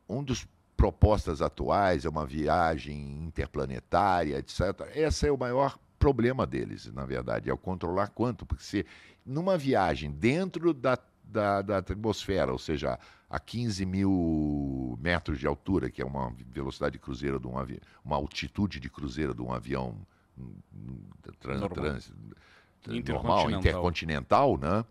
um 0.08 0.24
dos 0.24 0.48
propostas 0.78 1.42
atuais 1.42 2.06
é 2.06 2.10
uma 2.10 2.26
viagem 2.26 3.24
interplanetária, 3.24 4.38
etc. 4.38 4.62
Essa 4.94 5.28
é 5.28 5.32
o 5.32 5.38
maior 5.38 5.78
problema 6.04 6.46
deles, 6.46 6.92
na 6.94 7.06
verdade, 7.06 7.50
é 7.50 7.54
o 7.54 7.58
controlar 7.58 8.08
quanto, 8.10 8.46
porque 8.46 8.62
se 8.62 8.86
numa 9.26 9.58
viagem 9.58 10.12
dentro 10.12 10.74
da, 10.74 11.00
da, 11.24 11.62
da 11.62 11.78
atmosfera, 11.78 12.52
ou 12.52 12.60
seja, 12.60 13.00
a 13.30 13.40
15 13.40 13.86
mil 13.86 15.00
metros 15.02 15.40
de 15.40 15.48
altura, 15.48 15.90
que 15.90 16.02
é 16.02 16.06
uma 16.06 16.36
velocidade 16.52 16.94
de 16.94 17.00
cruzeiro 17.00 17.40
de 17.40 17.48
um 17.48 17.58
avião, 17.58 17.80
uma 18.04 18.18
altitude 18.18 18.82
de 18.82 18.90
cruzeiro 18.90 19.34
de 19.34 19.42
um 19.42 19.54
avião 19.54 19.96
trans, 21.40 21.62
normal. 21.62 21.70
Trans, 21.70 22.12
intercontinental. 22.90 23.24
normal, 23.24 23.52
intercontinental, 23.52 24.58
né? 24.58 24.86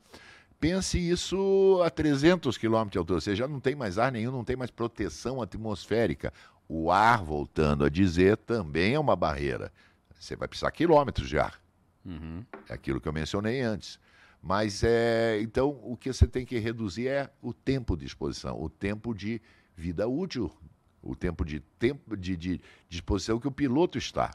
Pense 0.58 0.98
isso 0.98 1.82
a 1.84 1.90
300 1.90 2.56
quilômetros 2.56 2.92
de 2.92 2.98
altura, 2.98 3.20
você 3.20 3.36
já 3.36 3.46
não 3.46 3.60
tem 3.60 3.74
mais 3.74 3.98
ar 3.98 4.10
nenhum, 4.10 4.32
não 4.32 4.44
tem 4.44 4.56
mais 4.56 4.70
proteção 4.70 5.42
atmosférica. 5.42 6.32
O 6.66 6.90
ar, 6.90 7.22
voltando 7.22 7.84
a 7.84 7.90
dizer, 7.90 8.38
também 8.38 8.94
é 8.94 8.98
uma 8.98 9.14
barreira. 9.14 9.70
Você 10.22 10.36
vai 10.36 10.46
precisar 10.46 10.70
quilômetros 10.70 11.28
de 11.28 11.36
ar. 11.36 11.60
Uhum. 12.04 12.44
É 12.68 12.74
aquilo 12.74 13.00
que 13.00 13.08
eu 13.08 13.12
mencionei 13.12 13.60
antes. 13.60 13.98
Mas 14.40 14.84
é, 14.84 15.40
então 15.42 15.80
o 15.82 15.96
que 15.96 16.12
você 16.12 16.28
tem 16.28 16.46
que 16.46 16.58
reduzir 16.60 17.08
é 17.08 17.28
o 17.42 17.52
tempo 17.52 17.96
de 17.96 18.06
exposição, 18.06 18.60
o 18.62 18.70
tempo 18.70 19.12
de 19.12 19.42
vida 19.76 20.06
útil, 20.06 20.48
o 21.02 21.16
tempo 21.16 21.44
de 21.44 21.58
tempo 21.58 22.16
de, 22.16 22.36
de, 22.36 22.58
de 22.58 22.62
exposição 22.88 23.40
que 23.40 23.48
o 23.48 23.52
piloto 23.52 23.98
está. 23.98 24.32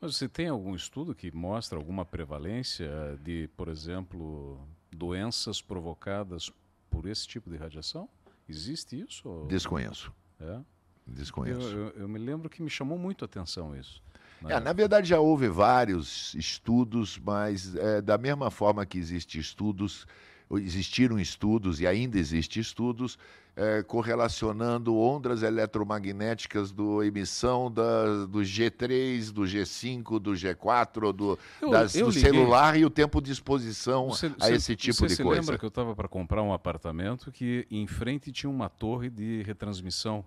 Mas 0.00 0.16
você 0.16 0.28
tem 0.28 0.48
algum 0.48 0.74
estudo 0.74 1.14
que 1.14 1.30
mostra 1.30 1.78
alguma 1.78 2.04
prevalência 2.04 2.90
de, 3.22 3.48
por 3.56 3.68
exemplo, 3.68 4.60
doenças 4.90 5.62
provocadas 5.62 6.50
por 6.90 7.06
esse 7.06 7.28
tipo 7.28 7.48
de 7.50 7.56
radiação? 7.56 8.08
Existe 8.48 9.00
isso? 9.00 9.46
Desconheço. 9.48 10.12
É? 10.40 10.60
Desconheço. 11.06 11.60
Eu, 11.60 11.78
eu, 11.78 11.90
eu, 12.00 12.08
me 12.08 12.18
lembro 12.18 12.50
que 12.50 12.60
me 12.60 12.70
chamou 12.70 12.98
muito 12.98 13.24
a 13.24 13.26
atenção 13.26 13.76
isso. 13.76 14.02
Na, 14.44 14.56
é, 14.56 14.60
na 14.60 14.72
verdade, 14.72 15.08
já 15.08 15.18
houve 15.18 15.48
vários 15.48 16.34
estudos, 16.34 17.18
mas 17.18 17.74
é, 17.76 18.00
da 18.00 18.18
mesma 18.18 18.50
forma 18.50 18.84
que 18.84 18.98
existem 18.98 19.40
estudos, 19.40 20.06
existiram 20.52 21.18
estudos 21.18 21.80
e 21.80 21.86
ainda 21.86 22.18
existem 22.18 22.60
estudos 22.60 23.18
é, 23.56 23.82
correlacionando 23.82 24.96
ondas 24.96 25.42
eletromagnéticas 25.42 26.72
do 26.72 27.02
emissão 27.02 27.70
da, 27.70 28.26
do 28.26 28.40
G3, 28.40 29.30
do 29.30 29.42
G5, 29.42 30.18
do 30.18 30.32
G4, 30.32 31.12
do, 31.12 31.38
eu, 31.62 31.70
das, 31.70 31.94
eu 31.94 32.06
do 32.06 32.12
celular 32.12 32.76
e 32.76 32.84
o 32.84 32.90
tempo 32.90 33.20
de 33.22 33.32
exposição 33.32 34.08
você, 34.08 34.32
a 34.40 34.50
esse 34.50 34.74
tipo 34.74 34.94
você 34.94 35.06
de 35.06 35.16
se 35.16 35.22
coisa. 35.22 35.40
Você 35.40 35.46
lembra 35.46 35.58
que 35.58 35.64
eu 35.64 35.68
estava 35.68 35.94
para 35.94 36.08
comprar 36.08 36.42
um 36.42 36.52
apartamento 36.52 37.30
que 37.30 37.66
em 37.70 37.86
frente 37.86 38.32
tinha 38.32 38.50
uma 38.50 38.68
torre 38.68 39.08
de 39.08 39.42
retransmissão 39.42 40.24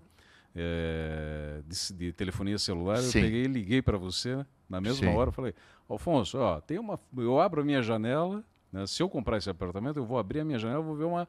é, 0.58 1.62
de, 1.66 1.94
de, 1.94 2.14
telefonia 2.14 2.58
celular? 2.58 2.98
Sim. 2.98 3.20
Eu 3.20 3.26
peguei 3.26 3.44
e 3.44 3.48
liguei 3.48 3.82
para 3.82 3.98
você 3.98 4.46
na 4.70 4.82
mesma 4.82 5.08
Sim. 5.08 5.16
hora. 5.16 5.32
Falei, 5.32 5.54
Alfonso, 5.88 6.38
ó, 6.38 6.60
tem 6.60 6.80
uma, 6.80 7.00
eu 7.18 7.40
abro 7.40 7.62
a 7.62 7.64
minha 7.64 7.82
janela. 7.82 8.44
Né, 8.72 8.86
se 8.86 9.02
eu 9.02 9.10
comprar 9.10 9.38
esse 9.38 9.50
apartamento, 9.50 9.98
eu 9.98 10.06
vou 10.06 10.18
abrir 10.18 10.42
a 10.42 10.46
minha 10.46 10.60
janela, 10.60 10.82
vou 10.82 10.96
ver 10.96 11.06
uma 11.06 11.28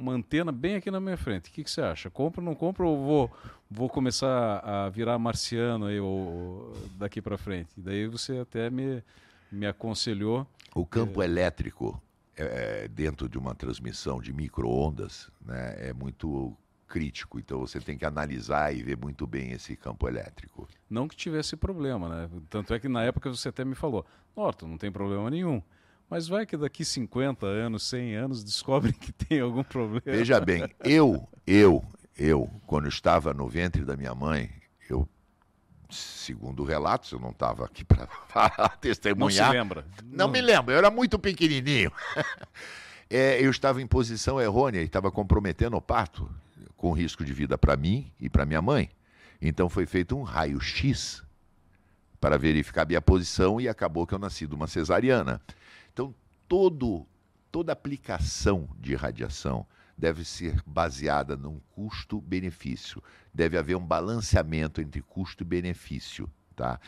uma 0.00 0.12
antena 0.12 0.50
bem 0.50 0.76
aqui 0.76 0.90
na 0.90 0.98
minha 0.98 1.16
frente. 1.16 1.50
O 1.50 1.52
que, 1.52 1.62
que 1.62 1.70
você 1.70 1.82
acha? 1.82 2.10
Compra 2.10 2.40
ou 2.40 2.44
não 2.44 2.54
compra 2.54 2.86
ou 2.86 3.04
vou, 3.04 3.30
vou 3.70 3.88
começar 3.88 4.58
a 4.64 4.88
virar 4.88 5.18
marciano 5.18 5.86
aí, 5.86 6.00
ou, 6.00 6.72
daqui 6.96 7.20
para 7.20 7.36
frente? 7.36 7.68
E 7.76 7.80
daí 7.80 8.06
você 8.08 8.38
até 8.38 8.70
me, 8.70 9.02
me 9.52 9.66
aconselhou. 9.66 10.46
O 10.74 10.86
campo 10.86 11.22
é... 11.22 11.26
elétrico 11.26 12.00
é, 12.36 12.88
dentro 12.88 13.28
de 13.28 13.36
uma 13.36 13.54
transmissão 13.54 14.20
de 14.20 14.32
microondas 14.32 15.30
né, 15.44 15.88
é 15.88 15.92
muito 15.92 16.56
crítico. 16.90 17.38
Então 17.38 17.60
você 17.60 17.80
tem 17.80 17.96
que 17.96 18.04
analisar 18.04 18.74
e 18.74 18.82
ver 18.82 18.96
muito 18.96 19.26
bem 19.26 19.52
esse 19.52 19.76
campo 19.76 20.08
elétrico. 20.08 20.68
Não 20.90 21.06
que 21.06 21.16
tivesse 21.16 21.56
problema, 21.56 22.08
né? 22.08 22.30
Tanto 22.50 22.74
é 22.74 22.80
que 22.80 22.88
na 22.88 23.04
época 23.04 23.30
você 23.30 23.48
até 23.48 23.64
me 23.64 23.76
falou, 23.76 24.04
Norton, 24.36 24.66
não 24.66 24.76
tem 24.76 24.90
problema 24.90 25.30
nenhum. 25.30 25.62
Mas 26.10 26.26
vai 26.26 26.44
que 26.44 26.56
daqui 26.56 26.84
50 26.84 27.46
anos, 27.46 27.84
100 27.88 28.16
anos, 28.16 28.42
descobrem 28.42 28.92
que 28.92 29.12
tem 29.12 29.38
algum 29.40 29.62
problema. 29.62 30.02
Veja 30.04 30.40
bem, 30.40 30.68
eu, 30.80 31.28
eu, 31.46 31.84
eu, 32.18 32.50
quando 32.66 32.88
estava 32.88 33.32
no 33.32 33.46
ventre 33.46 33.84
da 33.84 33.96
minha 33.96 34.12
mãe, 34.12 34.50
eu, 34.88 35.08
segundo 35.88 36.64
relatos, 36.64 37.12
eu 37.12 37.20
não 37.20 37.30
estava 37.30 37.64
aqui 37.64 37.84
para 37.84 38.08
testemunhar. 38.82 39.46
Não 39.46 39.52
se 39.52 39.58
lembra? 39.58 39.86
Não, 40.02 40.26
não, 40.26 40.28
me 40.28 40.40
lembro, 40.40 40.74
eu 40.74 40.78
era 40.78 40.90
muito 40.90 41.16
pequenininho. 41.16 41.92
É, 43.12 43.44
eu 43.44 43.50
estava 43.50 43.82
em 43.82 43.88
posição 43.88 44.40
errônea 44.40 44.80
e 44.80 44.84
estava 44.84 45.10
comprometendo 45.10 45.76
o 45.76 45.80
parto, 45.80 46.30
com 46.80 46.92
risco 46.92 47.22
de 47.22 47.34
vida 47.34 47.58
para 47.58 47.76
mim 47.76 48.10
e 48.18 48.30
para 48.30 48.46
minha 48.46 48.62
mãe. 48.62 48.88
Então 49.38 49.68
foi 49.68 49.84
feito 49.84 50.16
um 50.16 50.22
raio-x 50.22 51.22
para 52.18 52.38
verificar 52.38 52.86
minha 52.86 53.02
posição 53.02 53.60
e 53.60 53.68
acabou 53.68 54.06
que 54.06 54.14
eu 54.14 54.18
nasci 54.18 54.46
de 54.46 54.54
uma 54.54 54.66
cesariana. 54.66 55.42
Então, 55.92 56.14
todo, 56.48 57.06
toda 57.52 57.70
aplicação 57.70 58.66
de 58.78 58.94
radiação 58.94 59.66
deve 59.96 60.24
ser 60.24 60.62
baseada 60.64 61.36
num 61.36 61.60
custo-benefício. 61.74 63.02
Deve 63.32 63.58
haver 63.58 63.76
um 63.76 63.86
balanceamento 63.86 64.80
entre 64.80 65.02
custo 65.02 65.42
e 65.42 65.46
benefício. 65.46 66.30
Tá? 66.56 66.80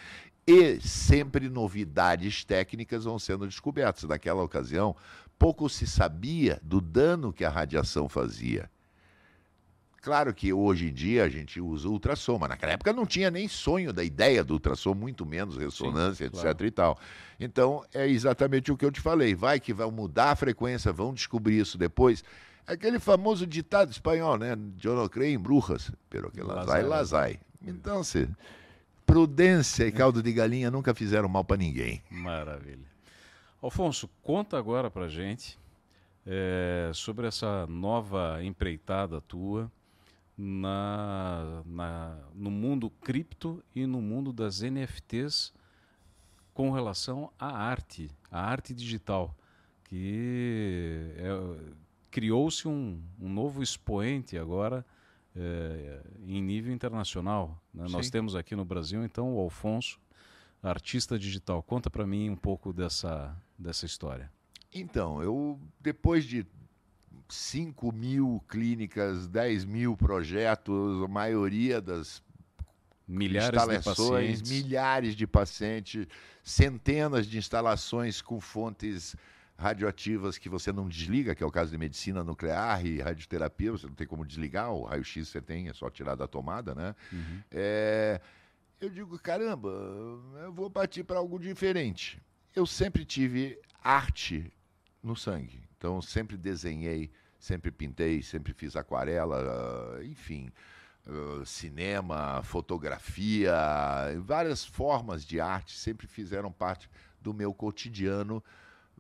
E 0.47 0.81
sempre 0.81 1.51
novidades 1.51 2.47
técnicas 2.47 3.05
vão 3.05 3.19
sendo 3.19 3.47
descobertas. 3.47 4.05
Naquela 4.05 4.43
ocasião, 4.43 4.97
pouco 5.39 5.69
se 5.69 5.87
sabia 5.87 6.59
do 6.63 6.81
dano 6.81 7.31
que 7.31 7.45
a 7.45 7.51
radiação 7.51 8.09
fazia. 8.09 8.71
Claro 10.03 10.35
que 10.35 10.53
hoje 10.53 10.89
em 10.89 10.93
dia 10.93 11.23
a 11.23 11.29
gente 11.29 11.61
usa 11.61 11.89
ultrassom, 11.89 12.37
mas 12.37 12.49
naquela 12.49 12.73
época 12.73 12.93
não 12.93 13.07
tinha 13.07 13.31
nem 13.31 13.47
sonho 13.47 13.93
da 13.93 14.03
ideia 14.03 14.43
do 14.43 14.55
ultrassom, 14.55 14.95
muito 14.95 15.25
menos 15.25 15.57
ressonância, 15.57 16.29
Sim, 16.29 16.35
etc. 16.35 16.43
Claro. 16.43 16.67
e 16.67 16.71
tal. 16.73 16.99
Então 17.39 17.85
é 17.95 18.09
exatamente 18.09 18.73
o 18.73 18.77
que 18.77 18.85
eu 18.85 18.91
te 18.91 19.01
falei. 19.01 19.33
Vai 19.33 19.61
que 19.61 19.73
vai 19.73 19.89
mudar 19.89 20.33
a 20.33 20.37
frequência, 20.37 20.93
vão 20.93 21.15
descobrir 21.15 21.61
isso 21.61 21.79
depois. 21.79 22.25
Aquele 22.67 22.99
famoso 22.99 23.47
ditado 23.47 23.93
espanhol, 23.93 24.37
né? 24.37 24.59
Eu 24.83 24.97
não 24.97 25.09
creio 25.09 25.37
em 25.37 25.39
bruxas, 25.39 25.93
pero 26.11 26.33
que 26.33 26.43
las 26.43 26.69
hay, 26.69 26.83
las 26.83 27.15
hay. 27.15 27.39
Então, 27.65 28.03
se, 28.03 28.29
prudência 29.07 29.87
e 29.87 29.93
caldo 29.93 30.21
de 30.21 30.33
galinha 30.33 30.69
nunca 30.69 30.93
fizeram 30.95 31.29
mal 31.29 31.45
para 31.45 31.59
ninguém. 31.59 32.03
Maravilha. 32.11 32.91
Alfonso, 33.61 34.11
conta 34.21 34.59
agora 34.59 34.91
para 34.91 35.07
gente 35.07 35.57
é, 36.27 36.91
sobre 36.93 37.29
essa 37.29 37.69
nova 37.69 38.43
empreitada 38.43 39.21
tua 39.21 39.71
na, 40.45 41.63
na, 41.65 42.19
no 42.35 42.51
mundo 42.51 42.91
cripto 42.91 43.63
e 43.73 43.87
no 43.87 44.03
mundo 44.03 44.33
das 44.33 44.61
NFTs 44.61 45.53
com 46.53 46.73
relação 46.73 47.33
à 47.39 47.47
arte, 47.47 48.11
à 48.29 48.41
arte 48.41 48.75
digital, 48.75 49.37
que 49.85 51.15
é, 51.17 51.31
criou-se 52.11 52.67
um, 52.67 53.01
um, 53.21 53.29
novo 53.29 53.63
expoente 53.63 54.37
agora 54.37 54.85
é, 55.37 56.03
em 56.27 56.43
nível 56.43 56.75
internacional. 56.75 57.63
Né? 57.73 57.87
Nós 57.89 58.11
temos 58.11 58.35
aqui 58.35 58.57
no 58.57 58.65
Brasil, 58.65 59.05
então, 59.05 59.37
o 59.37 59.39
Alfonso, 59.39 60.01
artista 60.61 61.17
digital. 61.17 61.63
Conta 61.63 61.89
para 61.89 62.05
mim 62.05 62.29
um 62.29 62.37
pouco 62.37 62.73
dessa, 62.73 63.33
dessa 63.57 63.87
história. 63.87 64.29
Então, 64.75 65.23
eu 65.23 65.61
depois 65.81 66.25
de 66.25 66.45
5 67.33 67.93
mil 67.93 68.45
clínicas, 68.47 69.27
10 69.27 69.65
mil 69.65 69.97
projetos, 69.97 71.03
a 71.03 71.09
maioria 71.09 71.81
das 71.81 72.23
milhares 73.09 73.61
instalações, 73.63 74.43
de 74.43 74.55
milhares 74.55 75.17
de 75.17 75.27
pacientes, 75.27 76.07
centenas 76.43 77.27
de 77.27 77.39
instalações 77.39 78.21
com 78.21 78.41
fontes 78.41 79.17
radioativas 79.57 80.37
que 80.37 80.49
você 80.49 80.73
não 80.73 80.89
desliga, 80.89 81.35
que 81.35 81.43
é 81.43 81.47
o 81.47 81.51
caso 81.51 81.71
de 81.71 81.79
medicina 81.79 82.23
nuclear 82.23 82.85
e 82.85 83.01
radioterapia, 83.01 83.73
você 83.73 83.87
não 83.87 83.95
tem 83.95 84.07
como 84.07 84.27
desligar, 84.27 84.71
o 84.73 84.85
raio-x 84.85 85.29
você 85.29 85.41
tem, 85.41 85.69
é 85.69 85.73
só 85.73 85.89
tirar 85.89 86.15
da 86.15 86.27
tomada, 86.27 86.75
né? 86.75 86.95
Uhum. 87.13 87.41
É, 87.51 88.21
eu 88.81 88.91
digo, 88.91 89.19
caramba, 89.19 89.71
eu 90.43 90.53
vou 90.53 90.69
partir 90.69 91.05
para 91.05 91.19
algo 91.19 91.39
diferente. 91.39 92.21
Eu 92.55 92.67
sempre 92.67 93.05
tive 93.05 93.59
arte 93.83 94.53
no 95.03 95.17
sangue, 95.17 95.63
então 95.79 96.03
sempre 96.03 96.37
desenhei 96.37 97.11
sempre 97.43 97.73
pintei, 97.73 98.23
sempre 98.23 98.53
fiz 98.53 98.77
aquarela, 98.77 99.99
enfim, 100.05 100.53
cinema, 101.45 102.41
fotografia, 102.45 103.53
várias 104.21 104.65
formas 104.65 105.25
de 105.25 105.41
arte 105.41 105.77
sempre 105.77 106.07
fizeram 106.07 106.53
parte 106.53 106.89
do 107.21 107.35
meu 107.35 107.53
cotidiano, 107.53 108.43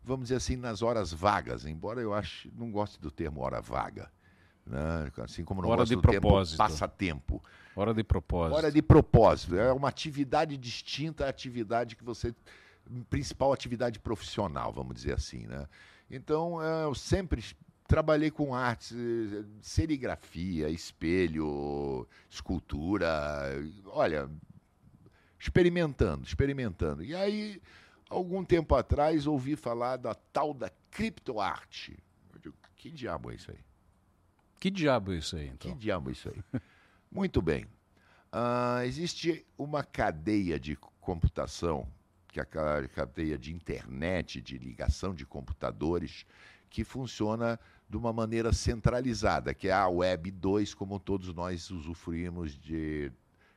vamos 0.02 0.24
dizer 0.24 0.36
assim, 0.36 0.56
nas 0.56 0.82
horas 0.82 1.12
vagas, 1.12 1.64
embora 1.64 2.00
eu 2.00 2.12
ache, 2.12 2.52
não 2.56 2.72
goste 2.72 3.00
do 3.00 3.12
termo 3.12 3.40
hora 3.42 3.60
vaga. 3.60 4.10
Né? 4.66 5.12
Assim 5.18 5.44
como 5.44 5.62
não 5.62 5.68
hora 5.68 5.82
gosto 5.82 5.90
de 5.90 5.96
do 5.96 6.02
propósito. 6.02 6.56
termo 6.56 6.70
passatempo. 6.70 7.42
Hora 7.76 7.94
de 7.94 8.02
propósito. 8.02 8.56
Hora 8.56 8.72
de 8.72 8.82
propósito. 8.82 9.56
É 9.56 9.72
uma 9.72 9.88
atividade 9.88 10.56
distinta 10.56 11.26
à 11.26 11.28
atividade 11.28 11.94
que 11.94 12.02
você. 12.02 12.34
principal 13.08 13.52
atividade 13.52 14.00
profissional, 14.00 14.72
vamos 14.72 14.94
dizer 14.94 15.14
assim. 15.14 15.46
Né? 15.46 15.66
Então, 16.10 16.60
eu 16.62 16.94
sempre 16.94 17.42
trabalhei 17.86 18.30
com 18.30 18.54
artes, 18.54 18.96
serigrafia, 19.60 20.68
espelho, 20.70 22.06
escultura, 22.30 23.08
olha, 23.86 24.28
experimentando, 25.38 26.24
experimentando. 26.24 27.04
E 27.04 27.14
aí, 27.14 27.60
algum 28.08 28.44
tempo 28.44 28.74
atrás, 28.74 29.26
ouvi 29.26 29.56
falar 29.56 29.96
da 29.96 30.14
tal 30.14 30.54
da 30.54 30.70
criptoarte. 30.90 31.98
Eu 32.32 32.40
digo, 32.40 32.56
que 32.76 32.90
diabo 32.90 33.30
é 33.30 33.34
isso 33.34 33.50
aí? 33.50 33.58
Que 34.60 34.70
diabo 34.70 35.12
é 35.12 35.16
isso 35.16 35.36
aí, 35.36 35.48
então? 35.48 35.72
Que 35.72 35.76
diabo 35.76 36.10
é 36.10 36.12
isso 36.12 36.28
aí? 36.28 36.42
Muito 37.10 37.42
bem. 37.42 37.66
Uh, 38.32 38.82
existe 38.84 39.44
uma 39.58 39.82
cadeia 39.82 40.58
de 40.58 40.76
computação, 41.00 41.86
que 42.28 42.40
é 42.40 42.42
a 42.42 42.88
cadeia 42.88 43.36
de 43.36 43.52
internet, 43.52 44.40
de 44.40 44.56
ligação 44.56 45.12
de 45.14 45.26
computadores, 45.26 46.24
que 46.72 46.84
funciona 46.84 47.60
de 47.86 47.98
uma 47.98 48.14
maneira 48.14 48.50
centralizada, 48.50 49.52
que 49.52 49.68
é 49.68 49.72
a 49.72 49.86
Web 49.86 50.30
2, 50.30 50.72
como 50.72 50.98
todos 50.98 51.32
nós 51.34 51.70
usufruímos 51.70 52.58
de 52.58 53.12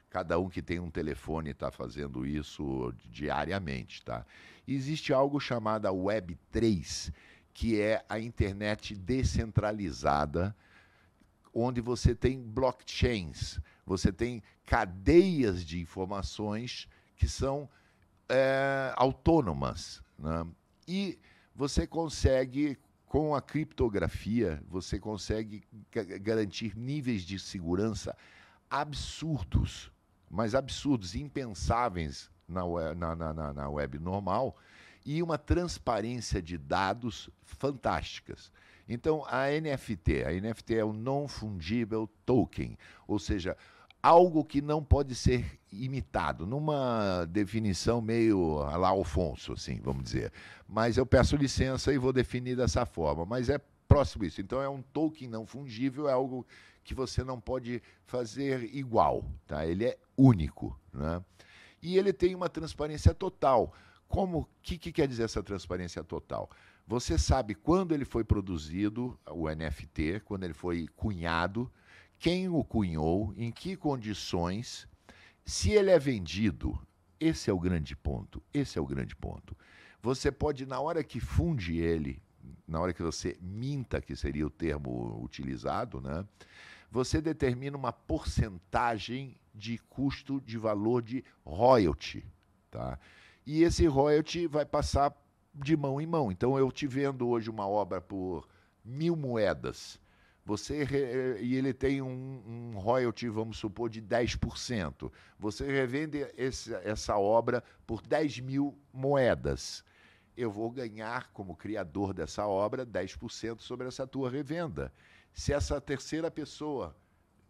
cada 0.09 0.37
um 0.37 0.49
que 0.49 0.61
tem 0.61 0.81
um 0.81 0.91
telefone 0.91 1.51
está 1.51 1.71
fazendo 1.71 2.25
isso 2.25 2.93
diariamente, 3.05 4.03
tá? 4.03 4.25
Existe 4.67 5.13
algo 5.13 5.39
chamado 5.39 5.89
Web 5.93 6.37
3, 6.51 7.11
que 7.53 7.79
é 7.79 8.03
a 8.09 8.19
internet 8.19 8.93
descentralizada, 8.93 10.53
onde 11.53 11.79
você 11.79 12.13
tem 12.13 12.41
blockchains, 12.41 13.61
você 13.85 14.11
tem 14.11 14.43
cadeias 14.65 15.63
de 15.63 15.79
informações 15.79 16.89
que 17.15 17.29
são 17.29 17.69
é, 18.27 18.93
autônomas. 18.97 20.03
Né? 20.19 20.45
E 20.85 21.17
você 21.55 21.87
consegue, 21.87 22.77
com 23.15 23.33
a 23.33 23.41
criptografia, 23.41 24.61
você 24.67 24.99
consegue 24.99 25.63
garantir 26.19 26.77
níveis 26.77 27.21
de 27.21 27.39
segurança 27.39 28.13
absurdos, 28.69 29.89
mas 30.29 30.53
absurdos, 30.53 31.15
impensáveis 31.15 32.29
na 32.45 32.63
na, 32.93 33.15
na, 33.15 33.53
na 33.53 33.69
web 33.69 33.99
normal, 33.99 34.57
e 35.05 35.23
uma 35.23 35.37
transparência 35.37 36.41
de 36.41 36.57
dados 36.57 37.29
fantásticas. 37.41 38.51
Então, 38.85 39.23
a 39.27 39.45
NFT, 39.47 40.25
a 40.25 40.31
NFT 40.33 40.75
é 40.75 40.83
o 40.83 40.91
Non-Fungible 40.91 42.09
Token, 42.25 42.77
ou 43.07 43.17
seja, 43.17 43.55
algo 44.05 44.45
que 44.45 44.61
não 44.61 44.83
pode 44.83 45.15
ser 45.15 45.59
imitado, 45.71 46.45
numa 46.45 47.25
definição 47.25 47.99
meio 47.99 48.57
lá 48.57 48.89
Alfonso, 48.89 49.53
assim, 49.53 49.81
vamos 49.81 50.03
dizer. 50.03 50.31
Mas 50.67 50.95
eu 50.95 51.07
peço 51.07 51.35
licença 51.35 51.91
e 51.91 51.97
vou 51.97 52.13
definir 52.13 52.55
dessa 52.55 52.85
forma, 52.85 53.25
mas 53.25 53.49
é 53.49 53.59
próximo 53.87 54.23
isso. 54.23 54.39
Então 54.39 54.61
é 54.61 54.69
um 54.69 54.83
token 54.83 55.27
não 55.27 55.47
fungível, 55.47 56.07
é 56.07 56.13
algo 56.13 56.45
que 56.83 56.93
você 56.93 57.23
não 57.23 57.41
pode 57.41 57.81
fazer 58.05 58.75
igual, 58.75 59.25
tá? 59.47 59.65
Ele 59.65 59.85
é 59.85 59.97
único, 60.15 60.79
né? 60.93 61.19
E 61.81 61.97
ele 61.97 62.13
tem 62.13 62.35
uma 62.35 62.47
transparência 62.47 63.11
total. 63.11 63.73
Como 64.07 64.47
que, 64.61 64.77
que 64.77 64.91
quer 64.91 65.07
dizer 65.07 65.23
essa 65.23 65.41
transparência 65.41 66.03
total? 66.03 66.51
Você 66.85 67.17
sabe 67.17 67.55
quando 67.55 67.91
ele 67.91 68.05
foi 68.05 68.23
produzido, 68.23 69.19
o 69.31 69.49
NFT, 69.49 70.21
quando 70.25 70.43
ele 70.43 70.53
foi 70.53 70.87
cunhado, 70.95 71.71
quem 72.17 72.49
o 72.49 72.63
cunhou, 72.63 73.33
em 73.37 73.51
que 73.51 73.75
condições, 73.75 74.87
se 75.43 75.71
ele 75.71 75.91
é 75.91 75.99
vendido. 75.99 76.79
Esse 77.19 77.49
é 77.49 77.53
o 77.53 77.59
grande 77.59 77.95
ponto. 77.95 78.41
Esse 78.53 78.77
é 78.77 78.81
o 78.81 78.85
grande 78.85 79.15
ponto. 79.15 79.55
Você 80.01 80.31
pode, 80.31 80.65
na 80.65 80.79
hora 80.79 81.03
que 81.03 81.19
funde 81.19 81.77
ele, 81.77 82.21
na 82.67 82.79
hora 82.79 82.93
que 82.93 83.01
você 83.01 83.37
minta, 83.41 84.01
que 84.01 84.15
seria 84.15 84.45
o 84.45 84.49
termo 84.49 85.19
utilizado, 85.23 86.01
né? 86.01 86.25
Você 86.91 87.21
determina 87.21 87.77
uma 87.77 87.91
porcentagem 87.91 89.35
de 89.53 89.77
custo 89.77 90.41
de 90.41 90.57
valor 90.57 91.01
de 91.01 91.23
royalty, 91.43 92.25
tá? 92.69 92.99
E 93.45 93.63
esse 93.63 93.85
royalty 93.85 94.47
vai 94.47 94.65
passar 94.65 95.15
de 95.53 95.75
mão 95.77 96.01
em 96.01 96.05
mão. 96.05 96.31
Então, 96.31 96.57
eu 96.57 96.71
te 96.71 96.87
vendo 96.87 97.27
hoje 97.27 97.49
uma 97.49 97.67
obra 97.67 98.01
por 98.01 98.47
mil 98.83 99.15
moedas 99.15 99.99
você 100.45 100.87
e 101.41 101.55
ele 101.55 101.73
tem 101.73 102.03
um, 102.03 102.43
um, 102.75 102.77
royalty, 102.77 103.27
vamos 103.27 103.57
supor, 103.57 103.89
de 103.89 103.99
10%. 103.99 105.11
Você 105.39 105.65
revende 105.65 106.27
esse, 106.37 106.71
essa 106.75 107.17
obra 107.17 107.63
por 107.87 107.99
10 108.01 108.41
mil 108.41 108.77
moedas. 108.93 109.83
Eu 110.37 110.51
vou 110.51 110.69
ganhar, 110.69 111.31
como 111.33 111.55
criador 111.55 112.13
dessa 112.13 112.45
obra, 112.45 112.85
10% 112.85 113.59
sobre 113.61 113.87
essa 113.87 114.05
tua 114.05 114.29
revenda. 114.29 114.93
Se 115.33 115.51
essa 115.51 115.81
terceira 115.81 116.29
pessoa 116.29 116.95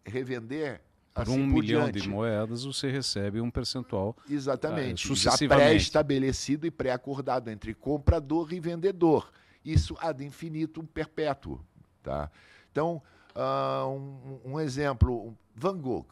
revender. 0.02 0.80
Por 1.12 1.22
assim 1.22 1.40
um 1.40 1.50
por 1.50 1.62
milhão 1.62 1.82
diante, 1.84 2.00
de 2.00 2.08
moedas, 2.08 2.64
você 2.64 2.90
recebe 2.90 3.40
um 3.40 3.50
percentual. 3.50 4.16
Exatamente. 4.28 5.10
ah, 5.10 5.14
já 5.14 5.36
pré-estabelecido 5.48 6.66
e 6.66 6.70
pré-acordado 6.70 7.50
entre 7.50 7.74
comprador 7.74 8.52
e 8.52 8.60
vendedor. 8.60 9.30
Isso 9.64 9.96
ad 10.00 10.24
infinitum 10.24 10.84
perpétuo. 10.84 11.60
Tá? 12.02 12.30
Então, 12.76 13.00
uh, 13.34 13.88
um, 13.88 14.52
um, 14.52 14.60
exemplo, 14.60 15.34
Van 15.54 15.78
Gogh. 15.78 16.06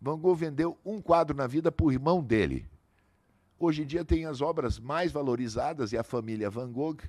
Van 0.00 0.18
Gogh 0.18 0.34
vendeu 0.34 0.76
um 0.84 1.00
quadro 1.00 1.36
na 1.36 1.46
vida 1.46 1.70
por 1.70 1.92
irmão 1.92 2.20
dele. 2.20 2.68
Hoje 3.56 3.82
em 3.82 3.86
dia 3.86 4.04
tem 4.04 4.24
as 4.24 4.40
obras 4.40 4.80
mais 4.80 5.12
valorizadas 5.12 5.92
e 5.92 5.96
a 5.96 6.02
família 6.02 6.50
Van 6.50 6.72
Gogh 6.72 7.04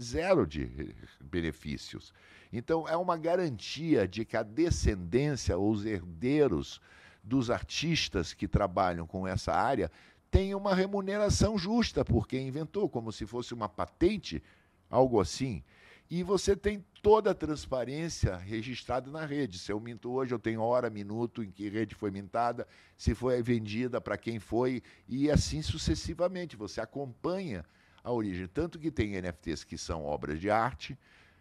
zero 0.00 0.46
de 0.46 0.94
benefícios. 1.20 2.14
Então 2.50 2.88
é 2.88 2.96
uma 2.96 3.18
garantia 3.18 4.08
de 4.08 4.24
que 4.24 4.38
a 4.38 4.42
descendência, 4.42 5.58
os 5.58 5.84
herdeiros 5.84 6.80
dos 7.22 7.50
artistas 7.50 8.32
que 8.32 8.48
trabalham 8.48 9.06
com 9.06 9.28
essa 9.28 9.52
área 9.52 9.90
tenham 10.30 10.58
uma 10.58 10.74
remuneração 10.74 11.58
justa 11.58 12.02
por 12.02 12.26
quem 12.26 12.48
inventou, 12.48 12.88
como 12.88 13.12
se 13.12 13.26
fosse 13.26 13.52
uma 13.52 13.68
patente, 13.68 14.42
algo 14.88 15.20
assim. 15.20 15.62
E 16.14 16.22
você 16.22 16.54
tem 16.54 16.84
toda 17.00 17.30
a 17.30 17.34
transparência 17.34 18.36
registrada 18.36 19.10
na 19.10 19.24
rede. 19.24 19.58
Se 19.58 19.72
eu 19.72 19.80
minto 19.80 20.10
hoje, 20.12 20.34
eu 20.34 20.38
tenho 20.38 20.60
hora, 20.60 20.90
minuto 20.90 21.42
em 21.42 21.50
que 21.50 21.70
rede 21.70 21.94
foi 21.94 22.10
mintada, 22.10 22.68
se 22.98 23.14
foi 23.14 23.42
vendida, 23.42 23.98
para 23.98 24.18
quem 24.18 24.38
foi, 24.38 24.82
e 25.08 25.30
assim 25.30 25.62
sucessivamente. 25.62 26.54
Você 26.54 26.82
acompanha 26.82 27.64
a 28.04 28.12
origem. 28.12 28.46
Tanto 28.46 28.78
que 28.78 28.90
tem 28.90 29.18
NFTs 29.18 29.64
que 29.64 29.78
são 29.78 30.04
obras 30.04 30.38
de 30.38 30.50
arte 30.50 30.98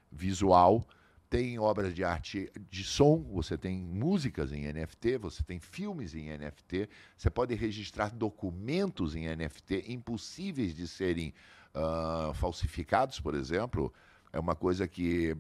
visual, 0.10 0.88
tem 1.30 1.60
obras 1.60 1.94
de 1.94 2.06
arte 2.06 2.50
de 2.70 2.86
som, 2.86 3.24
você 3.24 3.58
tem 3.58 3.78
músicas 3.78 4.54
em 4.54 4.72
NFT, 4.72 5.18
você 5.18 5.44
tem 5.44 5.60
filmes 5.60 6.16
em 6.16 6.30
NFT, 6.38 6.88
você 7.18 7.30
pode 7.30 7.54
registrar 7.56 8.10
documentos 8.10 9.18
em 9.18 9.28
NFT 9.36 9.92
impossíveis 9.92 10.74
de 10.74 10.88
serem 10.88 11.34
uh, 11.76 12.34
falsificados, 12.34 13.20
por 13.20 13.36
exemplo 13.36 13.94
é 14.32 14.40
uma 14.40 14.56
coisa 14.56 14.88
que 14.88 15.36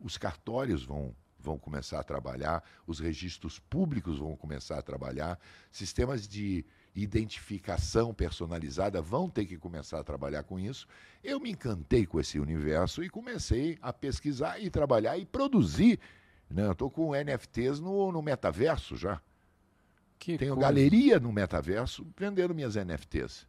os 0.00 0.16
cartórios 0.16 0.84
vão, 0.84 1.14
vão 1.38 1.58
começar 1.58 2.00
a 2.00 2.04
trabalhar, 2.04 2.62
os 2.86 3.00
registros 3.00 3.58
públicos 3.58 4.18
vão 4.18 4.36
começar 4.36 4.78
a 4.78 4.82
trabalhar, 4.82 5.38
sistemas 5.70 6.26
de 6.26 6.64
identificação 6.94 8.12
personalizada 8.12 9.00
vão 9.00 9.28
ter 9.28 9.46
que 9.46 9.56
começar 9.56 10.00
a 10.00 10.04
trabalhar 10.04 10.42
com 10.42 10.58
isso. 10.58 10.86
Eu 11.22 11.38
me 11.38 11.50
encantei 11.50 12.06
com 12.06 12.18
esse 12.18 12.38
universo 12.38 13.02
e 13.02 13.08
comecei 13.08 13.78
a 13.80 13.92
pesquisar 13.92 14.58
e 14.58 14.70
trabalhar 14.70 15.16
e 15.16 15.24
produzir. 15.24 16.00
Né? 16.50 16.66
Eu 16.66 16.72
estou 16.72 16.90
com 16.90 17.12
NFTs 17.14 17.80
no, 17.80 18.10
no 18.10 18.22
metaverso 18.22 18.96
já. 18.96 19.20
Que 20.18 20.36
Tenho 20.36 20.54
coisa. 20.54 20.68
galeria 20.68 21.20
no 21.20 21.32
metaverso 21.32 22.06
vendendo 22.16 22.54
minhas 22.54 22.74
NFTs. 22.74 23.46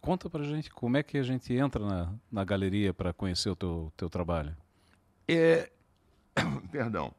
Conta 0.00 0.30
pra 0.30 0.42
gente 0.44 0.70
como 0.70 0.96
é 0.96 1.02
que 1.02 1.18
a 1.18 1.22
gente 1.22 1.52
entra 1.52 1.84
na, 1.84 2.14
na 2.30 2.44
galeria 2.44 2.94
para 2.94 3.12
conhecer 3.12 3.50
o 3.50 3.56
teu, 3.56 3.92
teu 3.96 4.08
trabalho. 4.08 4.56
É, 5.26 5.70
perdão. 6.70 7.12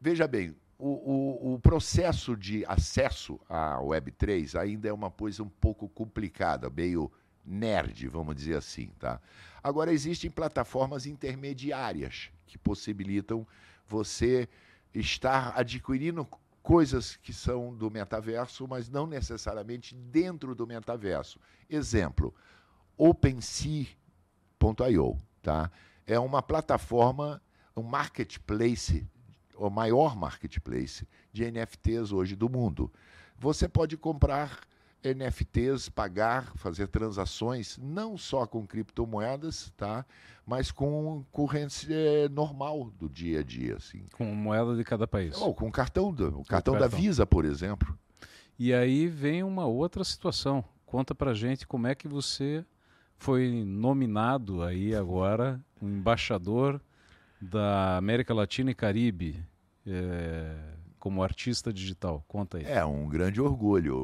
Veja 0.00 0.26
bem, 0.26 0.54
o, 0.78 0.88
o, 0.88 1.54
o, 1.54 1.58
processo 1.58 2.36
de 2.36 2.64
acesso 2.66 3.40
à 3.48 3.78
Web3 3.78 4.58
ainda 4.58 4.88
é 4.88 4.92
uma 4.92 5.10
coisa 5.10 5.42
um 5.42 5.48
pouco 5.48 5.88
complicada, 5.88 6.68
meio 6.68 7.10
nerd, 7.44 8.08
vamos 8.08 8.34
dizer 8.34 8.56
assim. 8.56 8.90
Tá? 8.98 9.20
Agora, 9.62 9.92
existem 9.92 10.30
plataformas 10.30 11.06
intermediárias 11.06 12.30
que 12.46 12.58
possibilitam 12.58 13.46
você 13.86 14.48
estar 14.94 15.52
adquirindo 15.58 16.26
coisas 16.66 17.14
que 17.14 17.32
são 17.32 17.72
do 17.72 17.88
metaverso, 17.88 18.66
mas 18.66 18.90
não 18.90 19.06
necessariamente 19.06 19.94
dentro 19.94 20.52
do 20.52 20.66
metaverso. 20.66 21.38
Exemplo, 21.70 22.34
OpenSea.io, 22.98 23.96
tá? 25.40 25.70
É 26.04 26.18
uma 26.18 26.42
plataforma, 26.42 27.40
um 27.76 27.84
marketplace, 27.84 29.06
o 29.54 29.70
maior 29.70 30.16
marketplace 30.16 31.06
de 31.32 31.48
NFTs 31.48 32.10
hoje 32.10 32.34
do 32.34 32.50
mundo. 32.50 32.92
Você 33.38 33.68
pode 33.68 33.96
comprar 33.96 34.58
NFTs, 35.14 35.88
pagar, 35.88 36.52
fazer 36.56 36.88
transações, 36.88 37.78
não 37.78 38.16
só 38.16 38.46
com 38.46 38.66
criptomoedas, 38.66 39.72
tá? 39.76 40.04
mas 40.46 40.70
com 40.70 41.24
corrente 41.32 41.88
eh, 41.90 42.28
normal 42.28 42.90
do 42.98 43.08
dia 43.08 43.40
a 43.40 43.42
dia. 43.42 43.76
Assim. 43.76 44.04
Com 44.12 44.24
moeda 44.26 44.76
de 44.76 44.84
cada 44.84 45.06
país. 45.06 45.36
Ou 45.40 45.52
com 45.52 45.70
cartão, 45.72 46.12
do, 46.12 46.28
o 46.28 46.30
cartão, 46.44 46.74
cartão 46.74 46.78
da 46.78 46.86
Visa, 46.86 47.26
por 47.26 47.44
exemplo. 47.44 47.98
E 48.56 48.72
aí 48.72 49.08
vem 49.08 49.42
uma 49.42 49.66
outra 49.66 50.04
situação. 50.04 50.64
Conta 50.86 51.14
pra 51.14 51.34
gente 51.34 51.66
como 51.66 51.88
é 51.88 51.94
que 51.96 52.06
você 52.06 52.64
foi 53.18 53.64
nominado 53.66 54.62
aí 54.62 54.94
agora 54.94 55.60
um 55.82 55.88
embaixador 55.88 56.80
da 57.40 57.96
América 57.96 58.32
Latina 58.32 58.70
e 58.70 58.74
Caribe. 58.74 59.44
É 59.84 60.75
como 61.06 61.22
artista 61.22 61.72
digital? 61.72 62.24
Conta 62.26 62.58
aí. 62.58 62.64
É 62.64 62.84
um 62.84 63.08
grande 63.08 63.40
orgulho, 63.40 63.96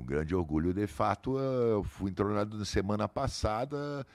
um 0.00 0.04
grande 0.04 0.34
orgulho. 0.34 0.74
De 0.74 0.86
fato, 0.86 1.38
eu 1.38 1.82
fui 1.82 2.10
entronado 2.10 2.58
na 2.58 2.66
semana 2.66 3.08
passada 3.08 4.06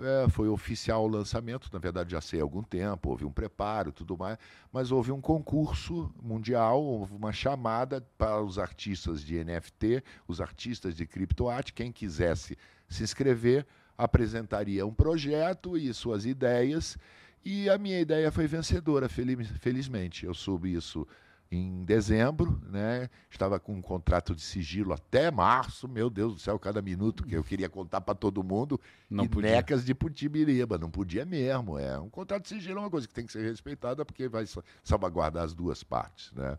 é, 0.00 0.28
foi 0.30 0.48
oficial 0.48 1.04
o 1.04 1.06
lançamento, 1.06 1.68
na 1.72 1.78
verdade 1.78 2.10
já 2.10 2.20
sei 2.20 2.40
há 2.40 2.42
algum 2.42 2.62
tempo, 2.62 3.10
houve 3.10 3.24
um 3.24 3.30
preparo 3.30 3.92
tudo 3.92 4.16
mais, 4.16 4.38
mas 4.72 4.90
houve 4.90 5.12
um 5.12 5.20
concurso 5.20 6.12
mundial, 6.20 6.82
uma 7.10 7.32
chamada 7.32 8.00
para 8.16 8.42
os 8.42 8.58
artistas 8.58 9.22
de 9.22 9.44
NFT, 9.44 10.02
os 10.26 10.40
artistas 10.40 10.96
de 10.96 11.06
criptoarte, 11.06 11.72
quem 11.72 11.92
quisesse 11.92 12.56
se 12.88 13.02
inscrever, 13.02 13.66
apresentaria 13.96 14.84
um 14.84 14.94
projeto 14.94 15.76
e 15.76 15.92
suas 15.92 16.24
ideias, 16.24 16.98
e 17.44 17.68
a 17.68 17.76
minha 17.76 18.00
ideia 18.00 18.30
foi 18.30 18.46
vencedora, 18.46 19.08
feliz, 19.08 19.48
felizmente. 19.58 20.24
Eu 20.24 20.32
soube 20.32 20.72
isso 20.72 21.06
em 21.54 21.84
dezembro, 21.84 22.58
né? 22.70 23.10
Estava 23.30 23.60
com 23.60 23.74
um 23.74 23.82
contrato 23.82 24.34
de 24.34 24.40
sigilo 24.40 24.92
até 24.94 25.30
março, 25.30 25.86
meu 25.86 26.08
Deus 26.08 26.32
do 26.34 26.40
céu, 26.40 26.58
cada 26.58 26.80
minuto 26.80 27.24
que 27.24 27.36
eu 27.36 27.44
queria 27.44 27.68
contar 27.68 28.00
para 28.00 28.14
todo 28.14 28.42
mundo. 28.42 28.80
Não 29.10 29.24
e 29.24 29.28
podia. 29.28 29.50
necas 29.50 29.84
de 29.84 29.94
Putibiriba, 29.94 30.78
não 30.78 30.90
podia 30.90 31.26
mesmo. 31.26 31.78
É 31.78 31.98
um 32.00 32.08
contrato 32.08 32.44
de 32.44 32.48
sigilo 32.48 32.78
é 32.78 32.80
uma 32.80 32.90
coisa 32.90 33.06
que 33.06 33.12
tem 33.12 33.26
que 33.26 33.32
ser 33.32 33.42
respeitada 33.42 34.02
porque 34.02 34.28
vai 34.28 34.46
sa- 34.46 34.62
salvaguardar 34.82 35.44
as 35.44 35.52
duas 35.52 35.82
partes, 35.84 36.32
né? 36.32 36.58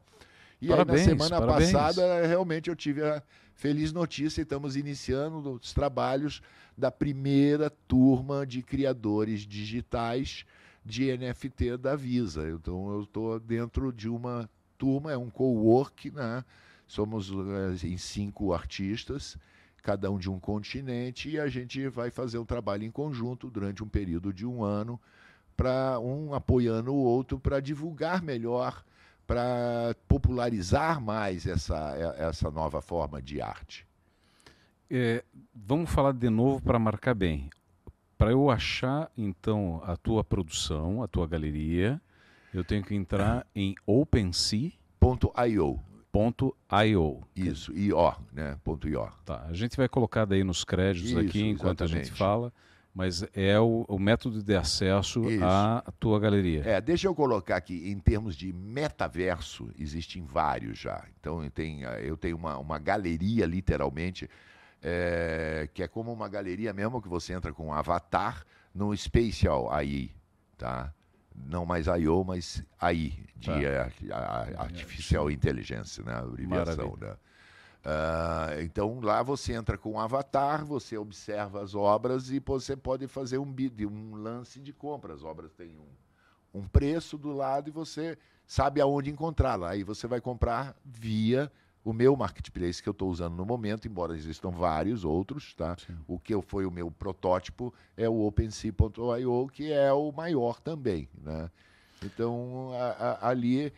E 0.61 0.67
Parabéns, 0.67 1.07
aí, 1.07 1.15
na 1.15 1.23
semana 1.25 1.45
parabéns. 1.47 1.71
passada, 1.71 2.27
realmente 2.27 2.69
eu 2.69 2.75
tive 2.75 3.01
a 3.03 3.21
feliz 3.55 3.91
notícia 3.91 4.41
e 4.41 4.43
estamos 4.43 4.75
iniciando 4.75 5.53
os 5.53 5.73
trabalhos 5.73 6.39
da 6.77 6.91
primeira 6.91 7.69
turma 7.87 8.45
de 8.45 8.61
criadores 8.61 9.41
digitais 9.41 10.45
de 10.85 11.17
NFT 11.17 11.77
da 11.77 11.95
Visa. 11.95 12.47
Então 12.49 12.91
eu 12.93 13.01
estou 13.03 13.39
dentro 13.39 13.91
de 13.91 14.07
uma 14.07 14.47
turma, 14.83 15.13
é 15.13 15.17
um 15.17 15.29
co-work, 15.29 16.11
né? 16.11 16.43
Somos 16.85 17.31
eh, 17.31 17.87
em 17.87 17.97
cinco 17.97 18.53
artistas, 18.53 19.37
cada 19.81 20.11
um 20.11 20.17
de 20.17 20.29
um 20.29 20.37
continente, 20.37 21.29
e 21.29 21.39
a 21.39 21.47
gente 21.47 21.87
vai 21.87 22.11
fazer 22.11 22.37
um 22.37 22.43
trabalho 22.43 22.83
em 22.83 22.91
conjunto 22.91 23.49
durante 23.49 23.81
um 23.81 23.87
período 23.87 24.33
de 24.33 24.45
um 24.45 24.61
ano, 24.61 24.99
para 25.55 25.97
um 26.01 26.33
apoiando 26.33 26.93
o 26.93 26.97
outro 26.97 27.39
para 27.39 27.61
divulgar 27.61 28.21
melhor, 28.21 28.83
para 29.25 29.95
popularizar 30.05 30.99
mais 30.99 31.47
essa, 31.47 31.95
eh, 31.95 32.27
essa 32.27 32.51
nova 32.51 32.81
forma 32.81 33.21
de 33.21 33.41
arte. 33.41 33.87
É, 34.91 35.23
vamos 35.55 35.89
falar 35.89 36.11
de 36.11 36.29
novo 36.29 36.61
para 36.61 36.77
marcar 36.77 37.15
bem. 37.15 37.49
Para 38.17 38.31
eu 38.31 38.49
achar, 38.49 39.09
então, 39.17 39.81
a 39.85 39.95
tua 39.95 40.25
produção, 40.25 41.01
a 41.01 41.07
tua 41.07 41.25
galeria, 41.25 42.01
eu 42.53 42.63
tenho 42.63 42.83
que 42.83 42.93
entrar 42.93 43.45
em 43.55 43.75
OpenSea.io. 43.85 45.79
Ponto 46.11 46.55
.io, 46.85 47.21
isso, 47.35 47.75
io, 47.75 47.97
né? 48.31 48.55
Ponto 48.63 48.87
.io. 48.87 49.09
Tá, 49.25 49.47
a 49.49 49.53
gente 49.53 49.75
vai 49.75 49.89
colocar 49.89 50.25
daí 50.25 50.43
nos 50.43 50.63
créditos 50.63 51.09
Isso, 51.09 51.19
aqui 51.19 51.41
enquanto 51.41 51.83
a 51.83 51.87
gente 51.87 52.01
exatamente. 52.01 52.19
fala, 52.19 52.53
mas 52.93 53.25
é 53.33 53.59
o, 53.59 53.83
o 53.87 53.97
método 53.97 54.43
de 54.43 54.55
acesso 54.55 55.27
Isso. 55.27 55.43
à 55.43 55.83
tua 55.99 56.19
galeria. 56.19 56.61
É, 56.63 56.79
deixa 56.79 57.07
eu 57.07 57.15
colocar 57.15 57.55
aqui, 57.55 57.89
em 57.89 57.97
termos 57.97 58.35
de 58.35 58.53
metaverso, 58.53 59.71
existem 59.75 60.23
vários 60.23 60.77
já. 60.77 61.03
Então, 61.19 61.43
eu 61.43 61.49
tenho, 61.49 61.87
eu 61.89 62.15
tenho 62.15 62.37
uma, 62.37 62.59
uma 62.59 62.77
galeria, 62.77 63.47
literalmente, 63.47 64.29
é, 64.83 65.67
que 65.73 65.81
é 65.81 65.87
como 65.87 66.13
uma 66.13 66.29
galeria 66.29 66.71
mesmo, 66.73 67.01
que 67.01 67.09
você 67.09 67.33
entra 67.33 67.51
com 67.51 67.69
um 67.69 67.73
avatar 67.73 68.45
no 68.71 68.95
Spatial 68.95 69.71
AI, 69.71 70.11
tá? 70.59 70.93
Não 71.35 71.65
mais 71.65 71.87
I.O., 71.87 72.23
mas 72.23 72.63
AI, 72.79 73.13
de 73.35 73.47
Tá. 74.07 74.15
a- 74.15 74.61
Artificial 74.63 75.29
Intelligence, 75.31 76.01
né? 76.03 76.13
A 76.13 76.19
abreviação, 76.19 76.75
Maravilha. 76.89 77.09
né? 77.11 77.17
Ah, 77.85 78.47
então 78.61 78.99
lá 79.01 79.21
você 79.21 79.53
entra 79.53 79.77
com 79.77 79.91
um 79.93 79.99
avatar, 79.99 80.63
você 80.63 80.97
observa 80.97 81.61
as 81.61 81.75
obras 81.75 82.29
e 82.29 82.39
você 82.39 82.77
pode 82.77 83.07
fazer 83.07 83.37
um 83.39 83.51
bid, 83.51 83.85
um 83.85 84.15
lance 84.15 84.59
de 84.61 84.71
compra. 84.71 85.13
As 85.13 85.23
obras 85.23 85.51
têm 85.53 85.77
um, 85.77 86.59
um 86.61 86.67
preço 86.67 87.17
do 87.17 87.33
lado 87.33 87.67
e 87.67 87.71
você 87.73 88.17
sabe 88.47 88.79
aonde 88.79 89.09
encontrá-la. 89.09 89.71
Aí 89.71 89.83
você 89.83 90.07
vai 90.07 90.21
comprar 90.21 90.75
via 90.85 91.51
o 91.83 91.91
meu 91.93 92.15
marketplace 92.15 92.81
que 92.81 92.87
eu 92.87 92.91
estou 92.91 93.09
usando 93.09 93.35
no 93.35 93.45
momento, 93.45 93.87
embora 93.87 94.15
existam 94.15 94.49
vários 94.51 95.03
outros, 95.03 95.53
tá? 95.53 95.75
Sim. 95.77 95.95
O 96.07 96.17
que 96.17 96.39
foi 96.41 96.65
o 96.65 96.71
meu 96.71 96.89
protótipo 96.89 97.73
é 97.97 98.07
o 98.07 98.21
OpenSea.io, 98.25 99.47
que 99.51 99.71
é 99.71 99.91
o 99.91 100.11
maior 100.11 100.59
também, 100.59 101.09
né? 101.21 101.49
Então 102.03 102.71
a- 102.73 103.19
a- 103.21 103.29
ali 103.29 103.71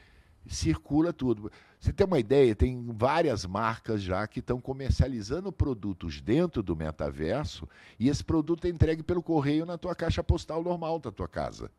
circula 0.47 1.11
tudo. 1.11 1.51
Você 1.79 1.91
tem 1.91 2.05
uma 2.05 2.19
ideia, 2.19 2.55
tem 2.55 2.83
várias 2.95 3.45
marcas 3.45 4.01
já 4.01 4.25
que 4.27 4.39
estão 4.39 4.59
comercializando 4.59 5.51
produtos 5.51 6.21
dentro 6.21 6.63
do 6.63 6.75
metaverso 6.75 7.67
e 7.99 8.09
esse 8.09 8.23
produto 8.23 8.65
é 8.65 8.69
entregue 8.69 9.03
pelo 9.03 9.21
correio 9.21 9.65
na 9.65 9.77
tua 9.77 9.95
caixa 9.95 10.23
postal 10.23 10.63
normal 10.63 10.99
da 10.99 11.11
tua 11.11 11.27
casa. 11.27 11.69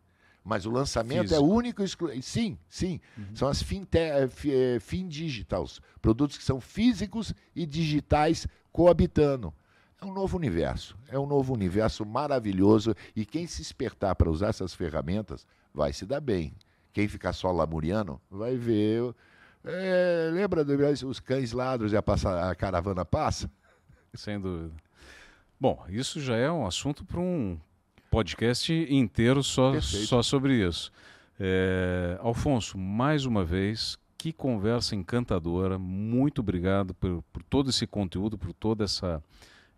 Mas 0.48 0.64
o 0.64 0.70
lançamento 0.70 1.24
é 1.24 1.28
Físico. 1.28 1.42
único 1.44 1.82
e 1.82 1.84
exclusivo. 1.84 2.22
Sim, 2.22 2.56
sim. 2.68 3.00
São 3.34 3.48
as 3.48 3.60
finte 3.60 3.98
eh, 3.98 4.28
eh, 4.46 4.78
findigitals, 4.78 5.80
produtos 6.00 6.38
que 6.38 6.44
são 6.44 6.60
físicos 6.60 7.34
e 7.54 7.66
digitais 7.66 8.46
coabitando. 8.70 9.52
É 10.00 10.04
um 10.04 10.12
novo 10.14 10.36
universo. 10.36 10.96
É 11.08 11.18
um 11.18 11.26
novo 11.26 11.52
universo 11.52 12.06
maravilhoso 12.06 12.94
e 13.16 13.26
quem 13.26 13.44
se 13.48 13.60
espertar 13.60 14.14
para 14.14 14.30
usar 14.30 14.50
essas 14.50 14.72
ferramentas 14.72 15.44
vai 15.74 15.92
se 15.92 16.06
dar 16.06 16.20
bem. 16.20 16.54
Quem 16.92 17.08
ficar 17.08 17.32
só 17.32 17.50
lamuriano 17.50 18.20
vai 18.30 18.56
ver. 18.56 19.12
É, 19.64 20.30
lembra 20.32 20.64
dos 20.64 21.02
os 21.02 21.18
cães 21.18 21.50
ladros 21.50 21.92
e 21.92 21.96
a, 21.96 22.02
passa- 22.02 22.48
a 22.50 22.54
caravana 22.54 23.04
passa? 23.04 23.50
Sem 24.14 24.38
dúvida. 24.38 24.72
Bom, 25.58 25.84
isso 25.88 26.20
já 26.20 26.36
é 26.36 26.52
um 26.52 26.64
assunto 26.64 27.04
para 27.04 27.18
um 27.18 27.58
podcast 28.16 28.72
inteiro 28.88 29.42
só, 29.42 29.72
Perfeito. 29.72 30.06
só 30.06 30.22
sobre 30.22 30.66
isso. 30.66 30.90
É, 31.38 32.16
Alfonso, 32.22 32.78
mais 32.78 33.26
uma 33.26 33.44
vez, 33.44 33.98
que 34.16 34.32
conversa 34.32 34.96
encantadora. 34.96 35.78
Muito 35.78 36.38
obrigado 36.38 36.94
por, 36.94 37.22
por 37.30 37.42
todo 37.42 37.68
esse 37.68 37.86
conteúdo, 37.86 38.38
por 38.38 38.54
toda 38.54 38.84
essa, 38.84 39.22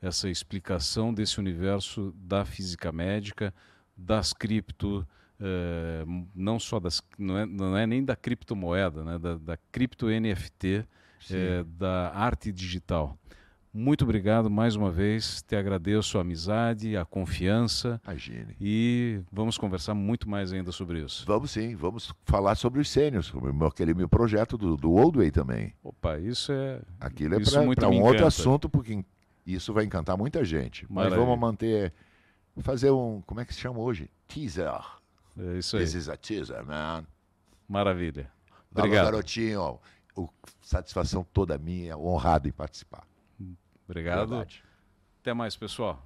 essa 0.01 0.31
explicação 0.31 1.13
desse 1.13 1.41
universo 1.41 2.15
da 2.17 2.45
física 2.45 2.93
médica, 2.93 3.53
das 3.97 4.33
cripto, 4.33 5.05
é, 5.41 6.05
não 6.33 6.61
só 6.61 6.79
das, 6.79 7.03
não 7.19 7.39
é, 7.39 7.45
não 7.45 7.77
é 7.77 7.89
nem 7.89 8.05
da 8.05 8.15
criptomoeda, 8.15 9.03
né, 9.03 9.19
da, 9.19 9.35
da 9.37 9.59
cripto 9.73 10.07
NFT, 10.07 10.85
é, 11.33 11.65
da 11.77 12.13
arte 12.15 12.53
digital. 12.53 13.19
Muito 13.73 14.03
obrigado 14.03 14.51
mais 14.51 14.75
uma 14.75 14.91
vez, 14.91 15.43
te 15.43 15.55
agradeço 15.55 16.17
a 16.19 16.23
amizade, 16.23 16.97
a 16.97 17.05
confiança 17.05 18.01
Imagine. 18.05 18.57
e 18.61 19.21
vamos 19.31 19.59
conversar 19.59 19.95
muito 19.95 20.29
mais 20.29 20.53
ainda 20.53 20.73
sobre 20.73 21.05
isso. 21.05 21.25
Vamos 21.27 21.51
sim, 21.51 21.77
vamos 21.77 22.13
falar 22.25 22.55
sobre 22.57 22.81
os 22.81 22.89
sênios, 22.91 23.33
aquele 23.67 23.93
meu 23.95 24.09
projeto 24.09 24.57
do, 24.57 24.75
do 24.77 24.93
Oldway 24.93 25.31
também. 25.31 25.75
Opa, 25.83 26.19
isso 26.19 26.51
é 26.51 26.81
Aquilo 26.99 27.35
é 27.35 27.41
para 27.41 27.89
um 27.89 27.99
outro 28.01 28.15
encanta. 28.17 28.27
assunto, 28.27 28.69
porque 28.71 29.05
isso 29.47 29.73
vai 29.73 29.85
encantar 29.85 30.17
muita 30.17 30.45
gente. 30.45 30.85
Mas 30.89 31.05
Maravilha. 31.05 31.21
vamos 31.21 31.39
manter, 31.39 31.93
fazer 32.61 32.91
um, 32.91 33.21
como 33.27 33.41
é 33.41 33.45
que 33.45 33.55
se 33.55 33.61
chama 33.61 33.79
hoje? 33.79 34.11
Teaser. 34.27 34.73
é 35.39 35.59
isso 35.59 35.77
aí. 35.77 35.85
This 35.85 35.95
is 35.95 36.09
a 36.09 36.17
teaser, 36.17 36.65
man. 36.67 37.05
Maravilha. 37.69 38.31
Obrigado. 38.75 39.05
garotinho. 39.05 39.61
ó, 39.61 39.79
o- 40.17 40.29
satisfação 40.63 41.25
toda 41.33 41.57
minha, 41.59 41.97
honrado 41.97 42.49
em 42.49 42.53
participar. 42.53 43.07
Obrigado. 43.89 44.29
Verdade. 44.29 44.63
Até 45.21 45.33
mais, 45.33 45.57
pessoal. 45.57 46.05